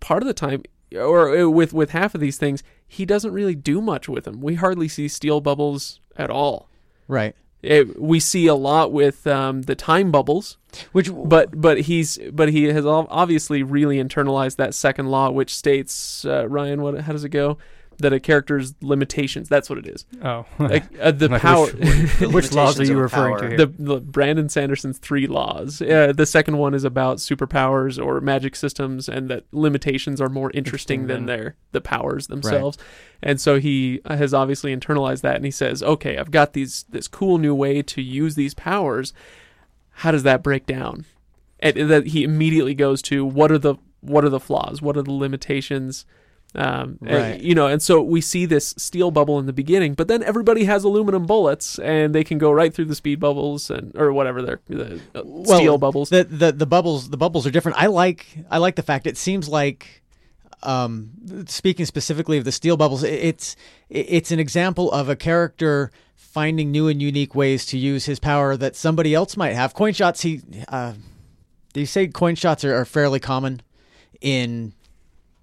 part 0.00 0.22
of 0.22 0.26
the 0.26 0.34
time 0.34 0.62
or 0.96 1.36
uh, 1.36 1.48
with 1.48 1.72
with 1.72 1.90
half 1.90 2.14
of 2.14 2.20
these 2.20 2.38
things, 2.38 2.62
he 2.86 3.04
doesn't 3.04 3.32
really 3.32 3.54
do 3.54 3.80
much 3.80 4.08
with 4.08 4.24
them. 4.24 4.40
We 4.40 4.54
hardly 4.54 4.88
see 4.88 5.08
steel 5.08 5.40
bubbles 5.40 6.00
at 6.16 6.30
all. 6.30 6.68
Right. 7.08 7.34
It, 7.62 8.00
we 8.00 8.18
see 8.18 8.48
a 8.48 8.54
lot 8.54 8.92
with 8.92 9.24
um, 9.26 9.62
the 9.62 9.76
time 9.76 10.10
bubbles, 10.10 10.56
Which, 10.90 11.10
but 11.14 11.60
but 11.60 11.82
he's 11.82 12.18
but 12.32 12.48
he 12.48 12.64
has 12.64 12.84
ob- 12.84 13.06
obviously 13.08 13.62
really 13.62 14.02
internalized 14.02 14.56
that 14.56 14.74
second 14.74 15.10
law, 15.10 15.30
which 15.30 15.54
states 15.54 16.24
uh, 16.24 16.48
Ryan, 16.48 16.82
what 16.82 17.00
how 17.02 17.12
does 17.12 17.22
it 17.22 17.28
go? 17.28 17.58
That 17.98 18.12
a 18.12 18.20
character's 18.20 18.74
limitations. 18.80 19.48
That's 19.48 19.68
what 19.70 19.78
it 19.78 19.86
is. 19.86 20.04
Oh, 20.22 20.44
Like 20.58 20.84
uh, 21.00 21.10
the 21.12 21.28
Like 21.28 21.42
power. 21.42 21.66
which- 21.72 22.18
The 22.18 22.28
Which 22.28 22.52
laws 22.52 22.80
are 22.80 22.84
you 22.84 22.94
of 22.94 23.00
referring 23.02 23.34
to 23.36 23.40
power. 23.40 23.48
here? 23.50 23.58
the, 23.58 23.66
the 23.66 24.00
Brandon 24.00 24.48
Sanderson's 24.48 24.98
three 24.98 25.26
laws. 25.26 25.80
Uh, 25.82 26.12
the 26.16 26.26
second 26.26 26.58
one 26.58 26.74
is 26.74 26.84
about 26.84 27.18
superpowers 27.18 28.02
or 28.04 28.20
magic 28.20 28.56
systems, 28.56 29.08
and 29.08 29.28
that 29.30 29.44
limitations 29.52 30.20
are 30.20 30.28
more 30.28 30.50
interesting 30.50 30.72
Interesting 31.02 31.06
than 31.06 31.26
than- 31.26 31.26
their 31.26 31.56
the 31.72 31.80
powers 31.80 32.26
themselves. 32.28 32.78
And 33.22 33.40
so 33.40 33.60
he 33.60 34.00
has 34.06 34.32
obviously 34.34 34.74
internalized 34.76 35.20
that, 35.20 35.36
and 35.36 35.44
he 35.44 35.50
says, 35.50 35.82
"Okay, 35.82 36.16
I've 36.18 36.30
got 36.30 36.54
these 36.54 36.84
this 36.88 37.06
cool 37.08 37.38
new 37.38 37.54
way 37.54 37.82
to 37.82 38.00
use 38.02 38.34
these 38.34 38.54
powers. 38.54 39.12
How 39.90 40.10
does 40.10 40.22
that 40.24 40.42
break 40.42 40.66
down?" 40.66 41.04
And 41.60 41.88
that 41.90 42.08
he 42.08 42.24
immediately 42.24 42.74
goes 42.74 43.00
to 43.02 43.24
what 43.24 43.52
are 43.52 43.58
the 43.58 43.76
what 44.00 44.24
are 44.24 44.28
the 44.28 44.40
flaws? 44.40 44.82
What 44.82 44.96
are 44.96 45.02
the 45.02 45.12
limitations? 45.12 46.04
Um, 46.54 46.98
and, 47.00 47.10
Right. 47.32 47.40
you 47.40 47.54
know, 47.54 47.66
and 47.66 47.80
so 47.80 48.02
we 48.02 48.20
see 48.20 48.44
this 48.44 48.74
steel 48.76 49.10
bubble 49.10 49.38
in 49.38 49.46
the 49.46 49.54
beginning, 49.54 49.94
but 49.94 50.06
then 50.08 50.22
everybody 50.22 50.64
has 50.64 50.84
aluminum 50.84 51.24
bullets, 51.24 51.78
and 51.78 52.14
they 52.14 52.24
can 52.24 52.36
go 52.36 52.52
right 52.52 52.74
through 52.74 52.84
the 52.86 52.94
speed 52.94 53.20
bubbles 53.20 53.70
and 53.70 53.90
or 53.96 54.12
whatever 54.12 54.42
they're 54.42 54.60
the 54.68 55.00
uh, 55.14 55.22
Well, 55.24 55.58
steel 55.60 55.78
bubbles. 55.78 56.10
the, 56.10 56.24
the 56.24 56.52
the 56.52 56.66
bubbles 56.66 57.08
the 57.08 57.16
bubbles 57.16 57.46
are 57.46 57.50
different. 57.50 57.78
I 57.80 57.86
like 57.86 58.26
I 58.50 58.58
like 58.58 58.76
the 58.76 58.82
fact 58.82 59.06
it 59.06 59.16
seems 59.16 59.48
like 59.48 60.02
um, 60.62 61.10
speaking 61.46 61.86
specifically 61.86 62.36
of 62.38 62.44
the 62.44 62.52
steel 62.52 62.76
bubbles, 62.76 63.02
it- 63.02 63.14
it's 63.14 63.56
it's 63.88 64.30
an 64.30 64.38
example 64.38 64.92
of 64.92 65.08
a 65.08 65.16
character 65.16 65.90
finding 66.14 66.70
new 66.70 66.86
and 66.88 67.00
unique 67.02 67.34
ways 67.34 67.64
to 67.66 67.78
use 67.78 68.04
his 68.04 68.18
power 68.18 68.56
that 68.58 68.76
somebody 68.76 69.14
else 69.14 69.36
might 69.38 69.54
have. 69.54 69.72
Coin 69.74 69.92
shots, 69.94 70.20
he 70.20 70.40
uh, 70.68 70.92
do 71.72 71.80
you 71.80 71.86
say 71.86 72.06
coin 72.08 72.34
shots 72.34 72.62
are, 72.64 72.74
are 72.74 72.84
fairly 72.84 73.20
common 73.20 73.62
in 74.20 74.72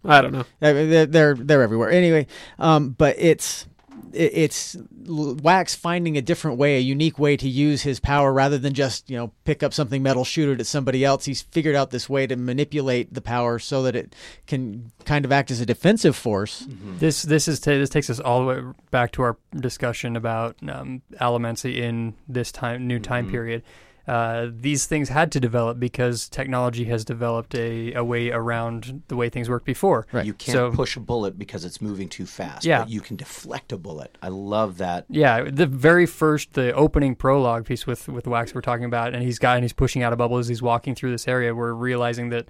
I 0.06 0.22
don't 0.22 0.32
know. 0.34 0.46
They're 0.60 1.06
they're, 1.06 1.36
they're 1.36 1.62
everywhere. 1.64 1.90
Anyway, 1.92 2.28
um, 2.58 2.92
but 2.92 3.16
it's 3.20 3.66
it's 4.12 4.76
Wax 5.08 5.76
finding 5.76 6.18
a 6.18 6.22
different 6.22 6.58
way, 6.58 6.78
a 6.78 6.80
unique 6.80 7.20
way 7.20 7.38
to 7.38 7.48
use 7.48 7.82
his 7.84 8.00
power 8.00 8.32
rather 8.34 8.58
than 8.58 8.74
just 8.74 9.10
you 9.10 9.18
know 9.18 9.32
pick 9.44 9.62
up 9.62 9.74
something 9.74 10.02
metal, 10.02 10.24
shoot 10.24 10.50
it 10.50 10.60
at 10.60 10.66
somebody 10.68 11.04
else. 11.06 11.26
He's 11.26 11.42
figured 11.42 11.76
out 11.76 11.92
this 11.92 12.10
way 12.10 12.26
to 12.28 12.36
manipulate 12.36 13.14
the 13.14 13.22
power 13.22 13.60
so 13.60 13.84
that 13.84 13.96
it 13.96 14.16
can 14.48 14.92
kind 15.06 15.26
of 15.26 15.32
act 15.32 15.52
as 15.52 15.60
a 15.62 15.66
defensive 15.66 16.16
force. 16.16 16.66
This 16.98 17.22
this 17.24 17.48
is 17.48 17.60
ta 17.60 17.72
this 17.72 17.90
takes 17.90 18.10
us 18.10 18.20
all 18.20 18.40
the 18.40 18.46
way 18.48 18.62
back 18.92 19.12
to 19.14 19.22
our 19.22 19.38
discussion 19.56 20.16
about 20.16 20.56
um, 20.68 21.02
allomancy 21.20 21.76
in 21.78 22.16
this 22.28 22.52
time 22.52 22.88
new 22.88 23.00
time 23.00 23.28
Mhm. 23.28 23.32
period. 23.32 23.64
Uh, 24.10 24.50
these 24.52 24.86
things 24.88 25.10
had 25.10 25.32
to 25.32 25.40
develop 25.40 25.80
because 25.80 26.28
technology 26.30 26.86
has 26.86 27.06
developed 27.06 27.54
a, 27.54 27.94
a 27.94 28.04
way 28.04 28.32
around 28.32 29.04
the 29.08 29.16
way 29.16 29.30
things 29.30 29.48
worked 29.50 29.66
before. 29.66 30.08
Right. 30.12 30.26
You 30.26 30.34
can't 30.34 30.56
So- 30.56 30.72
push 30.72 30.98
a 30.98 31.00
bullet 31.00 31.38
because 31.38 31.64
it's 31.64 31.80
moving 31.80 32.10
too 32.10 32.26
fast. 32.26 32.66
Yeah. 32.66 32.80
But 32.80 32.90
you 32.90 33.02
can 33.02 33.16
deflect 33.18 33.72
a 33.72 33.78
bullet. 33.78 34.18
I 34.22 34.30
love 34.30 34.78
that. 34.80 35.06
Yeah, 35.10 35.44
the 35.44 35.68
very 35.68 36.06
first, 36.08 36.54
the 36.54 36.74
opening 36.74 37.14
prologue 37.16 37.66
piece 37.66 37.86
with 37.86 38.08
with 38.08 38.26
Wax 38.28 38.56
we're 38.56 38.62
talking 38.62 38.86
about, 38.86 39.14
and 39.14 39.22
he's 39.24 39.38
got 39.40 39.58
and 39.58 39.64
he's 39.64 39.74
pushing 39.74 40.02
out 40.02 40.12
a 40.12 40.16
bubble 40.16 40.38
as 40.38 40.48
he's 40.48 40.62
walking 40.62 40.96
through 40.96 41.12
this 41.12 41.28
area. 41.28 41.54
We're 41.54 41.74
realizing 41.74 42.30
that, 42.30 42.48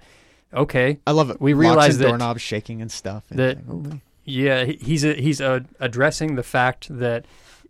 okay, 0.54 0.98
I 1.06 1.10
love 1.10 1.28
it. 1.30 1.40
We 1.40 1.52
realize 1.52 1.96
and 1.96 2.04
that- 2.04 2.08
doorknobs 2.08 2.40
shaking 2.40 2.80
and 2.80 2.90
stuff. 2.90 3.24
And 3.30 3.38
that- 3.38 3.68
like, 3.68 4.00
Yeah, 4.24 4.64
he's 4.64 5.04
a, 5.04 5.14
he's 5.14 5.40
a, 5.40 5.64
addressing 5.80 6.36
the 6.36 6.42
fact 6.42 6.86
that 6.90 7.24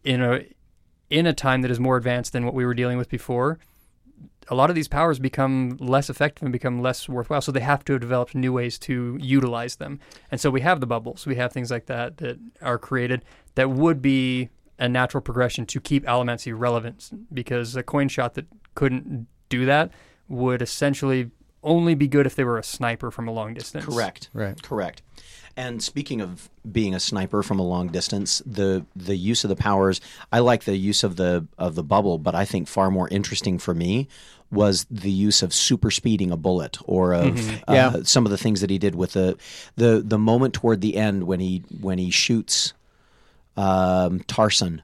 in 0.05 0.23
a 0.23 0.45
in 1.09 1.27
a 1.27 1.33
time 1.33 1.63
that 1.63 1.71
is 1.73 1.81
more 1.81 1.97
advanced 1.97 2.33
than 2.33 2.45
what 2.45 2.55
we 2.55 2.65
were 2.65 2.75
dealing 2.75 2.97
with 2.97 3.09
before, 3.09 3.59
a 4.51 4.55
lot 4.55 4.69
of 4.69 4.77
these 4.77 4.89
powers 4.89 5.19
become 5.21 5.77
less 5.79 6.11
effective 6.11 6.43
and 6.43 6.53
become 6.53 6.83
less 6.83 7.09
worthwhile. 7.09 7.41
So 7.41 7.53
they 7.53 7.61
have 7.61 7.85
to 7.85 7.93
have 7.93 8.01
developed 8.01 8.35
new 8.35 8.53
ways 8.53 8.79
to 8.81 9.17
utilize 9.21 9.77
them. 9.77 10.01
And 10.31 10.41
so 10.41 10.51
we 10.51 10.61
have 10.61 10.81
the 10.81 10.87
bubbles, 10.87 11.25
we 11.25 11.37
have 11.37 11.53
things 11.53 11.71
like 11.71 11.87
that 11.87 12.17
that 12.19 12.39
are 12.61 12.79
created 12.79 13.25
that 13.55 13.71
would 13.71 14.03
be 14.03 14.51
a 14.79 14.89
natural 14.89 15.21
progression 15.21 15.67
to 15.67 15.81
keep 15.81 16.05
allomancy 16.05 16.53
relevant 16.57 17.11
because 17.33 17.77
a 17.77 17.83
coin 17.83 18.09
shot 18.09 18.35
that 18.35 18.47
couldn't 18.75 19.29
do 19.49 19.67
that 19.67 19.93
would 20.29 20.63
essentially 20.63 21.31
only 21.63 21.95
be 21.95 22.09
good 22.09 22.27
if 22.27 22.35
they 22.35 22.45
were 22.45 22.59
a 22.59 22.63
sniper 22.63 23.11
from 23.11 23.29
a 23.29 23.31
long 23.31 23.55
distance. 23.55 23.85
Correct. 23.85 24.31
Right. 24.33 24.61
Correct. 24.63 25.03
And 25.57 25.83
speaking 25.83 26.21
of 26.21 26.49
being 26.71 26.95
a 26.95 27.01
sniper 27.01 27.43
from 27.43 27.59
a 27.59 27.63
long 27.63 27.89
distance, 27.89 28.41
the 28.47 28.87
the 28.97 29.17
use 29.17 29.45
of 29.45 29.51
the 29.51 29.57
powers, 29.57 30.01
I 30.33 30.39
like 30.39 30.65
the 30.65 30.77
use 30.77 31.05
of 31.05 31.17
the 31.17 31.47
of 31.59 31.75
the 31.75 31.83
bubble, 31.83 32.19
but 32.19 32.35
I 32.35 32.45
think 32.45 32.69
far 32.69 32.91
more 32.91 33.09
interesting 33.09 33.59
for 33.59 33.75
me 33.75 34.09
was 34.53 34.85
the 34.91 35.11
use 35.11 35.43
of 35.43 35.55
super 35.55 35.91
speeding 35.91 36.31
a 36.31 36.37
bullet 36.37 36.79
or 36.85 37.13
of 37.15 37.51
uh, 37.69 37.73
Yeah. 37.73 37.97
some 38.03 38.25
of 38.27 38.31
the 38.31 38.39
things 38.39 38.61
that 38.63 38.71
he 38.71 38.79
did 38.79 38.95
with 38.95 39.13
the 39.13 39.37
the 39.77 40.03
the 40.05 40.19
moment 40.19 40.55
toward 40.55 40.81
the 40.81 40.97
end 40.97 41.25
when 41.25 41.41
he 41.41 41.63
when 41.81 41.99
he 41.99 42.11
shoots 42.11 42.73
um, 43.57 44.21
Tarson 44.21 44.83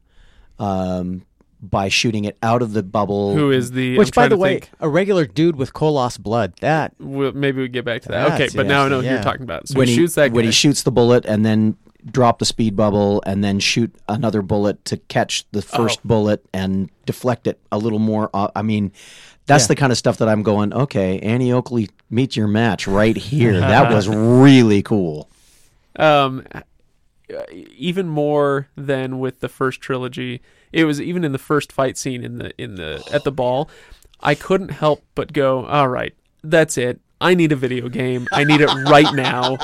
um, 0.59 1.23
by 1.63 1.89
shooting 1.89 2.25
it 2.25 2.37
out 2.43 2.63
of 2.63 2.73
the 2.73 2.83
bubble. 2.83 3.35
Who 3.35 3.51
is 3.51 3.71
the? 3.73 3.97
Which, 3.99 4.09
I'm 4.17 4.23
by 4.23 4.29
the 4.29 4.35
to 4.37 4.41
way, 4.41 4.53
think. 4.61 4.71
a 4.81 4.89
regular 4.89 5.27
dude 5.27 5.57
with 5.57 5.73
Koloss 5.73 6.19
blood. 6.19 6.55
That 6.61 6.95
We'll, 6.99 7.33
maybe 7.33 7.63
we 7.63 7.69
get 7.69 7.85
back 7.85 8.03
to 8.03 8.09
that. 8.09 8.27
Okay, 8.27 8.31
That's- 8.39 8.55
but 8.55 8.67
now 8.67 8.85
I 8.85 8.89
know 8.89 9.01
who 9.01 9.09
you're 9.09 9.23
talking 9.23 9.43
about. 9.43 9.69
So 9.69 9.79
when 9.79 9.89
he 9.89 9.95
shoots 9.95 10.15
that 10.17 10.33
when 10.33 10.45
guy. 10.45 10.47
he 10.49 10.53
shoots 10.53 10.83
the 10.83 10.93
bullet 10.93 11.25
and 11.27 11.45
then 11.45 11.77
drop 12.09 12.39
the 12.39 12.45
speed 12.45 12.77
bubble 12.77 13.21
and 13.27 13.43
then 13.43 13.59
shoot 13.59 13.93
another 14.09 14.41
bullet 14.41 14.85
to 14.85 14.97
catch 14.97 15.45
the 15.51 15.61
first 15.63 15.99
Oh. 16.05 16.09
bullet 16.09 16.45
and 16.55 16.89
deflect 17.05 17.49
it 17.49 17.59
a 17.73 17.79
little 17.79 17.99
more. 17.99 18.31
Uh, 18.33 18.47
I 18.55 18.63
mean, 18.63 18.93
that's 19.47 19.65
Yeah. 19.65 19.69
the 19.69 19.77
kind 19.77 19.93
of 19.93 19.99
stuff 19.99 20.19
that 20.19 20.29
I'm 20.29 20.43
going. 20.43 20.73
Okay, 20.73 21.19
Annie 21.21 21.53
Oakley 21.53 21.89
meet 22.11 22.37
your 22.37 22.47
match 22.49 22.87
right 22.87 23.17
here. 23.17 23.59
that 23.61 23.93
was 23.93 24.09
really 24.09 24.83
cool. 24.83 25.29
um, 25.99 26.45
even 27.77 28.09
more 28.09 28.69
than 28.77 29.19
with 29.19 29.41
the 29.41 29.49
first 29.49 29.81
trilogy. 29.81 30.41
It 30.73 30.85
was 30.85 31.01
even 31.01 31.25
in 31.25 31.33
the 31.33 31.39
first 31.39 31.73
fight 31.73 31.97
scene 31.99 32.23
in 32.23 32.39
the 32.39 32.53
in 32.63 32.77
the 32.77 33.03
at 33.13 33.25
the 33.25 33.33
ball. 33.33 33.69
I 34.21 34.35
couldn't 34.35 34.71
help 34.71 35.03
but 35.15 35.33
go, 35.33 35.65
"All 35.67 35.89
right, 35.89 36.15
that's 36.45 36.79
it. 36.79 37.01
I 37.21 37.35
need 37.35 37.51
a 37.53 37.57
video 37.57 37.89
game. 37.89 38.27
I 38.33 38.45
need 38.45 38.61
it 38.61 38.67
right 38.91 39.13
now. 39.15 39.57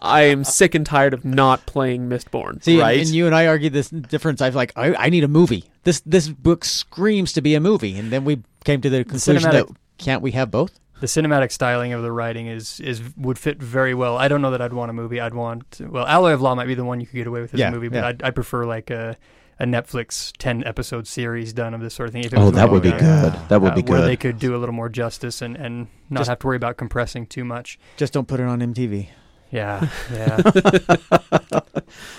I 0.00 0.22
am 0.22 0.42
sick 0.44 0.74
and 0.74 0.84
tired 0.84 1.14
of 1.14 1.24
not 1.24 1.64
playing 1.66 2.08
Mistborn." 2.08 2.62
see, 2.62 2.80
Right. 2.80 2.98
and 3.00 3.08
you 3.08 3.26
and 3.26 3.34
I 3.34 3.46
argue 3.46 3.70
this 3.70 3.90
difference. 3.90 4.40
I 4.40 4.46
was 4.48 4.56
like, 4.56 4.72
I, 4.76 4.94
I 4.94 5.08
need 5.10 5.24
a 5.24 5.28
movie. 5.28 5.64
This 5.84 6.00
this 6.06 6.28
book 6.28 6.64
screams 6.64 7.32
to 7.34 7.40
be 7.40 7.54
a 7.54 7.60
movie, 7.60 7.96
and 7.98 8.10
then 8.10 8.24
we 8.24 8.42
came 8.64 8.80
to 8.80 8.90
the 8.90 9.04
conclusion 9.04 9.50
that 9.50 9.66
cinematic- 9.66 9.76
can't 9.98 10.22
we 10.22 10.32
have 10.32 10.50
both? 10.50 10.78
the 11.00 11.06
cinematic 11.06 11.50
styling 11.50 11.94
of 11.94 12.02
the 12.02 12.12
writing 12.12 12.46
is 12.46 12.78
is 12.80 13.00
would 13.16 13.38
fit 13.38 13.56
very 13.62 13.94
well. 13.94 14.18
I 14.18 14.28
don't 14.28 14.42
know 14.42 14.50
that 14.50 14.60
I'd 14.60 14.74
want 14.74 14.90
a 14.90 14.92
movie. 14.92 15.18
I'd 15.18 15.32
want 15.32 15.80
well, 15.88 16.06
Alloy 16.06 16.32
of 16.32 16.42
Law 16.42 16.54
might 16.54 16.66
be 16.66 16.74
the 16.74 16.84
one 16.84 17.00
you 17.00 17.06
could 17.06 17.16
get 17.16 17.26
away 17.26 17.40
with 17.40 17.54
as 17.54 17.60
Yeah, 17.60 17.68
a 17.68 17.72
movie, 17.72 17.88
but 17.88 17.98
yeah. 17.98 18.06
I'd, 18.08 18.22
I'd 18.22 18.34
prefer 18.34 18.66
like 18.66 18.90
a 18.90 19.16
a 19.60 19.64
Netflix 19.66 20.32
ten 20.38 20.64
episode 20.64 21.06
series 21.06 21.52
done 21.52 21.74
of 21.74 21.80
this 21.82 21.94
sort 21.94 22.08
of 22.08 22.12
thing. 22.14 22.24
If 22.24 22.32
it 22.32 22.38
Oh, 22.38 22.46
was 22.46 22.54
that 22.54 22.70
would 22.70 22.82
be 22.82 22.88
yeah. 22.88 22.98
good. 23.30 23.48
That 23.50 23.60
would 23.60 23.72
Uh, 23.72 23.76
be 23.76 23.82
good. 23.82 23.90
Where 23.92 24.00
they 24.02 24.16
could 24.16 24.38
do 24.38 24.56
a 24.56 24.58
little 24.58 24.74
more 24.74 24.88
justice 24.88 25.42
and, 25.42 25.56
and 25.56 25.86
not 26.08 26.20
Just- 26.20 26.30
have 26.30 26.38
to 26.40 26.46
worry 26.46 26.56
about 26.56 26.76
compressing 26.78 27.26
too 27.26 27.44
much. 27.44 27.78
Just 27.96 28.12
don't 28.14 28.26
put 28.26 28.40
it 28.40 28.46
on 28.46 28.60
MTV. 28.60 29.08
Yeah, 29.52 29.88
yeah. 30.12 30.40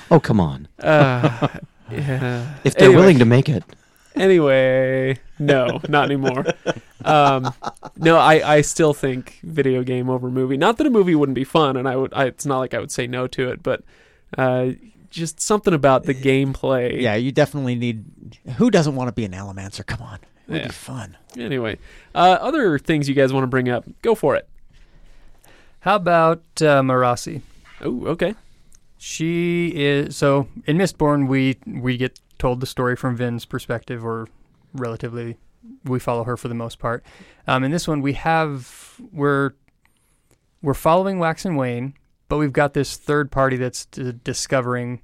Oh, 0.10 0.20
come 0.20 0.40
on. 0.40 0.68
Uh, 0.80 1.48
yeah. 1.92 2.56
If 2.64 2.76
they're 2.76 2.86
Anyway. 2.88 3.02
willing 3.02 3.20
to 3.20 3.26
make 3.26 3.50
it. 3.50 3.64
Anyway, 4.16 5.18
no, 5.40 5.80
not 5.90 6.06
anymore. 6.06 6.46
Um, 7.04 7.54
no, 7.98 8.18
I, 8.18 8.56
I 8.58 8.62
still 8.62 8.94
think 8.94 9.40
video 9.44 9.84
game 9.84 10.10
over 10.10 10.30
movie. 10.30 10.58
Not 10.58 10.78
that 10.78 10.88
a 10.88 10.90
movie 10.90 11.16
wouldn't 11.16 11.36
be 11.36 11.44
fun, 11.44 11.76
and 11.78 11.88
I 11.88 11.96
would. 11.96 12.14
I, 12.14 12.26
it's 12.26 12.46
not 12.46 12.60
like 12.60 12.74
I 12.74 12.80
would 12.80 12.92
say 12.92 13.08
no 13.08 13.28
to 13.28 13.50
it, 13.50 13.62
but 13.64 13.84
uh, 14.38 14.72
just 15.12 15.40
something 15.40 15.74
about 15.74 16.04
the 16.06 16.16
gameplay. 16.16 17.00
Yeah, 17.02 17.16
you 17.16 17.32
definitely 17.32 17.76
need. 17.76 18.06
Who 18.58 18.72
doesn't 18.72 18.96
want 18.96 19.10
to 19.10 19.12
be 19.12 19.26
an 19.26 19.34
Allomancer? 19.34 19.86
Come 19.86 20.02
on, 20.02 20.16
it 20.48 20.52
would 20.52 20.62
Yeah. 20.62 20.68
be 20.68 20.74
fun. 20.74 21.18
Anyway, 21.38 21.78
uh, 22.16 22.38
other 22.42 22.80
things 22.80 23.08
you 23.08 23.14
guys 23.16 23.32
want 23.32 23.44
to 23.44 23.48
bring 23.48 23.70
up? 23.70 23.86
Go 24.02 24.16
for 24.16 24.36
it. 24.36 24.48
How 25.82 25.96
about 25.96 26.42
uh, 26.62 26.82
Marasi? 26.82 27.42
Oh, 27.82 28.06
okay. 28.08 28.36
She 28.98 29.72
is 29.76 30.16
so 30.16 30.48
in 30.66 30.78
Mistborn. 30.78 31.28
We 31.28 31.58
we 31.66 31.98
get 31.98 32.20
told 32.38 32.60
the 32.60 32.68
story 32.68 32.96
from 32.96 33.16
Vin's 33.16 33.46
perspective, 33.46 34.06
or 34.06 34.28
relatively, 34.74 35.38
we 35.86 36.00
follow 36.00 36.24
her 36.24 36.38
for 36.38 36.48
the 36.48 36.54
most 36.56 36.78
part. 36.80 37.04
Um, 37.48 37.64
in 37.64 37.72
this 37.72 37.88
one, 37.88 38.02
we 38.02 38.14
have 38.14 39.00
we're 39.12 39.52
we're 40.62 40.76
following 40.76 41.18
Wax 41.18 41.46
and 41.46 41.58
Wayne, 41.58 41.96
but 42.32 42.38
we've 42.38 42.54
got 42.54 42.74
this 42.74 42.98
third 42.98 43.30
party 43.32 43.58
that's 43.58 43.86
d- 43.86 44.14
discovering 44.24 45.02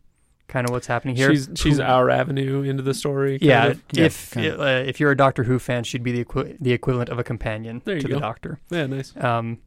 kind 0.47 0.65
of 0.65 0.71
what's 0.71 0.87
happening 0.87 1.15
here. 1.15 1.29
She's 1.29 1.49
she's 1.55 1.77
Who- 1.77 1.83
our 1.83 2.09
avenue 2.09 2.63
into 2.63 2.81
the 2.81 2.93
story. 2.93 3.37
kind 3.37 3.41
yeah. 3.49 3.65
of. 3.67 3.81
If 3.95 4.31
kind 4.31 4.47
of. 4.47 4.59
uh, 4.59 4.63
if 4.87 4.99
you're 4.99 5.11
a 5.11 5.17
Doctor 5.17 5.43
Who 5.43 5.59
fan, 5.59 5.83
she'd 5.83 6.03
be 6.03 6.11
the 6.13 6.21
equi- 6.21 6.55
the 6.59 6.71
equivalent 6.71 7.09
of 7.09 7.19
a 7.19 7.23
companion 7.23 7.81
There 7.85 7.95
you 7.95 8.01
to 8.01 8.07
go. 8.07 8.15
the 8.15 8.21
Doctor. 8.21 8.59
yeah, 8.69 8.85
nice. 8.87 9.13
Um, 9.17 9.59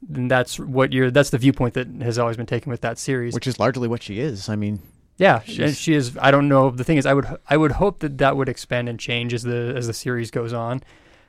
then 0.00 0.28
that's 0.28 0.58
what 0.60 0.92
you're. 0.92 1.10
That's 1.10 1.30
the 1.30 1.38
viewpoint 1.38 1.74
that 1.74 1.88
has 2.02 2.18
always 2.18 2.36
been 2.36 2.46
taken 2.46 2.70
with 2.70 2.82
that 2.82 2.98
series. 2.98 3.34
which 3.34 3.48
is 3.48 3.58
largely 3.58 3.88
what 3.88 4.02
she 4.02 4.20
is. 4.20 4.48
I 4.48 4.54
mean, 4.56 4.78
Yeah, 5.16 5.40
She's- 5.40 5.76
she 5.76 5.94
is. 5.94 6.16
I 6.20 6.30
don't 6.30 6.48
know. 6.48 6.70
The 6.70 6.84
thing 6.84 6.98
is, 6.98 7.04
I 7.04 7.14
would 7.14 7.26
I 7.50 7.56
would 7.56 7.72
hope 7.72 7.98
that 7.98 8.18
that 8.18 8.36
would 8.36 8.48
expand 8.48 8.88
and 8.88 8.98
change 9.00 9.34
as 9.34 9.42
the 9.42 9.74
as 9.76 9.88
the 9.88 9.92
series 9.92 10.30
goes 10.30 10.52
on. 10.52 10.82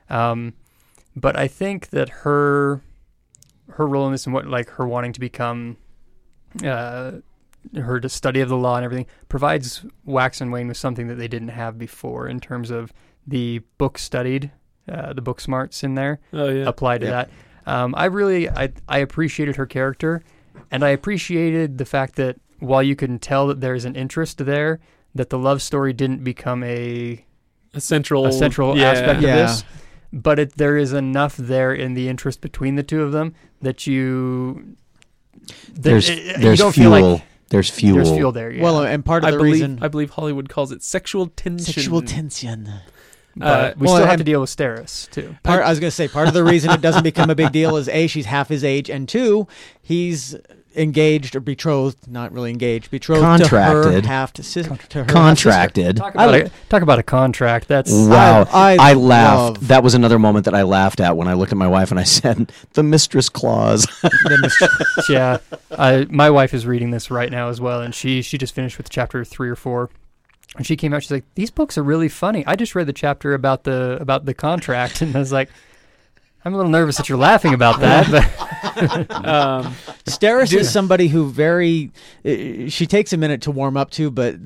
Um, 0.08 0.52
but 1.16 1.36
I 1.36 1.48
think 1.48 1.88
that 1.90 2.08
her 2.22 2.80
her 3.72 3.86
role 3.86 4.06
in 4.06 4.12
this 4.12 4.26
and 4.26 4.34
what 4.34 4.46
like 4.46 4.68
her 4.70 4.86
wanting 4.86 5.12
to 5.12 5.20
become 5.20 5.76
uh, 6.64 7.12
her 7.76 8.00
study 8.08 8.40
of 8.40 8.48
the 8.48 8.56
law 8.56 8.76
and 8.76 8.84
everything 8.84 9.06
provides 9.28 9.84
Wax 10.04 10.40
and 10.40 10.50
Wayne 10.52 10.68
with 10.68 10.76
something 10.76 11.08
that 11.08 11.16
they 11.16 11.28
didn't 11.28 11.48
have 11.48 11.78
before 11.78 12.26
in 12.28 12.40
terms 12.40 12.70
of 12.70 12.92
the 13.26 13.60
book 13.78 13.98
studied, 13.98 14.50
uh, 14.90 15.12
the 15.12 15.20
book 15.22 15.40
smarts 15.40 15.82
in 15.84 15.94
there 15.94 16.20
Oh 16.32 16.48
yeah. 16.48 16.64
applied 16.68 17.02
to 17.02 17.06
Yeah. 17.06 17.12
that. 17.12 17.30
Um, 17.66 17.94
I 17.96 18.06
really 18.06 18.48
I 18.48 18.72
I 18.88 18.98
appreciated 18.98 19.56
her 19.56 19.66
character, 19.66 20.22
and 20.70 20.82
I 20.84 20.88
appreciated 20.88 21.78
the 21.78 21.84
fact 21.84 22.16
that 22.16 22.36
while 22.58 22.82
you 22.82 22.96
can 22.96 23.18
tell 23.18 23.46
that 23.48 23.60
there's 23.60 23.84
an 23.84 23.94
interest 23.94 24.38
there, 24.44 24.80
that 25.14 25.30
the 25.30 25.38
love 25.38 25.60
story 25.62 25.92
didn't 25.92 26.24
become 26.24 26.62
a 26.64 27.24
a 27.74 27.80
central 27.80 28.26
a 28.26 28.32
central 28.32 28.76
yeah. 28.76 28.90
aspect 28.90 29.20
Yeah. 29.22 29.28
of 29.28 29.36
this. 29.48 29.64
But 30.12 30.38
it, 30.38 30.56
there 30.56 30.76
is 30.76 30.92
enough 30.92 31.36
there 31.36 31.72
in 31.72 31.94
the 31.94 32.08
interest 32.08 32.40
between 32.40 32.74
the 32.74 32.82
two 32.82 33.02
of 33.02 33.12
them 33.12 33.34
that 33.62 33.86
you 33.86 34.76
that 35.72 35.82
There's 35.82 36.08
it- 36.10 36.18
it- 36.18 36.40
there's 36.40 36.58
you 36.58 36.64
don't 36.64 36.72
fuel. 36.72 36.94
feel 36.96 37.10
like 37.12 37.22
there's 37.48 37.70
fuel. 37.70 37.96
there's 37.96 38.10
fuel 38.10 38.32
there. 38.32 38.50
Yeah. 38.50 38.62
well, 38.62 38.82
and 38.84 39.04
part 39.04 39.22
of 39.24 39.28
I 39.28 39.30
the 39.32 39.36
believe 39.38 39.52
reason 39.54 39.78
I 39.82 39.88
believe 39.88 40.10
Hollywood 40.10 40.48
calls 40.48 40.72
it 40.72 40.82
sexual 40.82 41.26
tension. 41.28 41.72
sexual 41.72 42.02
tension. 42.02 42.68
but 43.36 43.46
uh, 43.46 43.74
we 43.78 43.86
well, 43.86 43.96
still 43.96 44.06
have 44.08 44.18
to 44.18 44.24
deal 44.24 44.40
with 44.40 44.54
Steris 44.54 45.08
too. 45.10 45.36
Part, 45.44 45.62
I 45.64 45.70
was 45.70 45.78
going 45.80 45.90
to 45.90 45.94
say 45.94 46.08
part 46.08 46.26
of 46.28 46.34
the 46.34 46.42
reason 46.44 46.70
it 46.70 46.80
doesn't 46.80 47.04
become 47.04 47.30
a 47.30 47.34
big 47.36 47.52
deal 47.52 47.76
is 47.76 47.88
a 47.88 48.06
she's 48.08 48.26
half 48.26 48.48
his 48.48 48.64
age, 48.64 48.90
and 48.90 49.08
two 49.08 49.46
he's 49.80 50.34
engaged 50.76 51.34
or 51.34 51.40
betrothed, 51.40 52.06
not 52.06 52.32
really 52.32 52.50
engaged, 52.50 52.90
betrothed 52.90 53.22
Contracted. 53.22 53.84
to 53.84 54.00
her 54.02 54.06
half 54.06 54.32
to, 54.34 54.42
sis- 54.42 54.68
to 54.90 54.98
her 54.98 55.04
Contracted. 55.04 55.96
Talk 55.96 56.14
about, 56.14 56.34
a, 56.34 56.50
talk 56.68 56.82
about 56.82 56.98
a 56.98 57.02
contract. 57.02 57.66
That's 57.68 57.90
Wow. 57.92 58.46
I- 58.52 58.76
I, 58.76 58.90
I 58.90 58.92
laughed. 58.94 59.36
love- 59.60 59.68
That 59.68 59.82
was 59.82 59.94
another 59.94 60.18
moment 60.18 60.44
that 60.44 60.54
I 60.54 60.62
laughed 60.62 61.00
at 61.00 61.16
when 61.16 61.26
I 61.28 61.34
looked 61.34 61.52
at 61.52 61.58
my 61.58 61.66
wife 61.68 61.90
and 61.90 61.98
I 61.98 62.04
said, 62.20 62.52
the 62.74 62.82
mistress 62.82 63.28
clause. 63.28 63.82
the 64.02 64.38
mis- 64.40 65.08
yeah, 65.08 65.38
I, 65.76 66.06
my 66.08 66.30
wife 66.30 66.54
is 66.54 66.66
reading 66.66 66.90
this 66.90 67.10
right 67.10 67.30
now 67.30 67.48
as 67.48 67.60
well, 67.60 67.80
and 67.80 67.94
she 67.94 68.22
she 68.22 68.38
just 68.38 68.54
finished 68.54 68.78
with 68.78 68.88
chapter 68.90 69.24
three 69.24 69.48
or 69.48 69.56
four, 69.56 69.90
and 70.56 70.66
she 70.66 70.76
came 70.76 70.92
out. 70.94 71.02
She's 71.02 71.10
like, 71.10 71.24
"These 71.34 71.50
books 71.50 71.76
are 71.78 71.82
really 71.82 72.08
funny." 72.08 72.44
I 72.46 72.54
just 72.56 72.74
read 72.74 72.86
the 72.86 72.92
chapter 72.92 73.34
about 73.34 73.64
the 73.64 73.98
about 74.00 74.24
the 74.26 74.34
contract, 74.34 75.00
and 75.02 75.14
I 75.16 75.18
was 75.18 75.32
like, 75.32 75.48
"I'm 76.44 76.54
a 76.54 76.56
little 76.56 76.70
nervous 76.70 76.96
that 76.96 77.08
you're 77.08 77.18
laughing 77.18 77.54
about 77.54 77.80
that." 77.80 78.10
But 78.10 78.26
Um, 79.10 79.74
Steris 80.06 80.52
is 80.54 80.70
somebody 80.70 81.08
who 81.08 81.30
very 81.30 81.90
uh, 82.24 82.68
she 82.68 82.86
takes 82.86 83.12
a 83.12 83.16
minute 83.16 83.42
to 83.42 83.50
warm 83.50 83.76
up 83.76 83.90
to, 83.92 84.10
but 84.10 84.36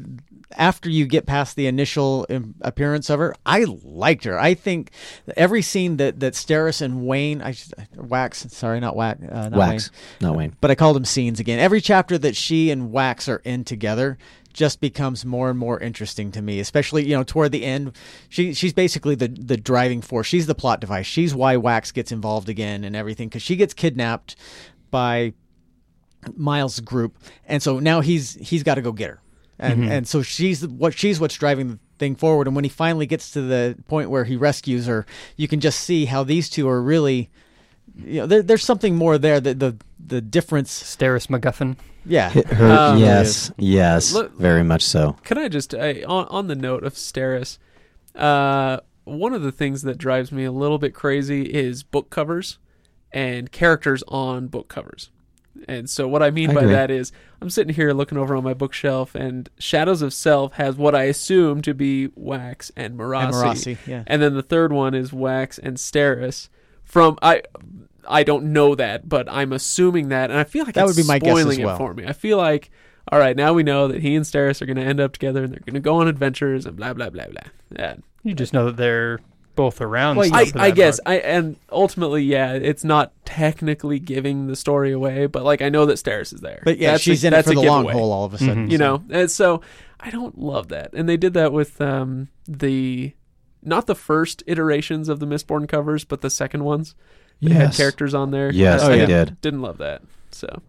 after 0.56 0.88
you 0.88 1.06
get 1.06 1.26
past 1.26 1.56
the 1.56 1.66
initial 1.66 2.26
appearance 2.60 3.10
of 3.10 3.18
her, 3.18 3.34
I 3.44 3.64
liked 3.84 4.24
her. 4.24 4.38
I 4.38 4.54
think 4.54 4.90
every 5.36 5.62
scene 5.62 5.96
that 5.98 6.20
that 6.20 6.34
Steris 6.34 6.80
and 6.82 7.06
Wayne, 7.06 7.42
I 7.42 7.52
should, 7.52 7.72
Wax, 7.96 8.46
sorry, 8.50 8.80
not 8.80 8.96
Wax, 8.96 9.20
uh, 9.22 9.48
not 9.48 9.58
Wax. 9.58 9.90
Wayne, 9.90 10.30
No, 10.30 10.36
Wayne. 10.38 10.56
but 10.60 10.70
I 10.70 10.74
called 10.74 10.96
them 10.96 11.04
scenes 11.04 11.40
again. 11.40 11.58
Every 11.58 11.80
chapter 11.80 12.16
that 12.18 12.36
she 12.36 12.70
and 12.70 12.92
Wax 12.92 13.28
are 13.28 13.42
in 13.44 13.64
together 13.64 14.16
just 14.52 14.80
becomes 14.80 15.24
more 15.24 15.50
and 15.50 15.58
more 15.58 15.80
interesting 15.80 16.30
to 16.30 16.40
me. 16.40 16.60
Especially, 16.60 17.04
you 17.04 17.16
know, 17.16 17.24
toward 17.24 17.50
the 17.50 17.64
end, 17.64 17.92
she 18.28 18.54
she's 18.54 18.72
basically 18.72 19.14
the 19.16 19.28
the 19.28 19.56
driving 19.56 20.00
force. 20.00 20.26
She's 20.28 20.46
the 20.46 20.54
plot 20.54 20.80
device. 20.80 21.06
She's 21.06 21.34
why 21.34 21.56
Wax 21.56 21.90
gets 21.90 22.12
involved 22.12 22.48
again 22.48 22.84
and 22.84 22.94
everything 22.94 23.28
because 23.28 23.42
she 23.42 23.56
gets 23.56 23.74
kidnapped 23.74 24.36
by 24.92 25.32
Miles' 26.36 26.80
group, 26.80 27.18
and 27.46 27.62
so 27.62 27.78
now 27.80 28.00
he's 28.00 28.34
he's 28.34 28.62
got 28.62 28.76
to 28.76 28.82
go 28.82 28.92
get 28.92 29.10
her, 29.10 29.20
and 29.58 29.84
and 29.84 30.08
so 30.08 30.22
she's 30.22 30.66
what 30.66 30.94
she's 30.98 31.20
what's 31.20 31.36
driving 31.36 31.68
the 31.68 31.78
thing 31.98 32.16
forward. 32.16 32.46
And 32.46 32.56
when 32.56 32.64
he 32.64 32.70
finally 32.70 33.06
gets 33.06 33.30
to 33.32 33.42
the 33.42 33.76
point 33.88 34.10
where 34.10 34.24
he 34.24 34.36
rescues 34.36 34.86
her, 34.86 35.06
you 35.36 35.46
can 35.48 35.60
just 35.60 35.80
see 35.80 36.06
how 36.06 36.24
these 36.24 36.48
two 36.50 36.68
are 36.68 36.82
really. 36.82 37.30
You 37.96 38.20
know, 38.22 38.26
there, 38.26 38.42
there's 38.42 38.64
something 38.64 38.96
more 38.96 39.18
there. 39.18 39.40
The 39.40 39.54
the 39.54 39.76
the 40.04 40.20
difference, 40.20 40.82
Steris 40.82 41.28
MacGuffin. 41.28 41.76
yeah. 42.04 42.30
Her, 42.30 42.72
Um, 42.72 42.98
yes, 42.98 43.52
yes, 43.56 44.12
Look- 44.12 44.36
very 44.36 44.64
much 44.64 44.82
so. 44.82 45.16
Can 45.22 45.38
I 45.38 45.48
just 45.48 45.74
I, 45.74 46.02
on 46.02 46.26
on 46.26 46.46
the 46.48 46.56
note 46.56 46.82
of 46.82 46.94
Steris, 46.94 47.58
uh, 48.16 48.78
one 49.04 49.32
of 49.34 49.42
the 49.42 49.52
things 49.52 49.82
that 49.82 49.98
drives 49.98 50.32
me 50.32 50.44
a 50.44 50.50
little 50.52 50.78
bit 50.78 50.94
crazy 50.94 51.42
is 51.42 51.82
book 51.84 52.10
covers 52.10 52.58
and 53.12 53.52
characters 53.52 54.02
on 54.08 54.48
book 54.48 54.66
covers. 54.68 55.10
And 55.68 55.88
so 55.88 56.06
what 56.08 56.22
I 56.22 56.30
mean 56.30 56.50
I 56.50 56.54
by 56.54 56.66
that 56.66 56.90
is 56.90 57.12
I'm 57.40 57.48
sitting 57.50 57.74
here 57.74 57.92
looking 57.92 58.18
over 58.18 58.34
on 58.36 58.44
my 58.44 58.54
bookshelf 58.54 59.14
and 59.14 59.48
Shadows 59.58 60.02
of 60.02 60.12
Self 60.12 60.54
has 60.54 60.76
what 60.76 60.94
I 60.94 61.04
assume 61.04 61.62
to 61.62 61.74
be 61.74 62.10
Wax 62.14 62.70
and 62.76 62.98
Marasi. 62.98 63.24
And 63.24 63.34
Marasi, 63.34 63.78
yeah. 63.86 64.02
And 64.06 64.20
then 64.20 64.34
the 64.34 64.42
third 64.42 64.72
one 64.72 64.94
is 64.94 65.12
Wax 65.12 65.58
and 65.58 65.76
Steris. 65.76 66.48
From 66.84 67.18
I 67.22 67.42
I 68.06 68.22
don't 68.24 68.52
know 68.52 68.74
that, 68.74 69.08
but 69.08 69.26
I'm 69.30 69.52
assuming 69.52 70.08
that 70.08 70.30
and 70.30 70.38
I 70.38 70.44
feel 70.44 70.64
like 70.64 70.74
That 70.74 70.86
it's 70.86 70.96
would 70.96 71.02
be 71.02 71.08
my 71.08 71.18
guess 71.18 71.36
as 71.38 71.40
spoiling 71.42 71.64
well. 71.64 71.74
it 71.74 71.78
for 71.78 71.94
me. 71.94 72.04
I 72.06 72.12
feel 72.12 72.36
like 72.36 72.70
all 73.12 73.18
right, 73.18 73.36
now 73.36 73.52
we 73.52 73.62
know 73.62 73.88
that 73.88 74.00
he 74.00 74.14
and 74.16 74.24
Steris 74.24 74.62
are 74.62 74.66
going 74.66 74.76
to 74.76 74.82
end 74.82 74.98
up 74.98 75.12
together 75.12 75.44
and 75.44 75.52
they're 75.52 75.60
going 75.60 75.74
to 75.74 75.80
go 75.80 75.96
on 75.96 76.08
adventures 76.08 76.66
and 76.66 76.76
blah 76.76 76.92
blah 76.94 77.10
blah 77.10 77.26
blah. 77.26 77.42
Yeah. 77.78 77.96
You 78.22 78.34
just 78.34 78.52
know 78.54 78.66
that 78.66 78.76
they're 78.76 79.20
both 79.54 79.80
around. 79.80 80.16
Well, 80.16 80.26
still 80.46 80.60
I, 80.60 80.66
I 80.66 80.70
guess 80.70 81.00
part. 81.00 81.16
I 81.24 81.26
and 81.26 81.56
ultimately, 81.70 82.22
yeah, 82.24 82.52
it's 82.54 82.84
not 82.84 83.12
technically 83.24 83.98
giving 83.98 84.46
the 84.46 84.56
story 84.56 84.92
away, 84.92 85.26
but 85.26 85.44
like 85.44 85.62
I 85.62 85.68
know 85.68 85.86
that 85.86 85.94
Steris 85.94 86.32
is 86.34 86.40
there. 86.40 86.60
But 86.64 86.78
yeah, 86.78 86.92
That's 86.92 87.02
she's 87.02 87.24
a, 87.24 87.28
in 87.28 87.34
it 87.34 87.44
for 87.44 87.52
a 87.52 87.54
the 87.54 87.60
long 87.62 87.82
giveaway, 87.84 87.92
haul 88.00 88.12
all 88.12 88.24
of 88.24 88.34
a 88.34 88.38
sudden. 88.38 88.68
Mhm. 88.68 88.72
You 88.72 88.78
know, 88.78 89.02
and 89.10 89.30
so 89.30 89.60
I 90.00 90.10
don't 90.10 90.38
love 90.38 90.68
that, 90.68 90.92
and 90.94 91.08
they 91.08 91.16
did 91.16 91.34
that 91.34 91.52
with 91.52 91.80
um 91.80 92.28
the 92.46 93.12
not 93.62 93.86
the 93.86 93.94
first 93.94 94.42
iterations 94.46 95.08
of 95.08 95.20
the 95.20 95.26
Mistborn 95.26 95.66
covers, 95.68 96.04
but 96.04 96.20
the 96.20 96.30
second 96.30 96.64
ones. 96.64 96.94
They 97.40 97.52
had 97.52 97.72
characters 97.74 98.14
on 98.14 98.30
there. 98.30 98.50
Yes, 98.52 98.82
I- 98.82 98.88
they 98.96 99.02
I 99.02 99.06
did. 99.06 99.40
Didn't 99.40 99.60
love 99.62 99.78
that. 99.78 100.02
So 100.30 100.62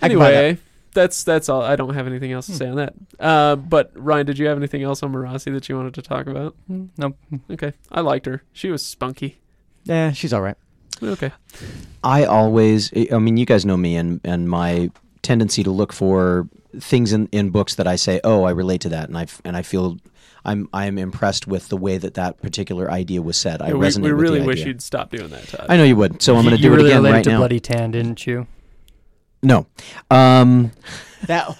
I 0.00 0.08
can 0.08 0.18
buy 0.18 0.30
that. 0.32 0.36
anyway, 0.44 0.58
that's 0.94 1.24
that's 1.24 1.48
all. 1.48 1.62
I 1.62 1.76
don't 1.76 1.94
have 1.94 2.06
anything 2.06 2.32
else 2.32 2.46
to 2.46 2.52
say 2.52 2.68
on 2.68 2.76
that. 2.76 2.94
Uh, 3.18 3.56
but 3.56 3.90
Ryan, 3.94 4.26
did 4.26 4.38
you 4.38 4.46
have 4.46 4.56
anything 4.58 4.82
else 4.82 5.02
on 5.02 5.12
Marasi 5.12 5.52
that 5.52 5.68
you 5.68 5.76
wanted 5.76 5.94
to 5.94 6.02
talk 6.02 6.26
about? 6.26 6.54
Mm, 6.70 6.88
nope. 6.98 7.16
Okay, 7.50 7.72
I 7.90 8.00
liked 8.00 8.26
her. 8.26 8.42
She 8.52 8.70
was 8.70 8.84
spunky. 8.84 9.38
Yeah, 9.84 10.12
she's 10.12 10.32
all 10.32 10.42
right. 10.42 10.56
Okay. 11.02 11.32
I 12.04 12.24
always, 12.24 12.92
I 13.12 13.18
mean, 13.18 13.36
you 13.36 13.44
guys 13.46 13.64
know 13.66 13.76
me 13.76 13.96
and, 13.96 14.20
and 14.22 14.48
my 14.48 14.90
tendency 15.22 15.64
to 15.64 15.70
look 15.70 15.92
for 15.92 16.48
things 16.78 17.12
in, 17.12 17.28
in 17.32 17.50
books 17.50 17.74
that 17.76 17.86
I 17.88 17.96
say, 17.96 18.20
oh, 18.22 18.44
I 18.44 18.50
relate 18.52 18.80
to 18.82 18.88
that, 18.90 19.08
and 19.08 19.18
I 19.18 19.22
f- 19.22 19.42
and 19.44 19.56
I 19.56 19.62
feel 19.62 19.98
I'm 20.44 20.68
I'm 20.72 20.98
impressed 20.98 21.46
with 21.46 21.68
the 21.68 21.76
way 21.76 21.98
that 21.98 22.14
that 22.14 22.40
particular 22.40 22.90
idea 22.90 23.22
was 23.22 23.36
said. 23.36 23.60
I 23.62 23.68
Yeah, 23.68 23.74
we, 23.74 23.86
resonate 23.86 24.02
we 24.02 24.12
with 24.12 24.22
really 24.22 24.40
the 24.40 24.46
wish 24.46 24.56
idea. 24.58 24.66
you'd 24.68 24.82
stop 24.82 25.10
doing 25.10 25.30
that, 25.30 25.48
Todd. 25.48 25.66
I 25.68 25.76
know 25.76 25.84
you 25.84 25.96
would, 25.96 26.22
so 26.22 26.36
I'm 26.36 26.44
going 26.44 26.56
to 26.56 26.62
do 26.62 26.70
really 26.70 26.84
it 26.84 26.86
again 26.88 26.98
related 27.02 27.14
right 27.16 27.24
to 27.24 27.30
now. 27.30 27.38
Bloody 27.38 27.60
Tan, 27.60 27.90
didn't 27.90 28.26
you? 28.26 28.46
No, 29.42 29.66
um, 30.10 30.70
That. 31.26 31.56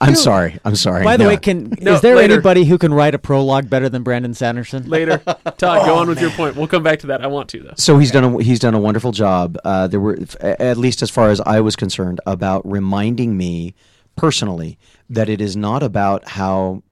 I'm 0.00 0.10
Dude, 0.10 0.18
sorry. 0.18 0.58
I'm 0.64 0.76
sorry. 0.76 1.02
By 1.02 1.16
the 1.16 1.24
No. 1.24 1.30
way, 1.30 1.36
can 1.38 1.74
No, 1.80 1.94
is 1.94 2.00
there 2.02 2.14
later. 2.14 2.34
anybody 2.34 2.64
who 2.64 2.78
can 2.78 2.94
write 2.94 3.16
a 3.16 3.18
prologue 3.18 3.68
better 3.68 3.88
than 3.88 4.04
Brandon 4.04 4.32
Sanderson? 4.32 4.88
Later, 4.88 5.18
Todd, 5.58 5.84
go 5.86 5.96
on 5.96 6.06
with 6.06 6.20
your 6.20 6.30
point. 6.30 6.54
We'll 6.54 6.68
come 6.68 6.84
back 6.84 7.00
to 7.00 7.08
that. 7.08 7.20
I 7.20 7.26
want 7.26 7.48
to 7.48 7.62
though. 7.64 7.74
So 7.76 7.98
he's 7.98 8.12
done 8.12 8.22
a, 8.22 8.42
he's 8.42 8.60
done 8.60 8.74
a 8.74 8.78
wonderful 8.78 9.10
job. 9.10 9.58
Uh, 9.64 9.88
there 9.88 9.98
were, 9.98 10.16
f- 10.22 10.36
at 10.40 10.76
least 10.76 11.02
as 11.02 11.10
far 11.10 11.30
as 11.30 11.40
I 11.40 11.60
was 11.60 11.74
concerned, 11.74 12.20
about 12.26 12.62
reminding 12.64 13.36
me 13.36 13.74
personally 14.14 14.78
that 15.10 15.28
it 15.28 15.40
is 15.40 15.56
not 15.56 15.82
about 15.82 16.28
how 16.28 16.84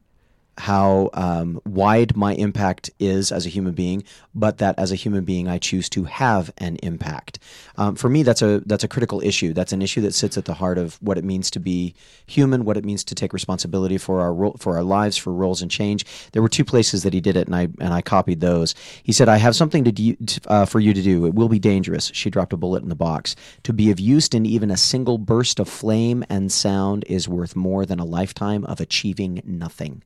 how 0.58 1.10
um, 1.14 1.60
wide 1.66 2.16
my 2.16 2.34
impact 2.34 2.90
is 2.98 3.30
as 3.30 3.46
a 3.46 3.50
human 3.50 3.74
being, 3.74 4.02
but 4.34 4.58
that 4.58 4.78
as 4.78 4.92
a 4.92 4.94
human 4.96 5.24
being 5.24 5.48
I 5.48 5.58
choose 5.58 5.88
to 5.90 6.04
have 6.04 6.52
an 6.58 6.76
impact. 6.82 7.38
Um, 7.76 7.94
for 7.94 8.08
me, 8.08 8.22
that's 8.22 8.42
a 8.42 8.62
that's 8.66 8.84
a 8.84 8.88
critical 8.88 9.20
issue. 9.20 9.52
That's 9.52 9.72
an 9.72 9.82
issue 9.82 10.00
that 10.02 10.14
sits 10.14 10.38
at 10.38 10.46
the 10.46 10.54
heart 10.54 10.78
of 10.78 10.96
what 11.02 11.18
it 11.18 11.24
means 11.24 11.50
to 11.52 11.60
be 11.60 11.94
human, 12.26 12.64
what 12.64 12.76
it 12.76 12.84
means 12.84 13.04
to 13.04 13.14
take 13.14 13.32
responsibility 13.32 13.98
for 13.98 14.20
our 14.20 14.32
ro- 14.32 14.56
for 14.58 14.76
our 14.76 14.82
lives, 14.82 15.16
for 15.16 15.32
roles 15.32 15.62
and 15.62 15.70
change. 15.70 16.04
There 16.32 16.42
were 16.42 16.48
two 16.48 16.64
places 16.64 17.02
that 17.02 17.12
he 17.12 17.20
did 17.20 17.36
it, 17.36 17.46
and 17.46 17.56
I 17.56 17.68
and 17.80 17.92
I 17.92 18.02
copied 18.02 18.40
those. 18.40 18.74
He 19.02 19.12
said, 19.12 19.28
"I 19.28 19.36
have 19.36 19.56
something 19.56 19.84
to 19.84 19.92
do, 19.92 20.16
uh, 20.46 20.64
for 20.64 20.80
you 20.80 20.94
to 20.94 21.02
do. 21.02 21.26
It 21.26 21.34
will 21.34 21.48
be 21.48 21.58
dangerous." 21.58 22.10
She 22.14 22.30
dropped 22.30 22.52
a 22.52 22.56
bullet 22.56 22.82
in 22.82 22.88
the 22.88 22.94
box. 22.94 23.36
To 23.64 23.72
be 23.72 23.90
of 23.90 24.00
use 24.00 24.28
in 24.28 24.46
even 24.46 24.70
a 24.70 24.76
single 24.76 25.18
burst 25.18 25.60
of 25.60 25.68
flame 25.68 26.24
and 26.28 26.50
sound 26.50 27.04
is 27.06 27.28
worth 27.28 27.54
more 27.54 27.84
than 27.84 28.00
a 28.00 28.04
lifetime 28.04 28.64
of 28.64 28.80
achieving 28.80 29.42
nothing. 29.44 30.02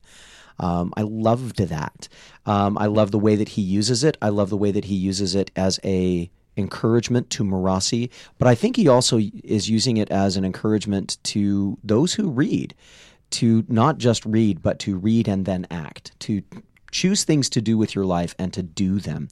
Um, 0.61 0.93
I 0.95 1.01
loved 1.01 1.57
that. 1.57 2.07
Um, 2.45 2.77
I 2.77 2.85
love 2.85 3.11
the 3.11 3.19
way 3.19 3.35
that 3.35 3.49
he 3.49 3.61
uses 3.61 4.03
it. 4.03 4.17
I 4.21 4.29
love 4.29 4.49
the 4.49 4.57
way 4.57 4.71
that 4.71 4.85
he 4.85 4.95
uses 4.95 5.35
it 5.35 5.51
as 5.55 5.79
a 5.83 6.31
encouragement 6.55 7.29
to 7.31 7.43
Marasi, 7.43 8.09
but 8.37 8.47
I 8.47 8.55
think 8.55 8.75
he 8.75 8.87
also 8.87 9.19
is 9.43 9.69
using 9.69 9.97
it 9.97 10.11
as 10.11 10.37
an 10.37 10.45
encouragement 10.45 11.17
to 11.23 11.77
those 11.83 12.13
who 12.13 12.29
read 12.29 12.75
to 13.31 13.63
not 13.67 13.97
just 13.97 14.25
read, 14.25 14.61
but 14.61 14.77
to 14.79 14.97
read 14.97 15.27
and 15.27 15.45
then 15.45 15.65
act, 15.71 16.11
to 16.19 16.43
choose 16.91 17.23
things 17.23 17.49
to 17.49 17.61
do 17.61 17.77
with 17.77 17.95
your 17.95 18.05
life 18.05 18.35
and 18.37 18.53
to 18.53 18.63
do 18.63 18.99
them. 18.99 19.29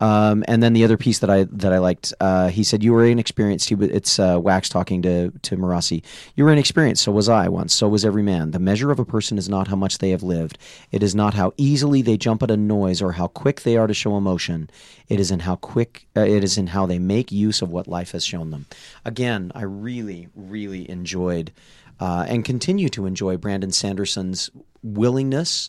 Um, 0.00 0.44
and 0.48 0.62
then 0.62 0.72
the 0.72 0.84
other 0.84 0.96
piece 0.96 1.18
that 1.20 1.30
I 1.30 1.44
that 1.50 1.72
I 1.72 1.78
liked, 1.78 2.12
uh, 2.20 2.48
he 2.48 2.64
said, 2.64 2.82
"You 2.82 2.92
were 2.92 3.04
inexperienced." 3.04 3.68
He, 3.68 3.74
w- 3.74 3.92
it's 3.92 4.18
uh, 4.18 4.38
Wax 4.40 4.68
talking 4.68 5.02
to 5.02 5.30
to 5.30 5.56
Marasi. 5.56 6.02
You 6.36 6.44
were 6.44 6.52
inexperienced. 6.52 7.02
So 7.02 7.12
was 7.12 7.28
I 7.28 7.48
once. 7.48 7.74
So 7.74 7.88
was 7.88 8.04
every 8.04 8.22
man. 8.22 8.52
The 8.52 8.58
measure 8.58 8.90
of 8.90 8.98
a 8.98 9.04
person 9.04 9.38
is 9.38 9.48
not 9.48 9.68
how 9.68 9.76
much 9.76 9.98
they 9.98 10.10
have 10.10 10.22
lived. 10.22 10.58
It 10.90 11.02
is 11.02 11.14
not 11.14 11.34
how 11.34 11.52
easily 11.56 12.02
they 12.02 12.16
jump 12.16 12.42
at 12.42 12.50
a 12.50 12.56
noise 12.56 13.02
or 13.02 13.12
how 13.12 13.26
quick 13.26 13.62
they 13.62 13.76
are 13.76 13.86
to 13.86 13.94
show 13.94 14.16
emotion. 14.16 14.70
It 15.08 15.20
is 15.20 15.30
in 15.30 15.40
how 15.40 15.56
quick. 15.56 16.06
Uh, 16.16 16.20
it 16.20 16.44
is 16.44 16.56
in 16.56 16.68
how 16.68 16.86
they 16.86 16.98
make 16.98 17.32
use 17.32 17.62
of 17.62 17.70
what 17.70 17.88
life 17.88 18.12
has 18.12 18.24
shown 18.24 18.50
them. 18.50 18.66
Again, 19.04 19.52
I 19.54 19.62
really, 19.62 20.28
really 20.34 20.88
enjoyed 20.90 21.52
uh, 22.00 22.24
and 22.28 22.44
continue 22.44 22.88
to 22.88 23.06
enjoy 23.06 23.36
Brandon 23.36 23.70
Sanderson's 23.70 24.50
willingness 24.82 25.68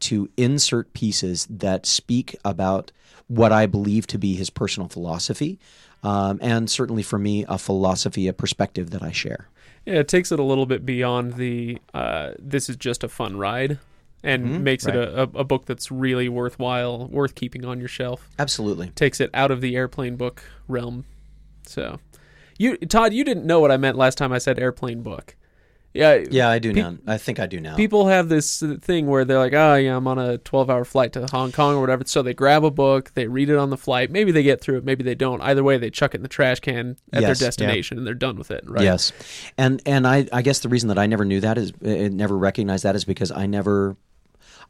to 0.00 0.28
insert 0.36 0.92
pieces 0.92 1.46
that 1.50 1.86
speak 1.86 2.36
about 2.44 2.92
what 3.28 3.52
I 3.52 3.66
believe 3.66 4.06
to 4.08 4.18
be 4.18 4.34
his 4.34 4.50
personal 4.50 4.88
philosophy, 4.88 5.58
um, 6.02 6.38
and 6.42 6.68
certainly 6.70 7.02
for 7.02 7.18
me, 7.18 7.44
a 7.48 7.58
philosophy, 7.58 8.26
a 8.26 8.32
perspective 8.32 8.90
that 8.90 9.02
I 9.02 9.12
share. 9.12 9.48
Yeah, 9.86 9.94
it 9.94 10.08
takes 10.08 10.30
it 10.32 10.38
a 10.38 10.42
little 10.42 10.66
bit 10.66 10.84
beyond 10.84 11.34
the 11.34 11.78
uh, 11.94 12.32
this 12.38 12.68
is 12.68 12.76
just 12.76 13.04
a 13.04 13.08
fun 13.08 13.36
ride 13.36 13.78
and 14.22 14.46
Mhm, 14.46 14.60
makes 14.60 14.84
right. 14.84 14.94
it 14.94 15.08
a, 15.08 15.22
a, 15.22 15.22
a 15.22 15.44
book 15.44 15.64
that's 15.64 15.90
really 15.90 16.28
worthwhile, 16.28 17.06
worth 17.06 17.34
keeping 17.34 17.64
on 17.64 17.78
your 17.78 17.88
shelf. 17.88 18.28
Absolutely. 18.38 18.88
Takes 18.90 19.20
it 19.20 19.30
out 19.32 19.50
of 19.50 19.60
the 19.62 19.76
airplane 19.76 20.16
book 20.16 20.42
realm. 20.68 21.04
So, 21.66 22.00
you 22.58 22.76
Todd, 22.76 23.14
you 23.14 23.24
didn't 23.24 23.46
know 23.46 23.60
what 23.60 23.70
I 23.70 23.76
meant 23.78 23.96
last 23.96 24.18
time 24.18 24.32
I 24.32 24.38
said 24.38 24.58
airplane 24.58 25.02
book. 25.02 25.36
Yeah, 25.92 26.24
Yeah, 26.30 26.48
I 26.48 26.60
do 26.60 26.72
Pe- 26.72 26.80
now. 26.82 26.96
I 27.06 27.18
think 27.18 27.40
I 27.40 27.46
do 27.46 27.60
now. 27.60 27.74
People 27.74 28.06
have 28.06 28.28
this 28.28 28.62
thing 28.80 29.08
where 29.08 29.24
they're 29.24 29.38
like, 29.38 29.52
"Oh, 29.54 29.74
yeah, 29.74 29.96
I'm 29.96 30.06
on 30.06 30.18
a 30.18 30.38
12-hour 30.38 30.84
flight 30.84 31.12
to 31.14 31.26
Hong 31.32 31.50
Kong 31.50 31.74
or 31.74 31.80
whatever." 31.80 32.04
So 32.06 32.22
they 32.22 32.32
grab 32.32 32.62
a 32.64 32.70
book, 32.70 33.10
they 33.14 33.26
read 33.26 33.50
it 33.50 33.56
on 33.56 33.70
the 33.70 33.76
flight. 33.76 34.10
Maybe 34.10 34.30
they 34.30 34.44
get 34.44 34.60
through 34.60 34.78
it, 34.78 34.84
maybe 34.84 35.02
they 35.02 35.16
don't. 35.16 35.40
Either 35.40 35.64
way, 35.64 35.78
they 35.78 35.90
chuck 35.90 36.14
it 36.14 36.18
in 36.18 36.22
the 36.22 36.28
trash 36.28 36.60
can 36.60 36.96
at 37.12 37.22
Yes, 37.22 37.38
their 37.38 37.44
yeah. 37.44 37.48
destination 37.48 37.98
and 37.98 38.06
they're 38.06 38.14
done 38.14 38.36
with 38.36 38.52
it. 38.52 38.62
Right? 38.68 38.84
Yes, 38.84 39.12
and 39.58 39.82
and 39.84 40.06
I 40.06 40.28
I 40.32 40.42
guess 40.42 40.60
the 40.60 40.68
reason 40.68 40.88
that 40.90 40.98
I 40.98 41.06
never 41.06 41.24
knew 41.24 41.40
that 41.40 41.58
is 41.58 41.72
uh, 41.84 42.08
never 42.12 42.38
recognized 42.38 42.84
that 42.84 42.94
is 42.94 43.04
because 43.04 43.32
I 43.32 43.46
never 43.46 43.96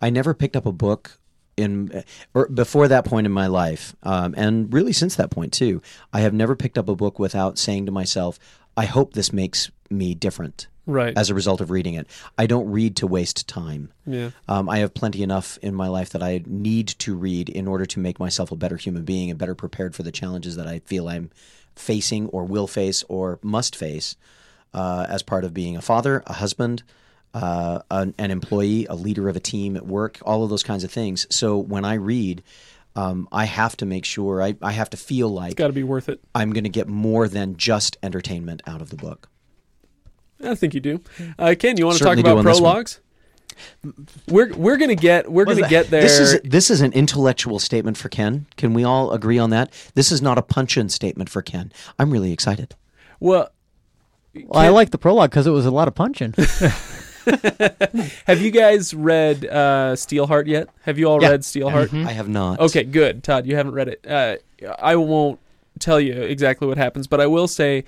I 0.00 0.08
never 0.08 0.32
picked 0.32 0.56
up 0.56 0.64
a 0.64 0.72
book 0.72 1.18
in 1.58 2.02
or 2.32 2.48
before 2.48 2.88
that 2.88 3.04
point 3.04 3.26
in 3.26 3.32
my 3.32 3.46
life, 3.46 3.94
um, 4.04 4.34
and 4.38 4.72
really 4.72 4.94
since 4.94 5.16
that 5.16 5.30
point 5.30 5.52
too. 5.52 5.82
I 6.14 6.20
have 6.20 6.32
never 6.32 6.56
picked 6.56 6.78
up 6.78 6.88
a 6.88 6.94
book 6.96 7.18
without 7.18 7.58
saying 7.58 7.84
to 7.84 7.92
myself, 7.92 8.38
"I 8.74 8.86
hope 8.86 9.12
this 9.12 9.34
makes 9.34 9.70
me 9.90 10.14
different." 10.14 10.68
Right. 10.86 11.16
As 11.16 11.30
a 11.30 11.34
result 11.34 11.60
of 11.60 11.70
reading 11.70 11.94
it, 11.94 12.06
I 12.36 12.46
don't 12.46 12.70
read 12.70 12.96
to 12.96 13.06
waste 13.06 13.46
time. 13.46 13.92
yeah. 14.06 14.30
Um, 14.48 14.68
I 14.68 14.78
have 14.78 14.94
plenty 14.94 15.22
enough 15.22 15.58
in 15.62 15.74
my 15.74 15.88
life 15.88 16.10
that 16.10 16.22
I 16.22 16.42
need 16.46 16.88
to 16.88 17.14
read 17.14 17.48
in 17.48 17.68
order 17.68 17.86
to 17.86 18.00
make 18.00 18.18
myself 18.18 18.50
a 18.50 18.56
better 18.56 18.76
human 18.76 19.04
being 19.04 19.30
and 19.30 19.38
better 19.38 19.54
prepared 19.54 19.94
for 19.94 20.02
the 20.02 20.12
challenges 20.12 20.56
that 20.56 20.66
I 20.66 20.80
feel 20.80 21.08
I'm 21.08 21.30
facing 21.76 22.26
or 22.28 22.44
will 22.44 22.66
face 22.66 23.04
or 23.08 23.38
must 23.42 23.76
face 23.76 24.16
uh, 24.74 25.06
as 25.08 25.22
part 25.22 25.44
of 25.44 25.54
being 25.54 25.76
a 25.76 25.82
father, 25.82 26.22
a 26.26 26.32
husband, 26.34 26.82
uh, 27.34 27.80
an, 27.90 28.14
an 28.18 28.30
employee, 28.30 28.86
a 28.86 28.94
leader 28.94 29.28
of 29.28 29.36
a 29.36 29.40
team 29.40 29.76
at 29.76 29.86
work, 29.86 30.18
all 30.22 30.42
of 30.42 30.50
those 30.50 30.62
kinds 30.62 30.82
of 30.82 30.90
things. 30.90 31.26
So 31.30 31.58
when 31.58 31.84
I 31.84 31.94
read, 31.94 32.42
um, 32.96 33.28
I 33.30 33.44
have 33.44 33.76
to 33.78 33.86
make 33.86 34.04
sure, 34.04 34.42
I, 34.42 34.56
I 34.60 34.72
have 34.72 34.90
to 34.90 34.96
feel 34.96 35.28
like 35.28 35.52
it's 35.52 35.58
Got 35.58 35.68
to 35.68 35.72
be 35.72 35.84
worth 35.84 36.08
it. 36.08 36.20
I'm 36.34 36.52
going 36.52 36.64
to 36.64 36.70
get 36.70 36.88
more 36.88 37.28
than 37.28 37.56
just 37.56 37.96
entertainment 38.02 38.62
out 38.66 38.80
of 38.80 38.90
the 38.90 38.96
book. 38.96 39.28
I 40.42 40.54
think 40.54 40.74
you 40.74 40.80
do. 40.80 41.00
Uh, 41.38 41.54
Ken, 41.58 41.76
you 41.76 41.86
want 41.86 41.98
to 41.98 42.04
Certainly 42.04 42.22
talk 42.22 42.32
about 42.32 42.38
on 42.38 42.44
this 42.44 42.60
one. 42.60 42.72
prologues? 42.72 43.00
We're 44.28 44.54
we're 44.54 44.78
gonna 44.78 44.94
get 44.94 45.30
we're 45.30 45.44
gonna 45.44 45.60
that? 45.62 45.70
get 45.70 45.90
there. 45.90 46.00
This 46.02 46.18
is 46.18 46.40
this 46.42 46.70
is 46.70 46.80
an 46.80 46.92
intellectual 46.94 47.58
statement 47.58 47.98
for 47.98 48.08
Ken. 48.08 48.46
Can 48.56 48.72
we 48.72 48.84
all 48.84 49.12
agree 49.12 49.38
on 49.38 49.50
that? 49.50 49.70
This 49.94 50.10
is 50.10 50.22
not 50.22 50.38
a 50.38 50.42
punch-in 50.42 50.88
statement 50.88 51.28
for 51.28 51.42
Ken. 51.42 51.70
I'm 51.98 52.10
really 52.10 52.32
excited. 52.32 52.74
well. 53.18 53.50
Well, 54.32 54.62
I 54.62 54.68
like 54.68 54.90
the 54.90 54.98
prologue 54.98 55.30
because 55.30 55.46
it 55.48 55.50
was 55.50 55.66
a 55.66 55.72
lot 55.72 55.88
of 55.88 55.94
punching. 55.96 56.34
Have 58.26 58.40
you 58.40 58.50
guys 58.52 58.94
read 58.94 59.44
uh, 59.44 59.94
Steelheart 59.94 60.46
yet? 60.46 60.68
Have 60.82 60.98
you 60.98 61.08
all 61.08 61.20
Yeah. 61.20 61.30
read 61.30 61.40
Steelheart? 61.40 61.92
I 62.06 62.12
have 62.12 62.28
not. 62.28 62.60
Okay, 62.60 62.84
good. 62.84 63.22
Todd, 63.24 63.44
you 63.46 63.56
haven't 63.56 63.72
read 63.74 63.88
it. 63.88 64.06
Uh, 64.06 64.36
I 64.78 64.96
won't 64.96 65.38
tell 65.80 66.00
you 66.00 66.14
exactly 66.14 66.66
what 66.68 66.78
happens, 66.78 67.06
but 67.08 67.20
I 67.20 67.26
will 67.26 67.48
say 67.48 67.84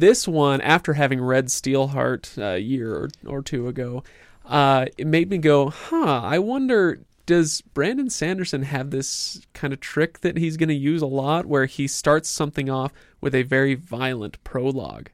this 0.00 0.28
one, 0.28 0.60
after 0.60 0.94
having 0.94 1.20
read 1.20 1.46
Steelheart 1.46 2.38
a 2.38 2.58
year 2.58 2.94
or, 2.94 3.08
or 3.26 3.42
two 3.42 3.68
ago, 3.68 4.02
uh, 4.44 4.86
it 4.98 5.06
made 5.06 5.30
me 5.30 5.38
go, 5.38 5.70
huh, 5.70 6.20
I 6.22 6.38
wonder. 6.38 7.00
Does 7.26 7.62
Brandon 7.62 8.10
Sanderson 8.10 8.64
have 8.64 8.90
this 8.90 9.46
kind 9.54 9.72
of 9.72 9.80
trick 9.80 10.20
that 10.20 10.36
he's 10.36 10.58
going 10.58 10.68
to 10.68 10.74
use 10.74 11.00
a 11.00 11.06
lot 11.06 11.46
where 11.46 11.64
he 11.64 11.88
starts 11.88 12.28
something 12.28 12.68
off 12.68 12.92
with 13.22 13.34
a 13.34 13.42
very 13.44 13.74
violent 13.74 14.42
prologue? 14.44 15.08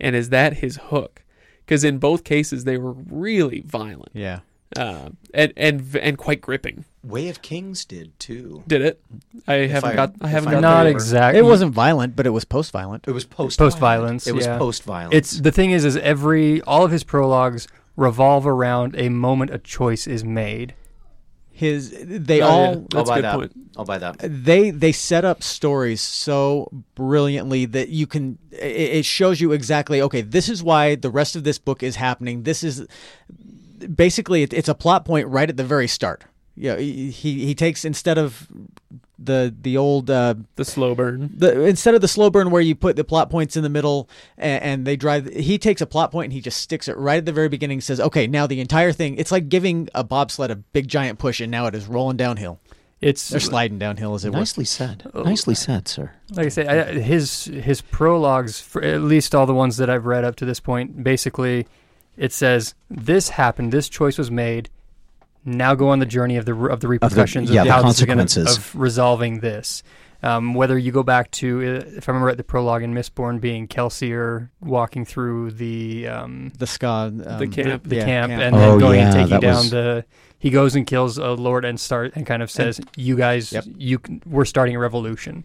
And 0.00 0.16
is 0.16 0.30
that 0.30 0.54
his 0.54 0.78
hook? 0.88 1.22
Because 1.64 1.84
in 1.84 1.98
both 1.98 2.24
cases, 2.24 2.64
they 2.64 2.76
were 2.76 2.92
really 2.92 3.60
violent 3.60 4.10
yeah. 4.14 4.40
Uh, 4.76 5.10
and, 5.32 5.52
and, 5.56 5.96
and 5.96 6.18
quite 6.18 6.40
gripping. 6.40 6.84
Way 7.02 7.28
of 7.28 7.42
Kings 7.42 7.84
did 7.84 8.18
too. 8.18 8.62
Did 8.66 8.80
it? 8.82 9.00
I 9.46 9.54
haven't 9.66 9.90
I- 9.90 9.94
got. 9.94 10.14
I 10.20 10.28
haven't 10.28 10.48
I 10.48 10.52
got 10.52 10.60
Not 10.60 10.86
exactly. 10.86 11.38
It 11.38 11.44
wasn't 11.44 11.72
violent, 11.74 12.16
but 12.16 12.26
it 12.26 12.30
was 12.30 12.44
post-violent. 12.44 13.04
It 13.06 13.12
was 13.12 13.24
post 13.24 13.58
Post-violence, 13.58 14.26
It 14.26 14.34
was 14.34 14.46
yeah. 14.46 14.56
post 14.58 14.84
violence. 14.84 15.14
It's 15.14 15.40
the 15.40 15.52
thing 15.52 15.70
is, 15.72 15.84
is 15.84 15.96
every 15.98 16.62
all 16.62 16.84
of 16.84 16.90
his 16.90 17.04
prologues 17.04 17.68
revolve 17.96 18.46
around 18.46 18.94
a 18.96 19.08
moment 19.10 19.52
a 19.52 19.58
choice 19.58 20.06
is 20.06 20.24
made. 20.24 20.74
His 21.50 21.94
they 22.04 22.40
Oh, 22.40 22.46
all 22.48 22.62
yeah. 22.62 22.68
I'll 22.70 22.80
That's 22.80 23.10
a 23.10 23.12
buy 23.12 23.16
good 23.18 23.24
that. 23.24 23.34
point. 23.36 23.52
I'll 23.76 23.84
buy 23.84 23.98
that. 23.98 24.16
they 24.20 24.70
they 24.70 24.90
set 24.92 25.24
up 25.24 25.42
stories 25.42 26.00
so 26.00 26.68
brilliantly 26.96 27.64
that 27.66 27.90
you 27.90 28.06
can 28.08 28.38
it, 28.50 28.56
it 28.98 29.04
shows 29.04 29.40
you 29.40 29.52
exactly 29.52 30.00
okay 30.02 30.20
this 30.22 30.48
is 30.48 30.62
why 30.64 30.94
the 30.96 31.10
rest 31.10 31.36
of 31.36 31.44
this 31.44 31.58
book 31.58 31.82
is 31.84 31.96
happening 31.96 32.42
this 32.44 32.64
is 32.64 32.86
basically 33.94 34.42
it, 34.42 34.52
it's 34.52 34.68
a 34.68 34.74
plot 34.74 35.04
point 35.04 35.28
right 35.28 35.48
at 35.50 35.56
the 35.56 35.64
very 35.64 35.88
start 35.88 36.24
yeah 36.56 36.76
he 36.76 37.10
he 37.10 37.44
he 37.46 37.54
takes 37.54 37.84
instead 37.84 38.18
of 38.18 38.48
the 39.18 39.54
the 39.62 39.76
old 39.76 40.10
uh, 40.10 40.34
The 40.56 40.64
slow 40.64 40.94
burn. 40.94 41.30
the 41.34 41.62
instead 41.64 41.94
of 41.94 42.00
the 42.00 42.08
slow 42.08 42.30
burn 42.30 42.50
where 42.50 42.60
you 42.62 42.74
put 42.74 42.96
the 42.96 43.04
plot 43.04 43.30
points 43.30 43.56
in 43.56 43.62
the 43.62 43.68
middle 43.68 44.08
and, 44.36 44.62
and 44.62 44.86
they 44.86 44.96
drive 44.96 45.26
he 45.32 45.56
takes 45.58 45.80
a 45.80 45.86
plot 45.86 46.10
point 46.10 46.26
and 46.26 46.32
he 46.32 46.40
just 46.40 46.58
sticks 46.60 46.88
it 46.88 46.96
right 46.96 47.18
at 47.18 47.24
the 47.26 47.32
very 47.32 47.48
beginning 47.48 47.80
says 47.80 48.00
okay 48.00 48.26
now 48.26 48.46
the 48.46 48.60
entire 48.60 48.92
thing 48.92 49.16
it's 49.16 49.30
like 49.32 49.48
giving 49.48 49.88
a 49.94 50.02
bobsled 50.04 50.50
a 50.50 50.56
big 50.56 50.88
giant 50.88 51.18
push 51.18 51.40
and 51.40 51.50
now 51.50 51.66
it 51.66 51.74
is 51.74 51.86
rolling 51.86 52.16
downhill 52.16 52.58
It's 53.00 53.28
they're 53.28 53.40
sliding 53.40 53.78
downhill 53.78 54.14
as 54.14 54.24
it 54.24 54.30
were 54.30 54.38
Nicely 54.38 54.64
said. 54.64 55.10
Nicely 55.14 55.54
said, 55.54 55.86
sir. 55.88 56.10
like 56.32 56.46
I 56.46 56.48
say, 56.50 56.66
I, 56.66 56.92
his 56.98 57.44
his 57.44 57.80
prologues, 57.82 58.60
for 58.60 58.82
at 58.82 59.00
least 59.02 59.34
all 59.34 59.46
the 59.46 59.54
ones 59.54 59.76
that 59.76 59.88
I've 59.90 60.06
read 60.06 60.24
up 60.24 60.36
to 60.36 60.44
this 60.44 60.58
point, 60.60 61.02
basically, 61.04 61.66
it 62.16 62.32
says 62.32 62.74
this 62.90 63.30
happened, 63.30 63.72
this 63.72 63.88
choice 63.88 64.18
was 64.18 64.30
made. 64.30 64.70
Now 65.44 65.74
go 65.74 65.88
on 65.90 65.98
the 65.98 66.06
journey 66.06 66.36
of 66.36 66.46
the 66.46 66.54
of 66.54 66.80
the 66.80 66.88
repercussions 66.88 67.50
yeah, 67.50 67.62
of 67.62 67.66
the 67.66 67.72
how 67.72 67.82
this 67.82 67.98
is 68.00 68.04
gonna- 68.06 68.22
consequences. 68.22 68.56
of 68.58 68.74
resolving 68.76 69.40
this. 69.40 69.82
Um, 70.22 70.54
whether 70.54 70.78
you 70.78 70.90
go 70.90 71.02
back 71.02 71.30
to, 71.32 71.58
uh, 71.60 71.96
if 71.98 72.08
I 72.08 72.12
remember 72.12 72.28
right, 72.28 72.36
the 72.38 72.44
prologue 72.44 72.82
in 72.82 72.94
Mistborn 72.94 73.42
being 73.42 73.68
Kelsier 73.68 74.48
walking 74.62 75.04
through 75.04 75.50
the 75.50 76.08
um, 76.08 76.50
the 76.58 76.64
skaa 76.64 77.08
um, 77.08 77.38
The 77.38 77.46
camp. 77.46 77.82
the 77.84 77.96
yeah, 77.96 78.04
camp, 78.06 78.30
camp. 78.30 78.42
and 78.42 78.54
then 78.56 78.70
Oh, 78.70 78.78
going 78.80 79.00
and 79.00 79.12
taking 79.12 79.40
down 79.40 79.56
was- 79.56 79.70
the. 79.70 80.04
He 80.38 80.48
goes 80.50 80.74
and 80.76 80.86
kills 80.86 81.16
a 81.18 81.32
lord 81.32 81.64
and 81.66 81.78
start 81.80 82.12
and 82.16 82.26
kind 82.26 82.42
of 82.42 82.50
says, 82.50 82.80
"You 82.96 83.16
guys, 83.16 83.52
Yep. 83.52 83.64
you 83.76 83.98
we're 84.26 84.44
starting 84.46 84.76
a 84.76 84.78
revolution." 84.78 85.44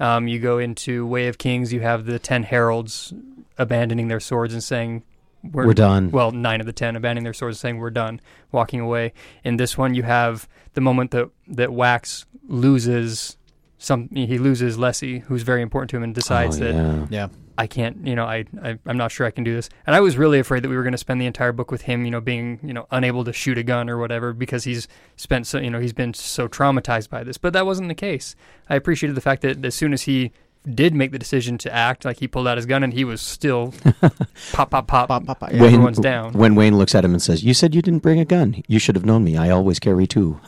Um, 0.00 0.28
you 0.28 0.38
go 0.40 0.58
into 0.58 1.06
Way 1.06 1.28
of 1.28 1.38
Kings. 1.38 1.72
You 1.72 1.80
have 1.80 2.04
the 2.04 2.18
ten 2.18 2.42
heralds 2.42 3.12
abandoning 3.56 4.08
their 4.08 4.20
swords 4.20 4.52
and 4.52 4.62
saying, 4.62 5.02
"We're, 5.42 5.66
We're 5.66 5.74
done. 5.74 6.10
Well, 6.10 6.30
nine 6.30 6.60
of 6.60 6.66
the 6.66 6.72
ten 6.72 6.96
abandoning 6.96 7.24
their 7.24 7.32
swords, 7.32 7.58
saying, 7.58 7.78
"We're 7.78 7.90
done," 7.90 8.20
walking 8.52 8.80
away. 8.80 9.12
In 9.44 9.56
this 9.56 9.78
one, 9.78 9.94
you 9.94 10.02
have 10.02 10.48
the 10.74 10.80
moment 10.80 11.10
that 11.12 11.30
that 11.48 11.72
Wax 11.72 12.26
loses 12.46 13.36
some. 13.78 14.08
He 14.10 14.38
loses 14.38 14.76
Lessie, 14.76 15.22
who's 15.22 15.42
very 15.42 15.62
important 15.62 15.90
to 15.90 15.96
him, 15.96 16.02
and 16.02 16.14
decides 16.14 16.60
oh, 16.60 16.64
that 16.64 16.74
yeah. 16.74 17.06
yeah 17.10 17.28
I 17.58 17.66
can't, 17.66 18.06
you 18.06 18.14
know, 18.14 18.24
I, 18.24 18.44
I 18.62 18.78
I'm 18.86 18.96
not 18.96 19.10
sure 19.10 19.26
I 19.26 19.32
can 19.32 19.42
do 19.42 19.52
this. 19.52 19.68
And 19.84 19.96
I 19.96 20.00
was 20.00 20.16
really 20.16 20.38
afraid 20.38 20.62
that 20.62 20.68
we 20.68 20.76
were 20.76 20.84
going 20.84 20.92
to 20.92 20.98
spend 20.98 21.20
the 21.20 21.26
entire 21.26 21.50
book 21.50 21.72
with 21.72 21.82
him, 21.82 22.04
you 22.04 22.10
know, 22.12 22.20
being, 22.20 22.60
you 22.62 22.72
know, 22.72 22.86
unable 22.92 23.24
to 23.24 23.32
shoot 23.32 23.58
a 23.58 23.64
gun 23.64 23.90
or 23.90 23.98
whatever 23.98 24.32
because 24.32 24.62
he's 24.62 24.86
spent 25.16 25.48
so, 25.48 25.58
you 25.58 25.68
know, 25.68 25.80
he's 25.80 25.92
been 25.92 26.14
so 26.14 26.46
traumatized 26.46 27.10
by 27.10 27.24
this. 27.24 27.36
But 27.36 27.52
that 27.54 27.66
wasn't 27.66 27.88
the 27.88 27.96
case. 27.96 28.36
I 28.70 28.76
appreciated 28.76 29.16
the 29.16 29.20
fact 29.20 29.42
that 29.42 29.64
as 29.64 29.74
soon 29.74 29.92
as 29.92 30.02
he 30.02 30.30
did 30.74 30.94
make 30.94 31.12
the 31.12 31.18
decision 31.18 31.56
to 31.58 31.74
act, 31.74 32.04
like 32.04 32.18
he 32.18 32.28
pulled 32.28 32.46
out 32.48 32.56
his 32.58 32.66
gun 32.66 32.82
and 32.82 32.92
he 32.92 33.04
was 33.04 33.20
still 33.20 33.72
pop 34.52 34.70
pop 34.70 34.86
pop. 34.86 35.08
Pop, 35.08 35.24
pop, 35.26 35.38
pop, 35.40 35.52
yeah. 35.52 35.60
Wayne- 35.62 35.74
Everyone's 35.74 35.98
down. 35.98 36.32
When 36.34 36.54
Wayne 36.54 36.76
looks 36.76 36.94
at 36.94 37.04
him 37.04 37.12
and 37.12 37.22
says, 37.22 37.42
"You 37.42 37.54
said 37.54 37.74
you 37.74 37.82
didn't 37.82 38.00
bring 38.02 38.20
a 38.20 38.24
gun. 38.24 38.62
You 38.66 38.78
should 38.78 38.94
have 38.94 39.04
known 39.04 39.24
me. 39.24 39.36
I 39.36 39.50
always 39.50 39.78
carry 39.78 40.06
two. 40.06 40.40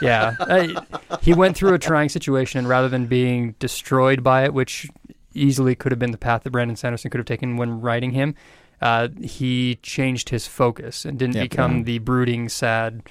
Yeah. 0.00 0.34
I, 0.40 0.74
he 1.22 1.34
went 1.34 1.56
through 1.56 1.74
a 1.74 1.78
trying 1.78 2.08
situation 2.08 2.58
and 2.58 2.68
rather 2.68 2.88
than 2.88 3.06
being 3.06 3.54
destroyed 3.58 4.22
by 4.22 4.44
it, 4.44 4.54
which 4.54 4.88
easily 5.34 5.74
could 5.74 5.90
have 5.92 5.98
been 5.98 6.12
the 6.12 6.18
path 6.18 6.44
that 6.44 6.50
Brandon 6.50 6.76
Sanderson 6.76 7.10
could 7.10 7.18
have 7.18 7.26
taken 7.26 7.56
when 7.56 7.80
writing 7.80 8.12
him, 8.12 8.34
uh, 8.80 9.08
he 9.20 9.76
changed 9.82 10.28
his 10.28 10.46
focus 10.46 11.04
and 11.04 11.18
didn't 11.18 11.34
Yep. 11.36 11.50
become 11.50 11.78
Yeah. 11.78 11.82
the 11.84 11.98
brooding, 11.98 12.48
sad 12.48 13.02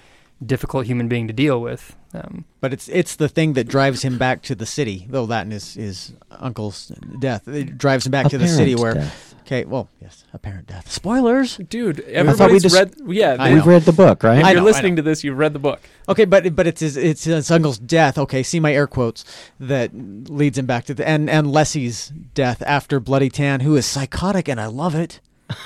difficult 0.43 0.85
human 0.85 1.07
being 1.07 1.27
to 1.27 1.33
deal 1.33 1.61
with. 1.61 1.95
Um, 2.13 2.45
But 2.61 2.73
it's 2.73 2.87
it's 2.89 3.15
the 3.15 3.27
thing 3.29 3.53
that 3.53 3.67
drives 3.67 4.03
him 4.03 4.17
back 4.17 4.41
to 4.43 4.55
the 4.55 4.65
city. 4.65 5.07
Though 5.09 5.25
that 5.25 5.43
and 5.43 5.51
his 5.51 5.73
his 5.73 6.13
uncle's 6.31 6.91
death, 7.19 7.47
it 7.47 7.77
drives 7.77 8.05
him 8.05 8.11
back 8.11 8.27
to 8.29 8.37
the 8.37 8.47
city 8.47 8.75
where. 8.75 8.93
death. 8.95 9.33
Okay, 9.45 9.65
well, 9.65 9.89
yes, 10.01 10.23
apparent 10.31 10.67
death. 10.67 10.89
Spoilers. 10.89 11.57
Dude, 11.57 11.99
thought 12.37 12.49
we 12.49 12.59
just, 12.59 12.73
read. 12.73 12.93
Yeah, 13.05 13.53
we've 13.53 13.65
read 13.65 13.81
the 13.81 13.91
book, 13.91 14.23
right? 14.23 14.41
I 14.41 14.51
you're 14.51 14.61
know, 14.61 14.65
listening 14.65 14.95
to 14.95 15.01
this, 15.01 15.21
you've 15.21 15.37
read 15.37 15.51
the 15.51 15.59
book. 15.59 15.81
Okay, 16.07 16.23
but 16.23 16.55
but 16.55 16.65
it's 16.65 16.79
his 16.79 16.95
it's 16.95 17.25
his 17.25 17.51
uncle's 17.51 17.77
death. 17.77 18.17
Okay, 18.17 18.41
see 18.41 18.61
my 18.61 18.73
air 18.73 18.87
quotes 18.87 19.25
that 19.59 19.91
leads 19.93 20.57
him 20.57 20.65
back 20.65 20.85
to 20.85 20.93
the 20.93 21.05
and 21.05 21.29
and 21.29 21.51
Lessie's 21.51 22.07
death 22.33 22.63
after 22.65 23.01
Bloody 23.01 23.29
Tan, 23.29 23.59
who 23.59 23.75
is 23.75 23.85
psychotic, 23.85 24.47
and 24.47 24.61
I 24.61 24.67
love 24.67 24.95
it. 24.95 25.19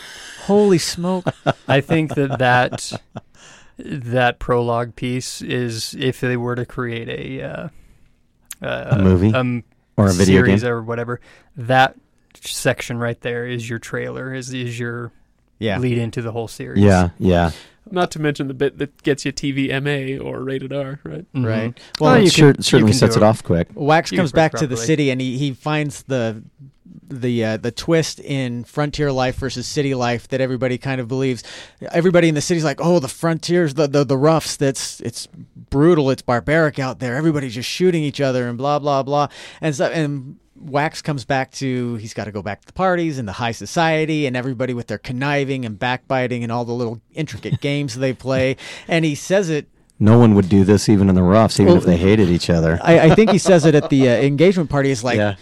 Holy 0.45 0.80
smoke! 0.80 1.25
I 1.67 1.80
think 1.82 2.15
that 2.15 2.39
that 2.39 2.91
that 3.78 4.39
prologue 4.39 4.95
piece 4.95 5.41
is 5.41 5.95
if 5.99 6.19
they 6.19 6.38
were 6.38 6.55
to 6.55 6.65
create 6.65 7.07
a 7.09 7.43
uh, 7.43 7.69
uh, 8.61 8.88
A 8.91 8.99
movie? 8.99 9.34
um, 9.34 9.63
or 9.95 10.09
a 10.09 10.13
video 10.13 10.43
series 10.43 10.63
game. 10.63 10.71
or 10.71 10.82
whatever, 10.84 11.19
that 11.55 11.95
section 12.41 12.97
right 12.97 13.19
there 13.21 13.45
is 13.47 13.69
your 13.69 13.80
trailer, 13.80 14.34
is 14.34 14.53
is 14.53 14.80
your 14.80 15.11
Yeah, 15.59 15.80
lead 15.80 15.97
into 15.97 16.21
the 16.21 16.32
whole 16.32 16.47
series. 16.47 16.84
Yeah, 16.84 17.09
yeah. 17.19 17.51
Not 17.91 18.11
to 18.11 18.19
mention 18.19 18.47
the 18.47 18.53
bit 18.53 18.77
that 18.77 19.01
gets 19.03 19.25
you 19.25 19.31
TV 19.31 19.69
MA 19.81 20.17
or 20.23 20.43
rated 20.43 20.73
R, 20.73 20.99
right? 21.03 21.25
Mhm. 21.33 21.45
right. 21.45 21.79
Well, 21.99 22.13
Well, 22.13 22.23
you 22.23 22.29
Sure, 22.29 22.53
can- 22.53 22.61
certainly 22.63 22.91
you 22.93 22.97
sets 22.97 23.15
do 23.15 23.21
it 23.21 23.23
off 23.25 23.43
quick. 23.43 23.67
Wax 23.73 24.11
You 24.11 24.17
comes 24.17 24.31
can 24.31 24.35
put 24.35 24.39
it 24.39 24.51
back 24.53 24.59
to 24.59 24.67
the 24.67 24.77
city 24.77 25.09
and 25.09 25.19
he, 25.21 25.38
he 25.38 25.51
finds 25.53 26.03
the 26.03 26.43
the 27.09 27.43
uh, 27.45 27.55
the 27.57 27.71
twist 27.71 28.19
in 28.19 28.65
frontier 28.65 29.13
life 29.13 29.38
versus 29.38 29.65
city 29.65 29.93
life 29.95 30.27
that 30.27 30.41
everybody 30.41 30.77
kind 30.77 30.99
of 30.99 31.07
believes. 31.07 31.41
Everybody 31.93 32.27
in 32.27 32.35
the 32.35 32.41
city's 32.41 32.65
like, 32.65 32.81
"Oh, 32.81 32.99
the 32.99 33.07
frontiers, 33.07 33.75
the 33.75 33.88
the, 33.88 34.03
the 34.03 34.17
roughs. 34.17 34.57
That's 34.57 34.99
it's 34.99 35.25
brutal. 35.69 36.09
It's 36.09 36.21
barbaric 36.21 36.79
out 36.79 36.99
there. 36.99 37.15
Everybody's 37.15 37.55
just 37.55 37.69
shooting 37.69 38.03
each 38.03 38.19
other 38.19 38.49
and 38.49 38.57
blah 38.57 38.79
blah 38.79 39.03
blah." 39.03 39.29
And 39.61 39.73
so 39.73 39.85
and 39.85 40.35
Wax 40.59 41.01
comes 41.01 41.25
back 41.25 41.51
to 41.53 41.95
he's 41.95 42.13
got 42.13 42.25
to 42.25 42.31
go 42.31 42.41
back 42.41 42.61
to 42.61 42.67
the 42.67 42.73
parties 42.73 43.17
and 43.19 43.27
the 43.27 43.33
high 43.33 43.51
society 43.51 44.25
and 44.25 44.35
everybody 44.35 44.73
with 44.73 44.87
their 44.87 44.97
conniving 44.97 45.65
and 45.65 45.77
backbiting 45.77 46.43
and 46.43 46.51
all 46.51 46.65
the 46.65 46.73
little 46.73 47.01
intricate 47.13 47.61
games 47.61 47.95
they 47.95 48.13
play. 48.13 48.57
And 48.87 49.05
he 49.05 49.15
says 49.15 49.49
it 49.49 49.67
No 49.99 50.17
one 50.17 50.35
would 50.35 50.49
do 50.49 50.63
this 50.63 50.89
even 50.89 51.09
in 51.09 51.15
the 51.15 51.23
roughs, 51.23 51.59
even 51.59 51.67
Well, 51.73 51.77
if 51.77 51.85
they 51.85 51.97
hated 51.97 52.29
each 52.29 52.49
other. 52.49 52.79
I, 52.83 52.99
I 53.11 53.15
think 53.15 53.31
he 53.31 53.37
says 53.37 53.65
it 53.65 53.75
at 53.75 53.89
the 53.89 54.09
uh, 54.09 54.13
engagement 54.13 54.69
party. 54.69 54.91
It's 54.91 55.03
like, 55.03 55.17
Yeah. 55.17 55.35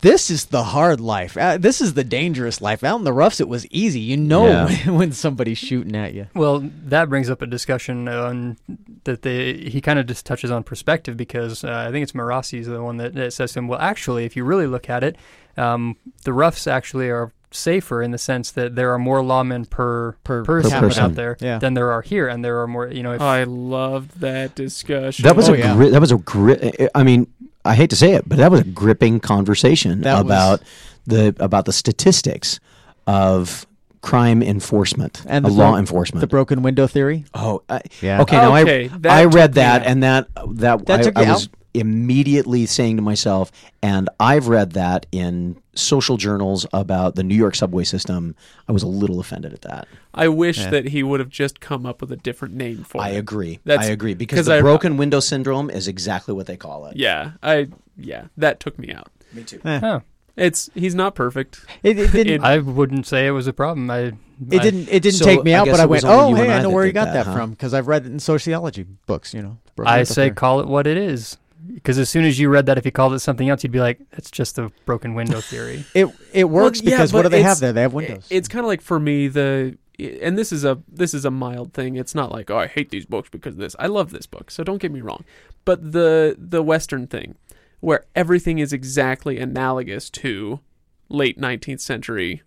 This 0.00 0.30
is 0.30 0.46
the 0.46 0.64
hard 0.64 1.00
life. 1.00 1.36
Uh, 1.36 1.56
this 1.56 1.80
is 1.80 1.94
the 1.94 2.02
dangerous 2.02 2.60
life. 2.60 2.82
Out 2.82 2.98
in 2.98 3.04
the 3.04 3.12
roughs, 3.12 3.40
it 3.40 3.48
was 3.48 3.66
easy. 3.68 4.00
You 4.00 4.16
know 4.16 4.46
Yeah. 4.46 4.64
when, 4.86 4.94
when 4.96 5.12
somebody's 5.12 5.58
shooting 5.58 5.94
at 5.94 6.14
you. 6.14 6.26
Well, 6.34 6.68
that 6.86 7.08
brings 7.08 7.30
up 7.30 7.42
a 7.42 7.46
discussion 7.46 8.08
on 8.08 8.56
that 9.04 9.22
they 9.22 9.54
he 9.54 9.80
kind 9.80 9.98
of 9.98 10.06
just 10.06 10.26
touches 10.26 10.50
on 10.50 10.64
perspective 10.64 11.16
because 11.16 11.62
uh, 11.64 11.84
I 11.88 11.92
think 11.92 12.02
it's 12.02 12.12
Marasi 12.12 12.58
is 12.58 12.66
the 12.66 12.82
one 12.82 12.96
that, 12.96 13.14
that 13.14 13.32
says 13.32 13.52
to 13.52 13.60
him, 13.60 13.68
well, 13.68 13.78
actually, 13.80 14.24
if 14.24 14.36
you 14.36 14.44
really 14.44 14.66
look 14.66 14.90
at 14.90 15.04
it, 15.04 15.16
um, 15.56 15.96
the 16.24 16.32
roughs 16.32 16.66
actually 16.66 17.08
are 17.10 17.32
safer 17.52 18.02
in 18.02 18.10
the 18.12 18.18
sense 18.18 18.50
that 18.52 18.74
there 18.76 18.92
are 18.94 18.98
more 18.98 19.20
lawmen 19.20 19.68
per 19.68 20.12
Per- 20.24 20.42
person, 20.42 20.70
per 20.72 20.80
person. 20.80 21.04
out 21.04 21.14
there 21.14 21.36
Yeah. 21.38 21.58
than 21.58 21.74
there 21.74 21.92
are 21.92 22.00
here, 22.02 22.26
and 22.26 22.44
there 22.44 22.60
are 22.62 22.66
more. 22.66 22.88
You 22.88 23.02
know, 23.04 23.12
if, 23.12 23.20
I 23.20 23.44
loved 23.44 24.20
that 24.20 24.54
discussion. 24.56 25.22
That 25.24 25.36
was 25.36 25.48
Oh, 25.48 25.54
a 25.54 25.58
yeah. 25.58 25.74
gri- 25.76 25.90
that 25.90 26.00
was 26.00 26.10
a 26.10 26.16
gri- 26.16 26.88
I 26.94 27.02
mean, 27.04 27.26
I 27.64 27.74
hate 27.74 27.90
to 27.90 27.96
say 27.96 28.12
it, 28.14 28.28
but 28.28 28.38
that 28.38 28.50
was 28.50 28.60
a 28.60 28.64
gripping 28.64 29.20
conversation 29.20 30.00
That 30.02 30.14
was- 30.14 30.20
about 30.24 30.62
the 31.06 31.34
about 31.38 31.64
the 31.64 31.72
statistics 31.72 32.58
of 33.06 33.66
crime 34.00 34.42
enforcement 34.42 35.22
And 35.26 35.44
of 35.46 35.52
the 35.52 35.58
law 35.58 35.70
bro- 35.72 35.78
enforcement. 35.78 36.20
The 36.22 36.26
broken 36.26 36.62
window 36.62 36.86
theory. 36.88 37.24
oh, 37.34 37.62
I, 37.68 37.80
Yeah. 38.00 38.22
Okay, 38.22 38.36
now 38.36 38.56
Okay, 38.56 38.90
I 39.04 39.22
I 39.22 39.24
read 39.26 39.54
that 39.54 39.86
and 39.86 40.02
that 40.02 40.26
that, 40.54 40.86
That 40.86 41.00
I, 41.00 41.02
took 41.04 41.18
I 41.18 41.22
you 41.22 41.32
was 41.32 41.44
out? 41.46 41.48
Immediately 41.74 42.66
saying 42.66 42.96
to 42.96 43.02
myself, 43.02 43.50
and 43.82 44.08
I've 44.20 44.48
read 44.48 44.72
that 44.72 45.06
in 45.12 45.56
social 45.74 46.16
journals 46.16 46.66
about 46.72 47.14
the 47.16 47.22
New 47.22 47.34
York 47.34 47.54
subway 47.54 47.84
system. 47.84 48.34
I 48.68 48.72
was 48.72 48.82
a 48.82 48.86
little 48.86 49.20
offended 49.20 49.52
at 49.54 49.62
that. 49.62 49.88
I 50.14 50.28
wish 50.28 50.58
Yeah. 50.58 50.70
that 50.70 50.88
he 50.88 51.02
would 51.02 51.20
have 51.20 51.30
just 51.30 51.60
come 51.60 51.86
up 51.86 52.00
with 52.02 52.12
a 52.12 52.16
different 52.16 52.54
name 52.54 52.84
for 52.84 53.00
I 53.00 53.08
it. 53.08 53.12
I 53.12 53.14
agree. 53.14 53.60
That's- 53.64 53.86
I 53.88 53.90
agree 53.90 54.14
because 54.14 54.46
the 54.46 54.56
I- 54.56 54.60
broken 54.60 54.96
window 54.96 55.20
syndrome 55.20 55.70
is 55.70 55.88
exactly 55.88 56.34
what 56.34 56.46
they 56.46 56.56
call 56.56 56.86
it. 56.86 56.96
Yeah, 56.96 57.32
I 57.42 57.68
yeah, 57.96 58.24
that 58.36 58.60
took 58.60 58.78
me 58.78 58.92
out. 58.92 59.08
Me 59.32 59.42
too. 59.42 59.60
oh, 59.64 60.02
It's 60.36 60.68
he's 60.74 60.94
not 60.94 61.14
perfect. 61.14 61.64
It, 61.82 61.98
it 61.98 62.12
didn't. 62.12 62.32
It- 62.34 62.40
I 62.42 62.58
wouldn't 62.58 63.06
say 63.06 63.26
it 63.26 63.30
was 63.32 63.46
a 63.46 63.52
problem. 63.52 63.90
I 63.90 63.98
it 63.98 64.14
I- 64.50 64.58
didn't. 64.58 64.88
It 64.90 65.02
didn't 65.02 65.18
So, 65.20 65.24
take 65.24 65.42
me 65.44 65.54
out, 65.54 65.64
guess 65.66 65.76
but 65.78 65.82
I 65.82 65.86
went, 65.86 66.04
"Oh, 66.06 66.34
hey, 66.34 66.50
I 66.50 66.58
I 66.58 66.62
know 66.62 66.70
where 66.70 66.84
he 66.84 66.88
did 66.90 66.94
got 66.94 67.04
that, 67.06 67.12
that, 67.12 67.26
huh? 67.26 67.34
from 67.34 67.50
because 67.52 67.72
I've 67.72 67.86
read 67.86 68.04
it 68.04 68.12
in 68.12 68.18
sociology 68.18 68.84
books." 69.06 69.32
You 69.32 69.42
know. 69.42 69.58
I 69.86 70.02
say 70.02 70.24
theory. 70.24 70.34
call 70.34 70.60
it 70.60 70.66
what 70.66 70.86
it 70.86 70.96
is. 70.98 71.38
Because 71.74 71.98
as 71.98 72.08
soon 72.08 72.24
as 72.24 72.38
you 72.38 72.48
read 72.48 72.66
that, 72.66 72.78
if 72.78 72.84
you 72.84 72.90
called 72.92 73.14
it 73.14 73.20
something 73.20 73.48
else, 73.48 73.62
you'd 73.62 73.72
be 73.72 73.80
like, 73.80 74.00
"It's 74.12 74.30
just 74.30 74.56
the 74.56 74.72
broken 74.86 75.14
window 75.14 75.40
theory." 75.52 75.84
it. 75.94 76.06
It 76.32 76.44
works 76.44 76.80
Well, 76.80 76.90
yeah, 76.90 76.96
because 76.96 77.12
what 77.12 77.22
do 77.22 77.28
they 77.28 77.42
have 77.42 77.60
there? 77.60 77.72
They 77.72 77.82
have 77.82 77.92
windows. 77.94 78.26
It's 78.30 78.48
kind 78.48 78.64
of 78.64 78.68
like 78.68 78.80
for 78.80 78.98
me 78.98 79.28
the 79.28 79.76
and 79.98 80.36
this 80.38 80.52
is 80.52 80.64
a 80.64 80.80
this 80.88 81.14
is 81.14 81.24
a 81.24 81.30
mild 81.30 81.72
thing. 81.74 81.96
It's 81.96 82.14
not 82.14 82.32
like 82.32 82.50
oh 82.50 82.58
I 82.58 82.66
hate 82.66 82.90
these 82.90 83.06
books 83.06 83.28
because 83.28 83.54
of 83.54 83.58
this. 83.60 83.76
I 83.78 83.86
love 83.86 84.10
this 84.10 84.26
book, 84.26 84.50
so 84.50 84.64
don't 84.64 84.78
get 84.78 84.90
me 84.92 85.00
wrong. 85.00 85.24
But 85.64 85.92
the 85.92 86.34
the 86.38 86.62
Western 86.62 87.06
thing, 87.06 87.36
where 87.80 88.04
everything 88.16 88.58
is 88.58 88.72
exactly 88.72 89.38
analogous 89.38 90.10
to 90.10 90.60
late 91.08 91.38
19th 91.38 91.80
century 91.80 92.42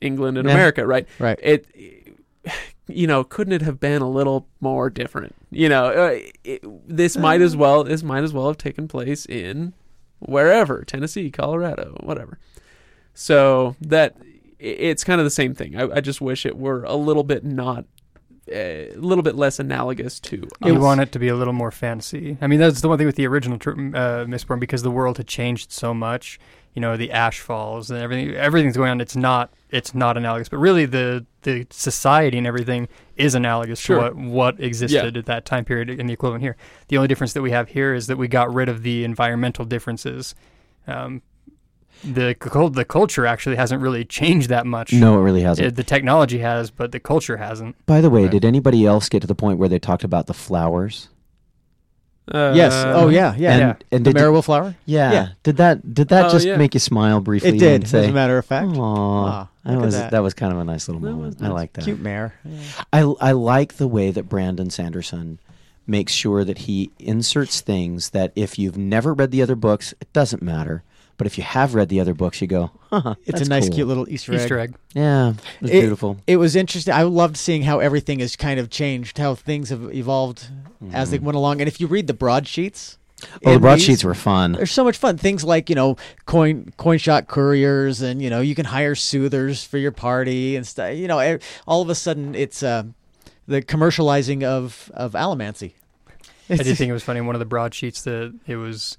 England 0.00 0.36
and 0.38 0.46
Yeah. 0.46 0.54
America, 0.54 0.86
right? 0.86 1.08
right. 1.18 1.38
It 1.42 1.66
you 2.86 3.06
know 3.06 3.24
couldn't 3.24 3.54
it 3.54 3.62
have 3.62 3.80
been 3.80 4.02
a 4.02 4.10
little 4.10 4.46
more 4.60 4.90
different? 4.90 5.34
You 5.50 5.68
know, 5.68 5.86
uh, 5.86 6.18
it, 6.44 6.64
this 6.88 7.16
might 7.16 7.40
as 7.40 7.56
well 7.56 7.84
this 7.84 8.02
might 8.02 8.22
as 8.22 8.32
well 8.32 8.46
have 8.46 8.58
taken 8.58 8.86
place 8.86 9.26
in 9.26 9.72
wherever 10.20 10.84
Tennessee, 10.84 11.30
Colorado, 11.30 11.96
whatever. 12.00 12.38
So 13.14 13.74
that 13.80 14.16
it's 14.58 15.04
kind 15.04 15.20
of 15.20 15.24
the 15.24 15.30
same 15.30 15.54
thing. 15.54 15.76
I, 15.76 15.96
I 15.96 16.00
just 16.00 16.20
wish 16.20 16.46
it 16.46 16.56
were 16.56 16.84
a 16.84 16.94
little 16.94 17.24
bit 17.24 17.44
not 17.44 17.84
a 18.48 18.92
little 18.96 19.22
bit 19.22 19.36
less 19.36 19.58
analogous 19.58 20.18
to. 20.20 20.48
you 20.64 20.74
want 20.74 21.00
it 21.00 21.12
to 21.12 21.18
be 21.18 21.28
a 21.28 21.36
little 21.36 21.52
more 21.52 21.70
fantasy. 21.70 22.36
I 22.40 22.46
mean, 22.46 22.58
that's 22.58 22.80
the 22.80 22.88
one 22.88 22.98
thing 22.98 23.06
with 23.06 23.16
the 23.16 23.26
original 23.26 23.56
uh, 23.56 24.24
Mistborn 24.24 24.60
because 24.60 24.82
the 24.82 24.90
world 24.90 25.18
had 25.18 25.26
changed 25.26 25.72
so 25.72 25.94
much. 25.94 26.38
You 26.74 26.80
know, 26.80 26.96
the 26.96 27.10
ash 27.10 27.40
falls 27.40 27.90
and 27.90 28.00
everything. 28.00 28.34
Everything's 28.34 28.76
going 28.76 28.90
on. 28.90 29.00
It's 29.00 29.16
not. 29.16 29.52
It's 29.70 29.94
not 29.94 30.16
analogous, 30.16 30.48
but 30.48 30.58
really 30.58 30.86
the 30.86 31.26
the 31.42 31.66
society 31.70 32.38
and 32.38 32.46
everything 32.46 32.88
is 33.16 33.34
analogous 33.34 33.80
Sure. 33.80 33.96
to 34.10 34.14
what 34.14 34.16
what 34.16 34.60
existed 34.60 35.16
at 35.16 35.26
that 35.26 35.44
time 35.44 35.64
period 35.64 35.90
in 35.90 36.06
the 36.06 36.12
equivalent 36.12 36.42
here. 36.42 36.56
The 36.88 36.96
only 36.96 37.08
difference 37.08 37.32
that 37.32 37.42
we 37.42 37.50
have 37.50 37.68
here 37.70 37.92
is 37.94 38.06
that 38.06 38.18
we 38.18 38.28
got 38.28 38.52
rid 38.54 38.68
of 38.68 38.82
the 38.82 39.02
environmental 39.04 39.64
differences. 39.64 40.34
Um, 40.86 41.22
the 42.04 42.34
the 42.72 42.84
culture 42.84 43.26
actually 43.26 43.56
hasn't 43.56 43.82
really 43.82 44.04
changed 44.04 44.48
that 44.48 44.64
much. 44.66 44.92
No, 44.92 45.18
it 45.18 45.22
really 45.22 45.42
hasn't. 45.42 45.66
Uh, 45.68 45.70
the 45.74 45.84
technology 45.84 46.38
has, 46.38 46.70
but 46.70 46.92
the 46.92 47.00
culture 47.00 47.36
hasn't. 47.36 47.74
By 47.86 48.00
the 48.00 48.10
way, 48.10 48.22
Right. 48.22 48.30
did 48.30 48.44
anybody 48.44 48.86
else 48.86 49.08
get 49.08 49.20
to 49.22 49.26
the 49.26 49.34
point 49.34 49.58
where 49.58 49.68
they 49.68 49.78
talked 49.78 50.04
about 50.04 50.26
the 50.26 50.34
flowers? 50.34 51.08
Uh, 52.30 52.52
yes. 52.54 52.72
Oh 52.74 53.08
yeah. 53.08 53.34
Yeah. 53.36 53.50
and, 53.52 53.60
Yeah. 53.60 53.74
and 53.96 54.04
the 54.06 54.12
did, 54.12 54.20
Maryville 54.22 54.44
flower. 54.44 54.74
yeah, 54.86 55.12
Yeah. 55.12 55.28
Did 55.42 55.56
that 55.58 55.94
did 55.94 56.08
that 56.08 56.26
Oh, 56.26 56.30
just 56.30 56.46
yeah. 56.46 56.56
make 56.56 56.74
you 56.74 56.80
smile 56.80 57.20
briefly? 57.20 57.50
It 57.50 57.58
did. 57.58 57.74
and 57.84 57.94
As 57.94 58.08
a 58.08 58.12
matter 58.12 58.38
of 58.38 58.44
fact. 58.46 58.68
Aw, 58.76 59.26
Ah, 59.26 59.48
that 59.64 59.78
was 59.80 59.94
that. 59.96 60.22
was 60.22 60.34
kind 60.34 60.52
of 60.52 60.58
a 60.58 60.64
nice 60.64 60.88
little 60.88 61.00
That 61.02 61.10
moment. 61.10 61.40
was 61.40 61.48
I 61.48 61.52
like 61.52 61.72
that. 61.74 61.84
Cute 61.84 62.00
mare. 62.00 62.34
I 62.92 63.00
I 63.20 63.32
like 63.32 63.74
the 63.76 63.88
way 63.88 64.10
that 64.10 64.28
Brandon 64.28 64.70
Sanderson 64.70 65.38
makes 65.86 66.12
sure 66.12 66.44
that 66.44 66.58
he 66.58 66.90
inserts 67.00 67.60
things 67.60 68.10
that 68.10 68.32
if 68.36 68.58
you've 68.58 68.76
never 68.78 69.12
read 69.12 69.32
the 69.32 69.42
other 69.42 69.56
books, 69.56 69.92
it 70.00 70.12
doesn't 70.12 70.40
matter. 70.42 70.82
But 71.16 71.26
if 71.26 71.36
you 71.36 71.42
have 71.44 71.74
read 71.74 71.88
the 71.88 72.00
other 72.00 72.14
books, 72.14 72.40
you 72.40 72.46
go, 72.46 72.70
huh, 72.90 73.14
It's 73.26 73.40
a 73.40 73.44
nice, 73.48 73.68
cool. 73.68 73.74
cute 73.76 73.88
little 73.88 74.08
Easter, 74.08 74.34
Easter 74.34 74.58
egg. 74.58 74.70
egg. 74.70 74.76
Yeah, 74.94 75.28
it 75.30 75.36
was 75.62 75.70
It- 75.70 75.80
beautiful. 75.80 76.16
It 76.26 76.36
was 76.36 76.56
interesting. 76.56 76.92
I 76.94 77.02
loved 77.02 77.36
seeing 77.36 77.62
how 77.62 77.78
everything 77.80 78.18
has 78.20 78.36
kind 78.36 78.58
of 78.60 78.70
changed, 78.70 79.18
how 79.18 79.34
things 79.34 79.70
have 79.70 79.94
evolved 79.94 80.48
as 80.92 81.10
they 81.10 81.18
went 81.18 81.36
along. 81.36 81.60
And 81.60 81.68
if 81.68 81.80
you 81.80 81.86
read 81.86 82.06
the 82.06 82.14
broadsheets, 82.14 82.96
Mm-hmm. 83.20 83.48
Oh, 83.50 83.52
the 83.52 83.60
broadsheets 83.60 84.02
were 84.02 84.14
fun. 84.14 84.52
They're 84.52 84.64
so 84.64 84.82
much 84.82 84.96
fun. 84.96 85.18
Things 85.18 85.44
like 85.44 85.68
you 85.68 85.74
know, 85.74 85.98
coin 86.24 86.72
coin 86.78 86.96
shot 86.96 87.26
couriers, 87.28 88.00
and 88.00 88.22
you 88.22 88.30
know, 88.30 88.40
you 88.40 88.54
can 88.54 88.64
hire 88.64 88.94
soothers 88.94 89.62
for 89.62 89.76
your 89.76 89.92
party 89.92 90.56
and 90.56 90.66
stuff. 90.66 90.94
You 90.96 91.06
know, 91.06 91.38
all 91.66 91.82
of 91.82 91.90
a 91.90 91.94
sudden, 91.94 92.34
it's 92.34 92.62
uh, 92.62 92.84
the 93.46 93.60
commercializing 93.60 94.42
of 94.42 94.90
of 94.94 95.12
allomancy. 95.12 95.72
I 96.48 96.56
did 96.56 96.76
think 96.78 96.88
it 96.88 96.94
was 96.94 97.02
funny. 97.02 97.20
One 97.20 97.34
of 97.34 97.40
the 97.40 97.44
broadsheets 97.44 98.00
that 98.04 98.32
it 98.46 98.56
was 98.56 98.96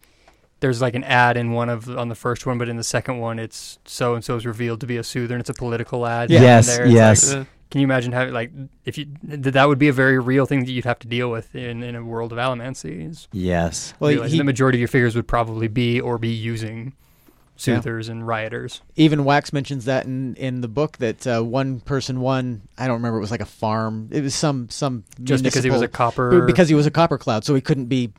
there's 0.61 0.79
like 0.81 0.95
an 0.95 1.03
ad 1.03 1.35
in 1.37 1.51
one 1.51 1.67
of 1.69 1.89
on 1.89 2.07
the 2.07 2.15
first 2.15 2.45
one, 2.45 2.57
but 2.57 2.69
in 2.69 2.77
the 2.77 2.83
second 2.83 3.19
one, 3.19 3.37
it's 3.39 3.77
so 3.85 4.15
and 4.15 4.23
so 4.23 4.37
is 4.37 4.45
revealed 4.45 4.79
to 4.81 4.87
be 4.87 4.95
a 4.97 5.03
soother, 5.03 5.35
and 5.35 5.41
it's 5.41 5.49
a 5.49 5.53
political 5.53 6.05
ad. 6.07 6.29
Yeah. 6.29 6.41
Yes, 6.41 6.67
there. 6.77 6.85
Yes. 6.87 7.33
like, 7.33 7.47
can 7.69 7.81
you 7.81 7.85
imagine 7.85 8.11
how 8.11 8.25
like 8.29 8.51
if 8.85 8.97
you 8.97 9.07
that 9.23 9.51
that 9.53 9.67
would 9.67 9.79
be 9.79 9.87
a 9.87 9.93
very 9.93 10.19
real 10.19 10.45
thing 10.45 10.59
that 10.65 10.71
you'd 10.71 10.85
have 10.85 10.99
to 10.99 11.07
deal 11.07 11.29
with 11.29 11.53
in 11.55 11.83
in 11.83 11.95
a 11.95 12.03
world 12.03 12.31
of 12.31 12.37
allomancy? 12.37 13.09
Is 13.09 13.27
Yes. 13.31 13.93
Well, 13.99 14.23
he- 14.23 14.37
the 14.37 14.43
majority 14.43 14.77
of 14.77 14.79
your 14.81 14.87
figures 14.87 15.15
would 15.15 15.27
probably 15.27 15.67
be 15.67 15.99
or 15.99 16.17
be 16.17 16.29
using 16.29 16.93
soothers 17.55 18.09
and 18.09 18.25
rioters. 18.25 18.81
Even 18.95 19.23
Wax 19.23 19.53
mentions 19.53 19.85
that 19.85 20.05
in, 20.05 20.35
in 20.35 20.61
the 20.61 20.67
book 20.67 20.97
that 20.97 21.27
uh, 21.27 21.41
one 21.41 21.79
person 21.79 22.19
won. 22.19 22.61
I 22.77 22.87
don't 22.87 22.95
remember. 22.97 23.17
It 23.19 23.21
was 23.21 23.31
like 23.31 23.39
a 23.41 23.45
farm. 23.45 24.09
It 24.11 24.21
was 24.21 24.33
some 24.35 24.67
some 24.69 25.03
Just 25.23 25.43
because 25.43 25.63
he 25.63 25.69
was 25.69 25.81
a 25.81 25.87
copper. 25.87 26.41
because 26.45 26.69
he 26.69 26.75
was 26.75 26.85
a 26.87 26.91
copper 26.91 27.17
cloud, 27.17 27.45
so 27.45 27.53
he 27.55 27.61
couldn't 27.61 27.85
be 27.85 28.11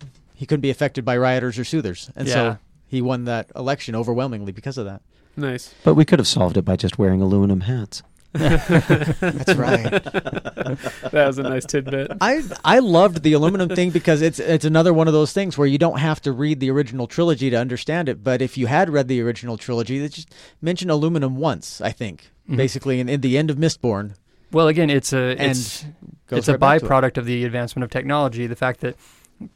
he 0.43 0.47
couldn't 0.47 0.61
be 0.61 0.71
affected 0.71 1.05
by 1.05 1.17
rioters 1.17 1.57
or 1.57 1.63
soothers, 1.65 2.11
and 2.17 2.27
Yeah. 2.27 2.35
so 2.35 2.59
he 2.89 3.01
won 3.01 3.27
that 3.27 3.47
election 3.55 3.95
overwhelmingly 3.95 4.51
because 4.51 4.77
of 4.77 4.85
that. 4.87 5.01
Nice. 5.37 5.73
But 5.85 5.95
we 5.95 6.05
could 6.05 6.19
have 6.19 6.27
solved 6.27 6.57
it 6.57 6.65
by 6.65 6.75
just 6.75 6.99
wearing 6.99 7.23
aluminum 7.23 7.61
hats. 7.61 8.03
That's 8.33 9.55
right. 9.55 10.03
That 10.03 11.13
was 11.27 11.39
a 11.39 11.45
nice 11.45 11.65
tidbit. 11.65 12.11
I 12.21 12.43
I 12.65 12.81
loved 12.81 13.23
the 13.23 13.35
aluminum 13.35 13.69
thing 13.69 13.91
because 13.91 14.21
it's 14.21 14.41
it's 14.41 14.65
another 14.65 14.93
one 14.93 15.07
of 15.07 15.13
those 15.15 15.33
things 15.33 15.57
where 15.57 15.69
you 15.69 15.79
don't 15.79 15.99
have 16.01 16.21
to 16.23 16.33
read 16.33 16.59
the 16.59 16.71
original 16.71 17.07
trilogy 17.07 17.51
to 17.51 17.57
understand 17.57 18.09
it. 18.09 18.25
But 18.25 18.43
if 18.43 18.59
you 18.59 18.67
had 18.67 18.91
read 18.91 19.07
the 19.07 19.21
original 19.21 19.57
trilogy, 19.59 19.99
they 20.01 20.09
just 20.09 20.35
mention 20.61 20.91
aluminum 20.91 21.37
once, 21.37 21.81
I 21.81 21.93
think, 21.93 22.31
Mhm. 22.51 22.57
basically 22.57 22.99
in, 23.01 23.09
in 23.09 23.21
the 23.21 23.39
end 23.39 23.49
of 23.51 23.59
Mistborn, 23.59 24.15
well, 24.51 24.67
again, 24.67 24.91
it's 24.91 25.13
a 25.13 25.37
and 25.39 25.53
it's 25.53 25.85
goes 26.27 26.39
it's 26.41 26.49
a 26.49 26.53
right 26.53 26.61
back 26.61 26.81
to 26.81 26.87
it. 26.87 26.89
byproduct 26.89 27.17
of 27.19 27.27
the 27.27 27.45
advancement 27.45 27.85
of 27.85 27.91
technology. 27.91 28.47
The 28.49 28.57
fact 28.57 28.81
that 28.81 28.97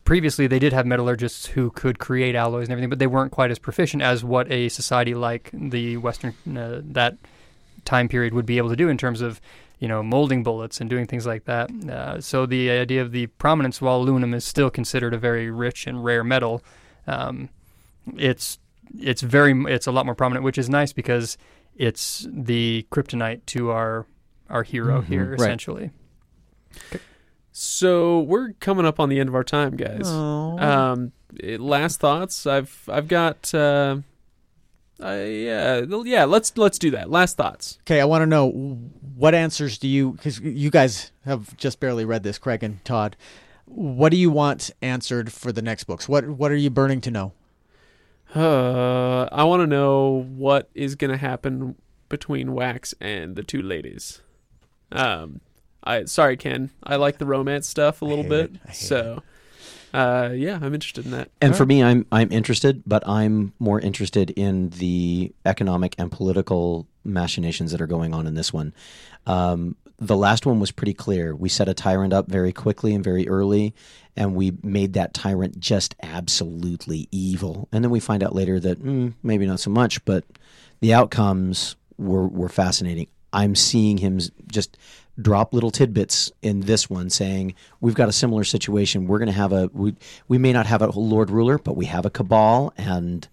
previously 0.04 0.46
they 0.46 0.58
did 0.58 0.72
have 0.72 0.86
metallurgists 0.86 1.46
who 1.46 1.70
could 1.70 1.98
create 1.98 2.34
alloys 2.34 2.64
and 2.68 2.72
everything, 2.72 2.90
but 2.90 2.98
they 2.98 3.06
weren't 3.06 3.32
quite 3.32 3.50
as 3.50 3.58
proficient 3.58 4.02
as 4.02 4.24
what 4.24 4.50
a 4.50 4.68
society 4.68 5.14
like 5.14 5.50
the 5.52 5.96
Western 5.96 6.34
uh, 6.56 6.80
that 6.84 7.16
time 7.84 8.08
period 8.08 8.34
would 8.34 8.46
be 8.46 8.58
able 8.58 8.68
to 8.70 8.76
do 8.76 8.88
in 8.88 8.98
terms 8.98 9.20
of 9.20 9.40
you 9.78 9.86
know 9.88 10.02
molding 10.02 10.42
bullets 10.42 10.80
and 10.80 10.88
doing 10.90 11.06
things 11.06 11.26
like 11.26 11.44
that. 11.44 11.70
Uh, 11.88 12.20
so 12.20 12.46
the 12.46 12.70
idea 12.70 13.02
of 13.02 13.12
the 13.12 13.26
prominence, 13.26 13.80
while 13.80 13.96
aluminum 13.96 14.32
is 14.34 14.44
still 14.44 14.70
considered 14.70 15.12
a 15.14 15.18
very 15.18 15.50
rich 15.50 15.86
and 15.86 16.04
rare 16.04 16.24
metal, 16.24 16.62
um, 17.06 17.48
it's 18.16 18.58
it's 18.98 19.22
very 19.22 19.52
it's 19.72 19.86
a 19.86 19.92
lot 19.92 20.06
more 20.06 20.14
prominent, 20.14 20.44
which 20.44 20.58
is 20.58 20.68
nice 20.68 20.92
because 20.92 21.36
it's 21.76 22.26
the 22.30 22.86
kryptonite 22.90 23.44
to 23.46 23.70
our 23.70 24.06
our 24.48 24.62
hero 24.62 25.02
Mhm. 25.02 25.06
here 25.06 25.30
Right. 25.30 25.40
essentially. 25.40 25.90
So 27.58 28.20
we're 28.20 28.52
coming 28.60 28.84
up 28.84 29.00
on 29.00 29.08
the 29.08 29.18
end 29.18 29.30
of 29.30 29.34
our 29.34 29.42
time, 29.42 29.78
guys. 29.78 30.02
Oh. 30.04 30.58
Um, 30.58 31.12
eh, 31.42 31.56
last 31.58 32.00
thoughts. 32.00 32.46
I've 32.46 32.86
I've 32.86 33.08
got. 33.08 33.54
Uh, 33.54 34.00
uh, 35.02 35.24
yeah, 35.26 35.82
yeah. 36.04 36.26
Let's 36.26 36.54
let's 36.58 36.78
do 36.78 36.90
that. 36.90 37.08
Last 37.08 37.38
thoughts. 37.38 37.78
Okay, 37.84 37.98
I 38.02 38.04
want 38.04 38.20
to 38.20 38.26
know 38.26 38.50
what 39.16 39.34
answers 39.34 39.78
do 39.78 39.88
you 39.88 40.12
because 40.12 40.38
you 40.38 40.70
guys 40.70 41.12
have 41.24 41.56
just 41.56 41.80
barely 41.80 42.04
read 42.04 42.24
this, 42.24 42.36
Craig 42.36 42.62
and 42.62 42.84
Todd. 42.84 43.16
What 43.64 44.10
do 44.10 44.18
you 44.18 44.30
want 44.30 44.70
answered 44.82 45.32
for 45.32 45.50
the 45.50 45.62
next 45.62 45.84
books? 45.84 46.06
What 46.06 46.28
what 46.28 46.52
are 46.52 46.56
you 46.56 46.68
burning 46.68 47.00
to 47.00 47.10
know? 47.10 47.32
Uh, 48.34 49.30
I 49.32 49.44
want 49.44 49.62
to 49.62 49.66
know 49.66 50.26
what 50.28 50.68
is 50.74 50.94
going 50.94 51.10
to 51.10 51.16
happen 51.16 51.76
between 52.10 52.52
Wax 52.52 52.94
and 53.00 53.34
the 53.34 53.42
two 53.42 53.62
ladies. 53.62 54.20
Um, 54.92 55.40
I 55.86 56.04
sorry, 56.04 56.36
Ken. 56.36 56.70
I 56.82 56.96
like 56.96 57.18
the 57.18 57.26
romance 57.26 57.66
stuff 57.68 58.02
a 58.02 58.04
little 58.04 58.24
hate 58.24 58.30
bit. 58.30 58.50
it. 58.52 58.60
I 58.64 58.68
hate 58.68 58.76
So, 58.76 59.22
uh, 59.94 60.30
yeah, 60.34 60.58
I'm 60.60 60.74
interested 60.74 61.04
in 61.04 61.12
that. 61.12 61.30
And 61.40 61.52
All 61.52 61.56
for 61.56 61.62
right. 61.62 61.68
me, 61.68 61.82
I'm 61.82 62.06
I'm 62.12 62.30
interested, 62.32 62.82
but 62.86 63.06
I'm 63.08 63.52
more 63.58 63.80
interested 63.80 64.30
in 64.30 64.70
the 64.70 65.32
economic 65.44 65.94
and 65.98 66.10
political 66.10 66.86
machinations 67.04 67.70
that 67.72 67.80
are 67.80 67.86
going 67.86 68.12
on 68.14 68.26
in 68.26 68.34
this 68.34 68.52
one. 68.52 68.74
Um, 69.26 69.76
the 69.98 70.16
last 70.16 70.44
one 70.44 70.60
was 70.60 70.70
pretty 70.70 70.92
clear. 70.92 71.34
We 71.34 71.48
set 71.48 71.68
a 71.68 71.74
tyrant 71.74 72.12
up 72.12 72.28
very 72.28 72.52
quickly 72.52 72.94
and 72.94 73.02
very 73.02 73.26
early, 73.28 73.74
and 74.16 74.34
we 74.34 74.52
made 74.62 74.92
that 74.92 75.14
tyrant 75.14 75.58
just 75.58 75.94
absolutely 76.02 77.08
evil. 77.10 77.68
And 77.72 77.82
then 77.82 77.90
we 77.90 78.00
find 78.00 78.22
out 78.22 78.34
later 78.34 78.60
that 78.60 78.82
mm, 78.82 79.14
maybe 79.22 79.46
not 79.46 79.60
so 79.60 79.70
much, 79.70 80.04
but 80.04 80.24
the 80.80 80.92
outcomes 80.92 81.76
were 81.96 82.26
were 82.26 82.50
fascinating. 82.50 83.06
I'm 83.32 83.54
seeing 83.54 83.98
him 83.98 84.20
just 84.50 84.76
drop 85.20 85.54
little 85.54 85.70
tidbits 85.70 86.30
in 86.42 86.60
this 86.60 86.90
one 86.90 87.08
saying 87.08 87.54
we've 87.80 87.94
got 87.94 88.08
a 88.08 88.12
similar 88.12 88.44
situation 88.44 89.06
we're 89.06 89.18
going 89.18 89.26
to 89.28 89.32
have 89.32 89.52
a 89.52 89.70
we, 89.72 89.94
we 90.28 90.36
may 90.38 90.52
not 90.52 90.66
have 90.66 90.82
a 90.82 90.86
lord 90.88 91.30
ruler 91.30 91.56
but 91.58 91.74
we 91.76 91.86
have 91.86 92.04
a 92.04 92.10
cabal 92.10 92.72
and 92.76 93.26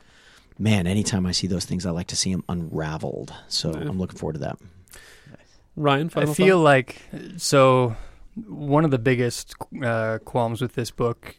man 0.58 0.88
anytime 0.88 1.26
i 1.26 1.32
see 1.34 1.46
those 1.48 1.66
things 1.66 1.86
i 1.86 1.92
like 1.92 2.08
to 2.08 2.16
see 2.16 2.32
them 2.32 2.44
unraveled 2.48 3.34
so 3.50 3.72
Yeah. 3.72 3.90
i'm 3.90 4.00
looking 4.00 4.18
forward 4.18 4.34
to 4.34 4.40
that 4.40 4.58
Ryan, 5.76 6.08
final 6.10 6.30
I 6.30 6.34
feel 6.34 6.58
thought? 6.60 6.64
like 6.64 7.02
so 7.38 7.96
one 8.48 8.86
of 8.86 8.92
the 8.92 9.00
biggest 9.00 9.54
uh, 9.84 10.20
qualms 10.24 10.62
with 10.62 10.74
this 10.76 10.92
book 10.92 11.36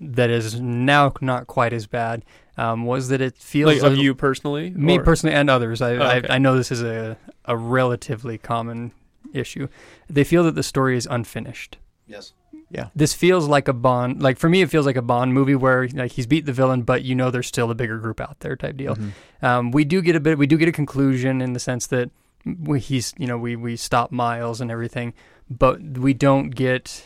that 0.00 0.28
is 0.30 0.60
now 0.60 1.12
not 1.20 1.46
quite 1.46 1.72
as 1.72 1.86
bad 1.86 2.24
um, 2.56 2.84
was 2.84 3.08
that 3.08 3.20
it 3.20 3.36
feels 3.36 3.80
like 3.82 3.92
of 3.92 3.96
you 3.96 4.14
personally. 4.14 4.70
me 4.70 4.98
or- 4.98 5.04
personally 5.04 5.34
and 5.34 5.48
others. 5.48 5.80
I, 5.80 5.92
Oh, 5.94 6.02
okay. 6.18 6.28
I 6.28 6.34
I 6.34 6.38
know 6.38 6.56
this 6.56 6.72
is 6.72 6.82
a 6.82 7.16
a 7.44 7.56
relatively 7.56 8.36
common 8.38 8.92
issue. 9.34 9.68
They 10.08 10.24
feel 10.24 10.44
that 10.44 10.54
the 10.54 10.62
story 10.62 10.96
is 10.96 11.06
unfinished. 11.10 11.78
yes 12.06 12.32
Yeah. 12.70 12.88
This 12.94 13.12
feels 13.14 13.48
like 13.48 13.68
a 13.68 13.72
Bond. 13.72 14.22
Like 14.22 14.38
for 14.38 14.48
me, 14.48 14.62
it 14.62 14.70
feels 14.70 14.86
like 14.86 14.96
a 14.96 15.02
Bond 15.02 15.34
movie 15.34 15.54
where 15.54 15.86
like 15.88 16.12
he's 16.12 16.26
beat 16.26 16.46
the 16.46 16.52
villain, 16.52 16.82
but 16.82 17.02
you 17.02 17.14
know 17.14 17.30
there's 17.30 17.46
still 17.46 17.70
a 17.70 17.74
bigger 17.74 17.98
group 17.98 18.20
out 18.20 18.40
there 18.40 18.56
type 18.56 18.76
deal. 18.76 18.96
Mhm. 18.96 19.12
Um, 19.42 19.70
we 19.72 19.84
do 19.84 20.00
get 20.02 20.16
a 20.16 20.20
bit. 20.20 20.38
We 20.38 20.46
do 20.46 20.56
get 20.56 20.68
a 20.68 20.72
conclusion 20.72 21.40
in 21.42 21.52
the 21.52 21.60
sense 21.60 21.86
that 21.88 22.10
we, 22.44 22.80
he's 22.80 23.12
you 23.18 23.26
know 23.26 23.38
we 23.38 23.56
we 23.56 23.76
stop 23.76 24.10
Miles 24.10 24.60
and 24.60 24.70
everything, 24.70 25.12
but 25.50 25.80
we 25.98 26.14
don't 26.14 26.48
get 26.50 27.04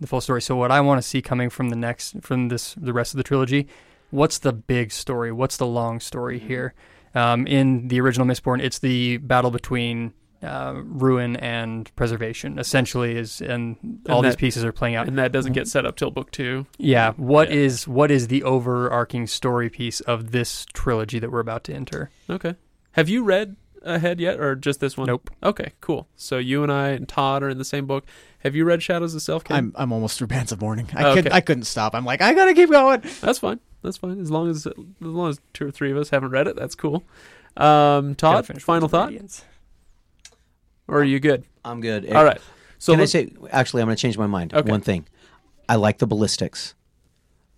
the 0.00 0.06
full 0.06 0.20
story. 0.20 0.42
So 0.42 0.54
what 0.56 0.70
I 0.70 0.80
want 0.80 1.00
to 1.02 1.06
see 1.08 1.22
coming 1.22 1.50
from 1.50 1.70
the 1.70 1.76
next 1.76 2.16
from 2.22 2.48
this 2.48 2.74
the 2.74 2.92
rest 2.92 3.14
of 3.14 3.18
the 3.18 3.24
trilogy, 3.24 3.68
what's 4.10 4.38
the 4.38 4.52
big 4.52 4.92
story? 4.92 5.32
What's 5.32 5.56
the 5.56 5.66
long 5.66 5.98
story 6.00 6.38
here? 6.38 6.74
Um, 7.14 7.46
in 7.46 7.88
the 7.88 8.00
original 8.00 8.26
Mistborn, 8.26 8.60
it's 8.62 8.78
the 8.78 9.16
battle 9.18 9.50
between 9.50 10.12
uh, 10.42 10.80
ruin 10.84 11.36
and 11.36 11.94
preservation. 11.96 12.58
Essentially, 12.58 13.16
is 13.16 13.40
and 13.40 14.00
all 14.08 14.22
these 14.22 14.36
pieces 14.36 14.64
are 14.64 14.72
playing 14.72 14.94
out. 14.94 15.06
and 15.08 15.18
that 15.18 15.32
doesn't 15.32 15.52
get 15.52 15.68
set 15.68 15.84
up 15.86 15.96
till 15.96 16.10
book 16.10 16.30
two. 16.30 16.66
Yeah, 16.78 17.12
what 17.16 17.48
Yeah. 17.50 17.56
is 17.56 17.86
what 17.88 18.10
is 18.10 18.28
the 18.28 18.42
overarching 18.42 19.26
story 19.26 19.68
piece 19.70 20.00
of 20.00 20.30
this 20.32 20.66
trilogy 20.72 21.18
that 21.18 21.30
we're 21.30 21.40
about 21.40 21.64
to 21.64 21.74
enter? 21.74 22.10
Okay. 22.28 22.54
Have 22.92 23.08
you 23.08 23.22
read 23.22 23.56
ahead 23.82 24.20
yet, 24.20 24.38
or 24.40 24.54
just 24.54 24.80
this 24.80 24.96
one? 24.96 25.06
Nope. 25.06 25.30
Okay, 25.42 25.72
cool. 25.80 26.06
So 26.16 26.38
you 26.38 26.62
and 26.62 26.72
I 26.72 26.88
and 26.88 27.08
Todd 27.08 27.42
are 27.42 27.48
in 27.48 27.58
the 27.58 27.64
same 27.64 27.86
book. 27.86 28.04
Have 28.40 28.54
you 28.56 28.64
read 28.64 28.82
Shadows 28.82 29.14
of 29.14 29.22
Self? 29.22 29.44
Ken? 29.44 29.56
I'm 29.56 29.72
I'm 29.76 29.92
almost 29.92 30.18
through 30.18 30.26
Bands 30.28 30.52
of 30.52 30.60
Mourning. 30.60 30.88
I 30.94 31.04
Oh, 31.04 31.14
could, 31.14 31.30
I 31.32 31.40
couldn't 31.40 31.64
stop. 31.64 31.94
I'm 31.94 32.04
like 32.04 32.20
I 32.22 32.32
gotta 32.34 32.54
keep 32.54 32.70
going. 32.70 33.02
That's 33.20 33.38
fine. 33.38 33.60
That's 33.82 33.96
fine. 33.98 34.20
As 34.20 34.30
long 34.30 34.48
as 34.50 34.66
as 34.66 34.74
long 35.00 35.28
as 35.30 35.40
two 35.54 35.66
or 35.66 35.70
three 35.70 35.90
of 35.90 35.96
us 35.98 36.10
haven't 36.10 36.30
read 36.30 36.46
it, 36.46 36.56
that's 36.56 36.74
cool. 36.74 37.04
Um, 37.56 38.14
Todd, 38.14 38.46
final 38.62 38.82
Words 38.82 38.90
thought, 38.92 39.08
Radiance. 39.08 39.44
Or 40.90 40.98
are 41.00 41.04
you 41.04 41.20
good? 41.20 41.44
i'm 41.64 41.80
good 41.80 42.10
All 42.12 42.24
right. 42.24 42.40
So 42.78 42.92
can 42.92 43.00
i 43.00 43.02
let's- 43.02 43.12
say 43.12 43.32
actually 43.50 43.82
i'm 43.82 43.86
going 43.88 43.96
to 43.96 44.00
change 44.02 44.18
my 44.18 44.26
mind 44.26 44.52
Okay. 44.54 44.70
one 44.70 44.80
thing 44.80 45.06
i 45.68 45.76
like 45.76 45.98
the 45.98 46.06
ballistics 46.06 46.74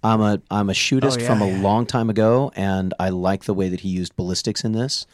i'm 0.05 0.21
a 0.21 0.41
i'm 0.51 0.69
a 0.71 0.73
shootist 0.73 1.17
Oh, 1.19 1.21
yeah, 1.21 1.27
from 1.29 1.43
a 1.43 1.49
yeah. 1.49 1.61
long 1.63 1.87
time 1.87 2.11
ago 2.11 2.51
and 2.57 2.93
i 2.99 3.09
like 3.11 3.45
the 3.45 3.55
way 3.55 3.69
that 3.69 3.81
he 3.81 3.89
used 3.89 4.15
ballistics 4.17 4.65
in 4.65 4.73
this 4.73 5.07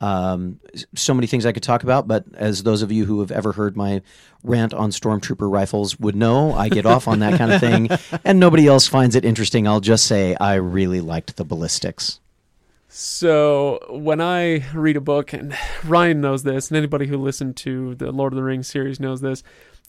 Um, 0.00 0.60
s- 0.72 0.86
so 0.94 1.12
many 1.12 1.26
things 1.26 1.44
I 1.44 1.50
could 1.50 1.64
talk 1.64 1.82
about, 1.82 2.06
but 2.06 2.22
as 2.34 2.62
those 2.62 2.82
of 2.82 2.92
you 2.92 3.04
who 3.04 3.18
have 3.18 3.32
ever 3.32 3.50
heard 3.50 3.76
my 3.76 4.00
rant 4.44 4.72
on 4.72 4.90
stormtrooper 4.90 5.50
rifles 5.50 5.98
would 5.98 6.14
know, 6.14 6.52
I 6.54 6.68
get 6.68 6.86
off 6.86 7.08
on 7.08 7.18
that 7.18 7.36
kind 7.36 7.50
of 7.52 7.58
thing, 7.60 7.88
and 8.24 8.38
nobody 8.38 8.68
else 8.68 8.86
finds 8.86 9.16
it 9.16 9.24
interesting. 9.24 9.66
I'll 9.66 9.80
just 9.80 10.06
say 10.06 10.36
I 10.40 10.54
really 10.54 11.00
liked 11.00 11.34
the 11.36 11.44
ballistics. 11.44 12.20
So 13.00 13.78
when 13.90 14.20
I 14.20 14.64
read 14.74 14.96
a 14.96 15.00
book, 15.00 15.32
and 15.32 15.56
Ryan 15.84 16.20
knows 16.20 16.42
this, 16.42 16.68
and 16.68 16.76
anybody 16.76 17.06
who 17.06 17.16
listened 17.16 17.56
to 17.58 17.94
the 17.94 18.10
Lord 18.10 18.32
of 18.32 18.36
the 18.36 18.42
Rings 18.42 18.66
series 18.66 18.98
knows 18.98 19.20
this, 19.20 19.44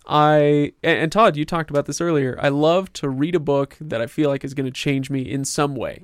I 0.05 0.73
and, 0.83 0.99
and 0.99 1.11
Todd, 1.11 1.35
you 1.35 1.43
talked 1.43 1.71
about 1.71 1.87
this 1.87 1.99
earlier. 2.01 2.37
I 2.39 2.49
love 2.49 2.93
to 2.93 3.09
read 3.09 3.33
a 3.33 3.39
book 3.39 3.75
that 3.81 3.99
I 3.99 4.05
feel 4.05 4.29
like 4.29 4.43
is 4.43 4.53
going 4.53 4.67
to 4.67 4.71
change 4.71 5.09
me 5.09 5.23
in 5.23 5.43
some 5.43 5.75
way, 5.75 6.03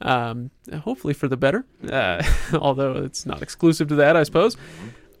um, 0.00 0.52
hopefully 0.82 1.12
for 1.12 1.26
the 1.26 1.36
better. 1.36 1.66
Uh, 1.90 2.22
although 2.54 2.98
it's 2.98 3.26
not 3.26 3.42
exclusive 3.42 3.88
to 3.88 3.96
that, 3.96 4.14
I 4.16 4.22
suppose. 4.22 4.56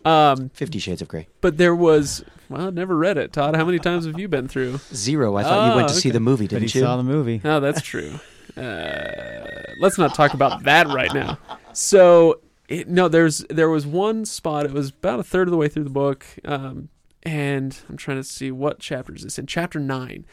Um, 0.04 0.50
Fifty 0.50 0.78
Shades 0.78 1.02
of 1.02 1.08
Grey. 1.08 1.26
but 1.40 1.56
there 1.56 1.74
was 1.74 2.24
well, 2.48 2.68
I 2.68 2.70
never 2.70 2.96
read 2.96 3.16
it. 3.18 3.32
Todd, 3.32 3.56
how 3.56 3.64
many 3.64 3.80
times 3.80 4.06
have 4.06 4.20
you 4.20 4.28
been 4.28 4.46
through? 4.46 4.78
Zero. 4.94 5.34
I 5.34 5.42
thought 5.42 5.66
you 5.66 5.72
Oh, 5.72 5.76
went 5.76 5.88
to 5.88 5.94
see 5.94 6.10
the 6.10 6.20
movie, 6.20 6.46
But 6.46 6.62
he 6.62 6.66
didn't 6.68 6.74
you? 6.76 6.80
saw 6.82 6.96
the 6.96 7.02
movie. 7.02 7.40
Oh, 7.44 7.58
that's 7.58 7.82
true. 7.82 8.20
Uh, 8.56 9.72
let's 9.80 9.98
not 9.98 10.14
talk 10.14 10.34
about 10.34 10.62
that 10.64 10.86
right 10.88 11.12
now. 11.12 11.38
So, 11.72 12.40
it, 12.68 12.88
no, 12.88 13.08
there's 13.08 13.38
there 13.50 13.68
was 13.68 13.86
one 13.86 14.24
spot. 14.24 14.66
It 14.66 14.72
was 14.72 14.90
about 14.90 15.20
a 15.20 15.24
third 15.24 15.48
of 15.48 15.52
the 15.52 15.58
way 15.58 15.68
through 15.68 15.84
the 15.84 15.90
book, 15.90 16.24
um, 16.44 16.88
and 17.22 17.76
I'm 17.88 17.96
trying 17.96 18.18
to 18.18 18.24
see 18.24 18.50
what 18.50 18.78
chapter 18.78 19.14
is 19.14 19.22
this 19.22 19.38
in. 19.38 19.46
Chapter 19.46 19.80
nine, 19.80 20.24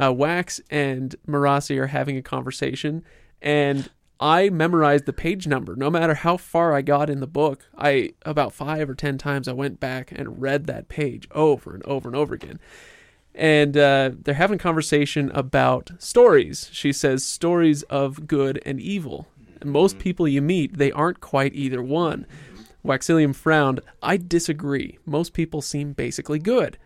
uh, 0.00 0.12
Wax 0.12 0.60
and 0.70 1.14
Marasi 1.26 1.76
are 1.78 1.88
having 1.88 2.16
a 2.16 2.22
conversation, 2.22 3.02
and 3.42 3.90
I 4.18 4.48
memorized 4.48 5.04
the 5.04 5.12
page 5.12 5.46
number. 5.46 5.76
No 5.76 5.90
matter 5.90 6.14
how 6.14 6.36
far 6.36 6.72
I 6.72 6.82
got 6.82 7.10
in 7.10 7.20
the 7.20 7.26
book, 7.26 7.68
I 7.76 8.12
about 8.24 8.52
five 8.54 8.88
or 8.88 8.94
ten 8.94 9.18
times 9.18 9.48
I 9.48 9.52
went 9.52 9.80
back 9.80 10.12
and 10.12 10.40
read 10.40 10.66
that 10.66 10.88
page 10.88 11.28
over 11.32 11.74
and 11.74 11.84
over 11.84 12.08
and 12.08 12.16
over 12.16 12.34
again 12.34 12.58
and 13.36 13.76
uh, 13.76 14.10
they're 14.22 14.34
having 14.34 14.56
a 14.56 14.58
conversation 14.58 15.30
about 15.34 15.90
stories. 15.98 16.70
She 16.72 16.92
says 16.92 17.22
stories 17.22 17.82
of 17.84 18.26
good 18.26 18.60
and 18.64 18.80
evil, 18.80 19.28
And 19.60 19.70
most 19.70 19.98
people 19.98 20.26
you 20.26 20.40
meet, 20.40 20.78
they 20.78 20.90
aren't 20.90 21.20
quite 21.20 21.54
either 21.54 21.82
one. 21.82 22.26
Waxillium 22.84 23.34
frowned. 23.34 23.80
I 24.02 24.16
disagree. 24.16 24.98
Most 25.04 25.34
people 25.34 25.60
seem 25.60 25.92
basically 25.92 26.38
good. 26.38 26.78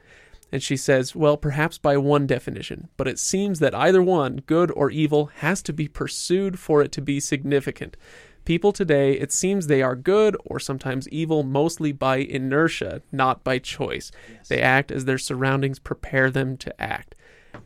And 0.51 0.62
she 0.62 0.76
says, 0.76 1.14
Well, 1.14 1.36
perhaps 1.36 1.78
by 1.78 1.96
one 1.96 2.26
definition, 2.26 2.88
but 2.96 3.07
it 3.07 3.20
seems 3.20 3.61
that 3.61 3.74
either 3.74 4.03
one, 4.03 4.42
good 4.46 4.72
or 4.74 4.90
evil, 4.90 5.26
has 5.36 5.62
to 5.62 5.72
be 5.72 5.86
pursued 5.86 6.59
for 6.59 6.82
it 6.82 6.90
to 6.92 7.01
be 7.01 7.20
significant. 7.20 7.96
People 8.45 8.72
today, 8.72 9.12
it 9.12 9.30
seems 9.32 9.66
they 9.66 9.82
are 9.82 9.95
good 9.95 10.36
or 10.45 10.59
sometimes 10.59 11.09
evil 11.11 11.43
mostly 11.43 11.93
by 11.93 12.16
inertia, 12.16 13.03
not 13.12 13.45
by 13.45 13.59
choice. 13.59 14.11
They 14.49 14.61
act 14.61 14.91
as 14.91 15.05
their 15.05 15.18
surroundings 15.18 15.78
prepare 15.78 16.30
them 16.30 16.57
to 16.59 16.80
act. 16.82 17.14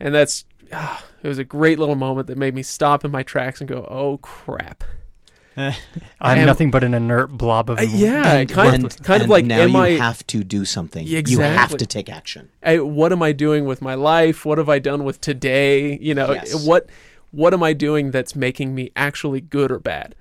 And 0.01 0.15
that's, 0.15 0.45
ah, 0.73 1.05
it 1.23 1.29
was 1.29 1.39
a 1.39 1.45
great 1.45 1.79
little 1.79 1.95
moment 1.95 2.27
that 2.27 2.37
made 2.37 2.55
me 2.55 2.63
stop 2.63 3.05
in 3.05 3.11
my 3.11 3.23
tracks 3.23 3.61
and 3.61 3.69
go, 3.69 3.87
Oh 3.91 4.19
crap. 4.19 4.85
I'm 5.57 5.73
am- 6.21 6.47
nothing 6.47 6.71
but 6.73 6.83
an 6.83 6.95
inert 6.95 7.31
blob 7.31 7.71
of 7.71 7.79
Uh, 7.79 7.83
yeah, 7.83 8.35
And- 8.39 8.49
kind 8.51 8.75
and- 8.75 8.85
of, 8.87 9.03
kind 9.05 9.23
of 9.23 9.29
like, 9.29 9.45
now 9.45 9.61
am 9.61 9.71
you 9.71 9.79
I, 9.79 9.91
have 9.93 10.27
to 10.27 10.43
do 10.43 10.65
something. 10.65 11.07
Yeah, 11.07 11.23
You 11.25 11.39
have 11.41 11.77
to 11.77 11.87
take 11.87 12.09
action. 12.11 12.49
I, 12.63 12.81
what 12.81 13.13
am 13.13 13.23
I 13.23 13.31
doing 13.33 13.65
with 13.65 13.81
my 13.81 13.95
life? 13.95 14.45
What 14.45 14.59
have 14.59 14.69
I 14.69 14.81
done 14.81 15.05
with 15.05 15.21
today? 15.21 15.97
You 16.01 16.15
know, 16.15 16.33
Yes. 16.33 16.67
what 16.67 16.89
what 17.31 17.53
am 17.53 17.63
I 17.65 17.73
doing 17.73 18.11
that's 18.13 18.37
making 18.37 18.75
me 18.77 18.91
actually 18.97 19.41
good 19.41 19.71
or 19.73 19.79
bad? 19.81 20.15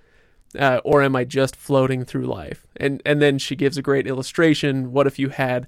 Uh, 0.58 0.80
or 0.84 1.02
am 1.02 1.16
I 1.16 1.24
just 1.24 1.56
floating 1.56 2.06
through 2.06 2.26
life? 2.26 2.66
And 2.78 3.02
and 3.06 3.22
then 3.22 3.38
she 3.40 3.56
gives 3.56 3.78
a 3.78 3.82
great 3.82 4.08
illustration. 4.08 4.92
What 4.92 5.08
if 5.08 5.18
you 5.18 5.30
had 5.30 5.68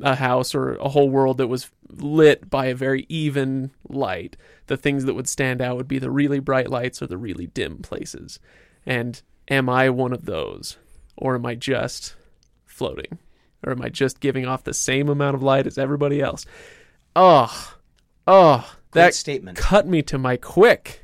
a 0.00 0.16
house 0.16 0.54
or 0.54 0.74
a 0.76 0.88
whole 0.88 1.08
world 1.08 1.38
that 1.38 1.46
was 1.46 1.70
lit 1.88 2.50
by 2.50 2.66
a 2.66 2.74
very 2.74 3.06
even 3.08 3.70
light? 3.88 4.36
The 4.66 4.76
things 4.76 5.04
that 5.04 5.14
would 5.14 5.28
stand 5.28 5.60
out 5.60 5.76
would 5.76 5.88
be 5.88 5.98
the 5.98 6.10
really 6.10 6.40
bright 6.40 6.68
lights 6.68 7.00
or 7.00 7.06
the 7.06 7.16
really 7.18 7.46
dim 7.46 7.78
places. 7.78 8.40
And 8.84 9.22
am 9.48 9.68
I 9.68 9.90
one 9.90 10.12
of 10.12 10.24
those, 10.24 10.78
or 11.16 11.34
am 11.36 11.46
I 11.46 11.54
just 11.54 12.16
floating? 12.66 13.18
Or 13.64 13.72
am 13.72 13.80
I 13.82 13.88
just 13.88 14.20
giving 14.20 14.44
off 14.46 14.64
the 14.64 14.74
same 14.74 15.08
amount 15.08 15.36
of 15.36 15.42
light 15.42 15.66
as 15.66 15.78
everybody 15.78 16.20
else? 16.20 16.44
Oh, 17.16 17.74
oh, 18.26 18.76
Great 18.90 19.02
that 19.02 19.14
statement. 19.14 19.56
cut 19.56 19.86
me 19.86 20.02
to 20.02 20.18
my 20.18 20.36
quick. 20.36 21.03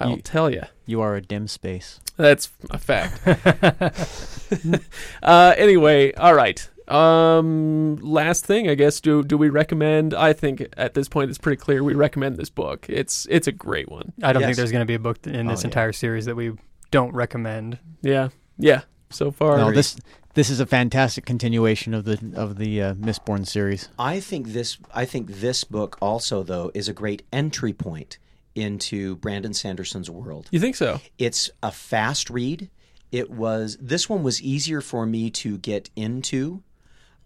I'll 0.00 0.16
You- 0.16 0.22
tell 0.22 0.50
you. 0.50 0.62
You 0.86 1.00
are 1.00 1.14
a 1.16 1.20
dim 1.22 1.46
space. 1.48 2.00
That's 2.16 2.50
a 2.70 2.78
fact. 2.78 3.20
uh, 5.22 5.54
anyway, 5.56 6.12
all 6.14 6.34
right. 6.34 6.68
Um, 6.88 7.96
last 7.96 8.44
thing, 8.44 8.68
I 8.68 8.74
guess. 8.74 9.00
Do 9.00 9.22
do 9.22 9.38
we 9.38 9.48
recommend? 9.48 10.12
I 10.14 10.32
think 10.32 10.66
at 10.76 10.94
this 10.94 11.08
point 11.08 11.30
it's 11.30 11.38
pretty 11.38 11.56
clear 11.58 11.82
we 11.82 11.94
recommend 11.94 12.36
this 12.36 12.50
book. 12.50 12.86
It's 12.88 13.26
it's 13.30 13.46
a 13.46 13.52
great 13.52 13.90
one. 13.90 14.12
I 14.22 14.32
don't 14.32 14.40
Yes. 14.42 14.48
think 14.48 14.56
there's 14.58 14.72
going 14.72 14.82
to 14.82 14.86
be 14.86 14.94
a 14.94 14.98
book 14.98 15.18
in 15.26 15.46
this 15.46 15.60
Oh, 15.60 15.62
yeah. 15.62 15.66
entire 15.68 15.92
series 15.92 16.26
that 16.26 16.34
we 16.36 16.52
don't 16.90 17.14
recommend. 17.14 17.78
Yeah, 18.02 18.28
yeah. 18.58 18.82
So 19.10 19.30
far, 19.30 19.56
No, 19.58 19.72
this 19.72 19.96
this 20.34 20.50
is 20.50 20.58
a 20.60 20.66
fantastic 20.66 21.24
continuation 21.24 21.94
of 21.94 22.04
the 22.04 22.18
of 22.34 22.56
the 22.58 22.82
uh, 22.82 22.94
Mistborn 22.94 23.46
series. 23.46 23.88
I 23.98 24.20
think 24.20 24.48
this. 24.48 24.76
I 24.92 25.04
think 25.04 25.28
this 25.40 25.64
book 25.64 25.96
also, 26.02 26.42
though, 26.42 26.70
is 26.74 26.88
a 26.88 26.92
great 26.92 27.22
entry 27.32 27.72
point 27.72 28.18
into 28.54 29.16
Brandon 29.16 29.54
Sanderson's 29.54 30.10
world. 30.10 30.48
you 30.50 30.60
think 30.60 30.76
so? 30.76 31.00
It's 31.18 31.50
a 31.62 31.70
fast 31.70 32.30
read. 32.30 32.70
It 33.10 33.30
was 33.30 33.76
this 33.80 34.08
one 34.08 34.22
was 34.22 34.40
easier 34.42 34.80
for 34.80 35.04
me 35.06 35.30
to 35.30 35.58
get 35.58 35.90
into. 35.96 36.62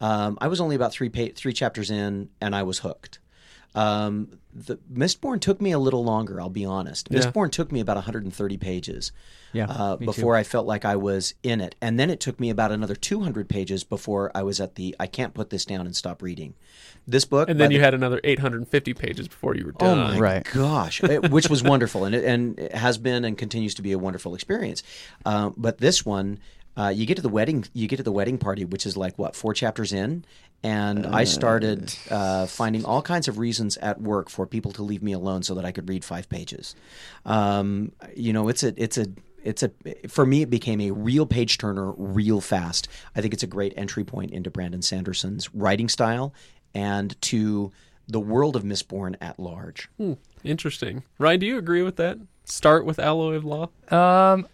Um, 0.00 0.36
I 0.40 0.48
was 0.48 0.60
only 0.60 0.76
about 0.76 0.92
three 0.92 1.08
pa- 1.08 1.32
three 1.34 1.52
chapters 1.52 1.90
in, 1.90 2.28
and 2.40 2.54
I 2.54 2.62
was 2.64 2.80
hooked. 2.80 3.18
Um, 3.76 4.38
the 4.54 4.78
Mistborn 4.92 5.38
took 5.40 5.60
me 5.60 5.70
a 5.72 5.78
little 5.78 6.02
longer. 6.02 6.40
I'll 6.40 6.48
be 6.48 6.64
honest. 6.64 7.08
Yeah. 7.10 7.20
Mistborn 7.20 7.50
took 7.52 7.70
me 7.70 7.80
about 7.80 7.96
130 7.96 8.56
pages 8.56 9.12
Yeah, 9.52 9.66
uh, 9.68 9.96
me 9.96 9.98
too. 9.98 10.04
before 10.06 10.34
I 10.34 10.44
felt 10.44 10.66
like 10.66 10.86
I 10.86 10.96
was 10.96 11.34
in 11.42 11.60
it, 11.60 11.74
and 11.82 12.00
then 12.00 12.08
it 12.08 12.18
took 12.20 12.40
me 12.40 12.48
about 12.48 12.72
another 12.72 12.94
200 12.96 13.48
pages 13.50 13.84
before 13.84 14.30
I 14.34 14.42
was 14.42 14.58
at 14.60 14.76
the 14.76 14.96
I 14.98 15.06
can't 15.06 15.34
put 15.34 15.50
this 15.50 15.66
down 15.66 15.84
and 15.84 15.94
stop 15.94 16.22
reading. 16.22 16.54
This 17.06 17.26
book, 17.26 17.50
And 17.50 17.60
then 17.60 17.70
you 17.70 17.78
the- 17.78 17.84
had 17.84 17.92
another 17.94 18.20
850 18.24 18.94
pages 18.94 19.28
before 19.28 19.54
you 19.54 19.66
were 19.66 19.72
done. 19.72 19.98
Oh 19.98 20.02
done. 20.04 20.14
my 20.14 20.18
Right. 20.20 20.46
gosh, 20.54 21.02
it- 21.04 21.30
which 21.30 21.50
was 21.50 21.62
wonderful, 21.62 22.04
and 22.06 22.14
it, 22.14 22.24
and 22.24 22.58
it 22.58 22.74
has 22.74 22.96
been 22.96 23.24
and 23.26 23.36
continues 23.36 23.74
to 23.74 23.82
be 23.82 23.92
a 23.92 23.98
wonderful 23.98 24.34
experience. 24.34 24.82
Uh, 25.26 25.50
but 25.56 25.78
this 25.78 26.04
one, 26.06 26.38
uh, 26.78 26.88
you 26.94 27.06
get 27.06 27.16
to 27.16 27.22
the 27.22 27.28
wedding, 27.28 27.64
you 27.74 27.88
get 27.88 27.96
to 27.96 28.02
the 28.02 28.12
wedding 28.12 28.36
party, 28.38 28.64
which 28.64 28.84
is 28.86 28.96
like 28.96 29.18
what 29.18 29.36
four 29.36 29.54
chapters 29.54 29.92
in, 29.92 30.24
and 30.62 31.06
I 31.06 31.24
started 31.24 31.94
uh, 32.10 32.46
finding 32.46 32.84
all 32.84 33.02
kinds 33.02 33.28
of 33.28 33.38
reasons 33.38 33.76
at 33.76 34.00
work 34.00 34.28
for 34.28 34.46
people 34.46 34.72
to 34.72 34.82
leave 34.82 35.02
me 35.02 35.12
alone 35.12 35.42
so 35.42 35.54
that 35.54 35.64
I 35.64 35.72
could 35.72 35.88
read 35.88 36.04
five 36.04 36.28
pages. 36.28 36.74
Um, 37.24 37.92
you 38.14 38.32
know, 38.32 38.48
it's 38.48 38.62
a 38.62 38.74
it's 38.82 38.98
a 38.98 39.06
it's 39.44 39.62
a 39.62 39.70
for 40.08 40.26
me 40.26 40.42
it 40.42 40.50
became 40.50 40.80
a 40.80 40.90
real 40.90 41.26
page 41.26 41.58
turner 41.58 41.92
real 41.92 42.40
fast. 42.40 42.88
I 43.14 43.20
think 43.20 43.32
it's 43.32 43.42
a 43.42 43.48
great 43.48 43.74
entry 43.76 44.04
point 44.04 44.32
into 44.32 44.50
Brandon 44.50 44.82
Sanderson's 44.82 45.54
writing 45.54 45.88
style 45.88 46.34
and 46.74 47.20
to 47.22 47.72
the 48.08 48.20
world 48.20 48.56
of 48.56 48.62
Mistborn 48.62 49.16
at 49.20 49.38
large. 49.38 49.88
Hmm, 49.98 50.14
interesting. 50.44 51.04
Ryan, 51.18 51.40
do 51.40 51.46
you 51.46 51.58
agree 51.58 51.82
with 51.82 51.96
that? 51.96 52.18
Start 52.44 52.84
with 52.84 52.98
Alloy 52.98 53.34
of 53.34 53.44
Law. 53.44 53.70
Um, 53.90 54.46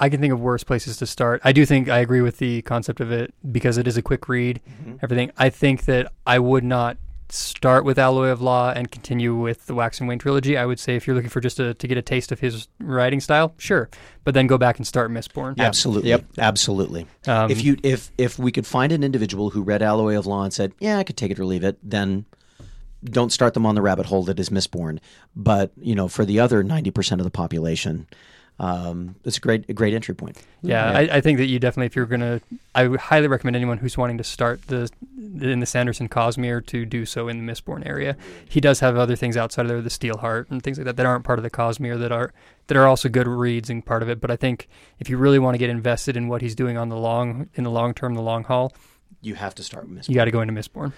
I 0.00 0.08
can 0.08 0.20
think 0.20 0.32
of 0.32 0.40
worse 0.40 0.64
places 0.64 0.96
to 0.96 1.06
start. 1.06 1.42
I 1.44 1.52
do 1.52 1.66
think 1.66 1.88
I 1.88 1.98
agree 1.98 2.22
with 2.22 2.38
the 2.38 2.62
concept 2.62 3.00
of 3.00 3.12
it 3.12 3.34
because 3.52 3.76
it 3.76 3.86
is 3.86 3.98
a 3.98 4.02
quick 4.02 4.28
read. 4.28 4.60
Everything. 5.02 5.30
I 5.36 5.50
think 5.50 5.84
that 5.84 6.10
I 6.26 6.38
would 6.38 6.64
not 6.64 6.96
start 7.28 7.84
with 7.84 7.98
Alloy 7.98 8.28
of 8.28 8.40
Law 8.40 8.72
and 8.74 8.90
continue 8.90 9.34
with 9.34 9.66
the 9.66 9.74
Wax 9.74 10.00
and 10.00 10.08
Wayne 10.08 10.18
trilogy. 10.18 10.56
I 10.56 10.66
would 10.66 10.80
say 10.80 10.96
if 10.96 11.06
you're 11.06 11.14
looking 11.14 11.30
for 11.30 11.40
just 11.40 11.60
a, 11.60 11.74
to 11.74 11.86
get 11.86 11.98
a 11.98 12.02
taste 12.02 12.32
of 12.32 12.40
his 12.40 12.66
writing 12.80 13.20
style, 13.20 13.54
sure, 13.58 13.88
but 14.24 14.34
then 14.34 14.46
go 14.46 14.58
back 14.58 14.78
and 14.78 14.86
start 14.86 15.10
Mistborn. 15.10 15.58
Absolutely. 15.58 16.08
Yep. 16.10 16.24
Absolutely. 16.38 17.06
Um, 17.26 17.50
if 17.50 17.62
you 17.62 17.76
if 17.82 18.10
if 18.18 18.38
we 18.38 18.50
could 18.50 18.66
find 18.66 18.92
an 18.92 19.04
individual 19.04 19.50
who 19.50 19.62
read 19.62 19.82
Alloy 19.82 20.16
of 20.16 20.26
Law 20.26 20.44
and 20.44 20.52
said, 20.52 20.72
"Yeah, 20.80 20.98
I 20.98 21.04
could 21.04 21.16
take 21.16 21.30
it 21.30 21.38
or 21.38 21.44
leave 21.44 21.62
it," 21.62 21.78
then 21.82 22.24
don't 23.04 23.32
start 23.32 23.54
them 23.54 23.66
on 23.66 23.74
the 23.74 23.82
rabbit 23.82 24.06
hole 24.06 24.22
that 24.24 24.40
is 24.40 24.50
Mistborn. 24.50 24.98
But 25.36 25.72
you 25.76 25.94
know, 25.94 26.08
for 26.08 26.24
the 26.24 26.40
other 26.40 26.62
ninety 26.62 26.90
percent 26.90 27.20
of 27.20 27.24
the 27.24 27.30
population, 27.30 28.06
um, 28.60 29.14
it's 29.24 29.38
a 29.38 29.40
great 29.40 29.64
a 29.70 29.72
great 29.72 29.94
entry 29.94 30.14
point. 30.14 30.36
Yeah, 30.60 30.90
I, 30.90 31.00
I 31.16 31.20
think 31.22 31.38
that 31.38 31.46
you 31.46 31.58
definitely, 31.58 31.86
if 31.86 31.96
you're 31.96 32.04
gonna, 32.04 32.42
I 32.74 32.86
would 32.88 33.00
highly 33.00 33.26
recommend 33.26 33.56
anyone 33.56 33.78
who's 33.78 33.96
wanting 33.96 34.18
to 34.18 34.24
start 34.24 34.60
the 34.66 34.90
in 35.40 35.60
the 35.60 35.66
Sanderson 35.66 36.08
Cosmere 36.10 36.64
to 36.66 36.84
do 36.84 37.06
so 37.06 37.28
in 37.28 37.44
the 37.44 37.52
Mistborn 37.52 37.86
area. 37.86 38.16
He 38.48 38.60
does 38.60 38.80
have 38.80 38.96
other 38.98 39.16
things 39.16 39.36
outside 39.38 39.62
of 39.62 39.68
there, 39.68 39.80
the 39.80 39.88
Steelheart 39.88 40.50
and 40.50 40.62
things 40.62 40.76
like 40.78 40.84
that 40.84 40.96
that 40.96 41.06
aren't 41.06 41.24
part 41.24 41.38
of 41.38 41.42
the 41.42 41.50
Cosmere 41.50 41.98
that 41.98 42.12
are 42.12 42.32
that 42.66 42.76
are 42.76 42.86
also 42.86 43.08
good 43.08 43.26
reads 43.26 43.70
and 43.70 43.84
part 43.84 44.02
of 44.02 44.10
it. 44.10 44.20
But 44.20 44.30
I 44.30 44.36
think 44.36 44.68
if 44.98 45.08
you 45.08 45.16
really 45.16 45.38
want 45.38 45.54
to 45.54 45.58
get 45.58 45.70
invested 45.70 46.14
in 46.16 46.28
what 46.28 46.42
he's 46.42 46.54
doing 46.54 46.76
on 46.76 46.90
the 46.90 46.96
long 46.98 47.48
in 47.54 47.64
the 47.64 47.70
long 47.70 47.94
term, 47.94 48.14
the 48.14 48.20
long 48.22 48.44
haul, 48.44 48.74
You 49.22 49.36
have 49.36 49.54
to 49.54 49.62
start 49.62 49.88
with 49.88 50.00
Mistborn. 50.00 50.08
you 50.10 50.14
got 50.16 50.24
to 50.26 50.30
go 50.30 50.42
into 50.42 50.52
Mistborn. 50.52 50.92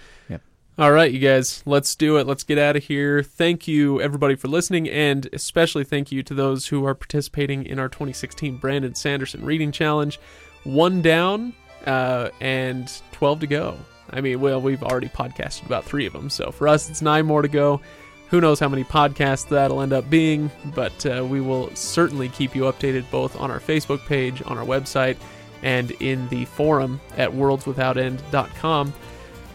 All 0.78 0.90
right, 0.90 1.12
you 1.12 1.18
guys, 1.18 1.62
let's 1.66 1.94
do 1.94 2.16
it. 2.16 2.26
Let's 2.26 2.44
get 2.44 2.56
out 2.56 2.76
of 2.76 2.84
here. 2.84 3.22
Thank 3.22 3.68
you, 3.68 4.00
everybody, 4.00 4.36
for 4.36 4.48
listening, 4.48 4.88
and 4.88 5.28
especially 5.34 5.84
thank 5.84 6.10
you 6.10 6.22
to 6.22 6.32
those 6.32 6.68
who 6.68 6.86
are 6.86 6.94
participating 6.94 7.66
in 7.66 7.78
our 7.78 7.90
2016 7.90 8.56
Brandon 8.56 8.94
Sanderson 8.94 9.44
Reading 9.44 9.70
Challenge. 9.70 10.18
One 10.64 11.02
down 11.02 11.52
uh, 11.84 12.30
and 12.40 12.90
12 13.12 13.40
to 13.40 13.46
go. 13.46 13.76
I 14.08 14.22
mean, 14.22 14.40
well, 14.40 14.62
we've 14.62 14.82
already 14.82 15.08
podcasted 15.08 15.66
about 15.66 15.84
three 15.84 16.06
of 16.06 16.14
them, 16.14 16.30
so 16.30 16.50
for 16.50 16.66
us, 16.68 16.88
it's 16.88 17.02
nine 17.02 17.26
more 17.26 17.42
to 17.42 17.48
go. 17.48 17.82
Who 18.30 18.40
knows 18.40 18.58
how 18.58 18.70
many 18.70 18.82
podcasts 18.82 19.46
that'll 19.46 19.82
end 19.82 19.92
up 19.92 20.08
being, 20.08 20.50
but 20.74 21.04
uh, 21.04 21.22
we 21.22 21.42
will 21.42 21.68
certainly 21.76 22.30
keep 22.30 22.56
you 22.56 22.62
updated 22.62 23.04
both 23.10 23.38
on 23.38 23.50
our 23.50 23.60
Facebook 23.60 24.06
page, 24.06 24.42
on 24.46 24.56
our 24.56 24.64
website, 24.64 25.18
and 25.62 25.90
in 25.90 26.26
the 26.30 26.46
forum 26.46 26.98
at 27.18 27.30
worldswithoutend.com. 27.30 28.94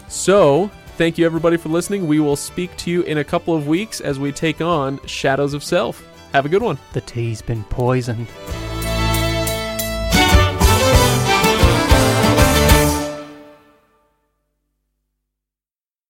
So, 0.06 0.70
thank 0.98 1.16
you 1.16 1.24
everybody 1.24 1.56
for 1.56 1.68
listening. 1.68 2.08
We 2.08 2.18
will 2.18 2.36
speak 2.36 2.76
to 2.78 2.90
you 2.90 3.02
in 3.02 3.18
a 3.18 3.24
couple 3.24 3.54
of 3.54 3.68
weeks 3.68 4.00
as 4.00 4.18
we 4.18 4.32
take 4.32 4.60
on 4.60 5.00
Shadows 5.06 5.54
of 5.54 5.62
Self. 5.62 6.04
Have 6.32 6.44
a 6.44 6.48
good 6.48 6.60
one. 6.60 6.76
The 6.92 7.00
tea's 7.00 7.40
been 7.40 7.62
poisoned. 7.64 8.26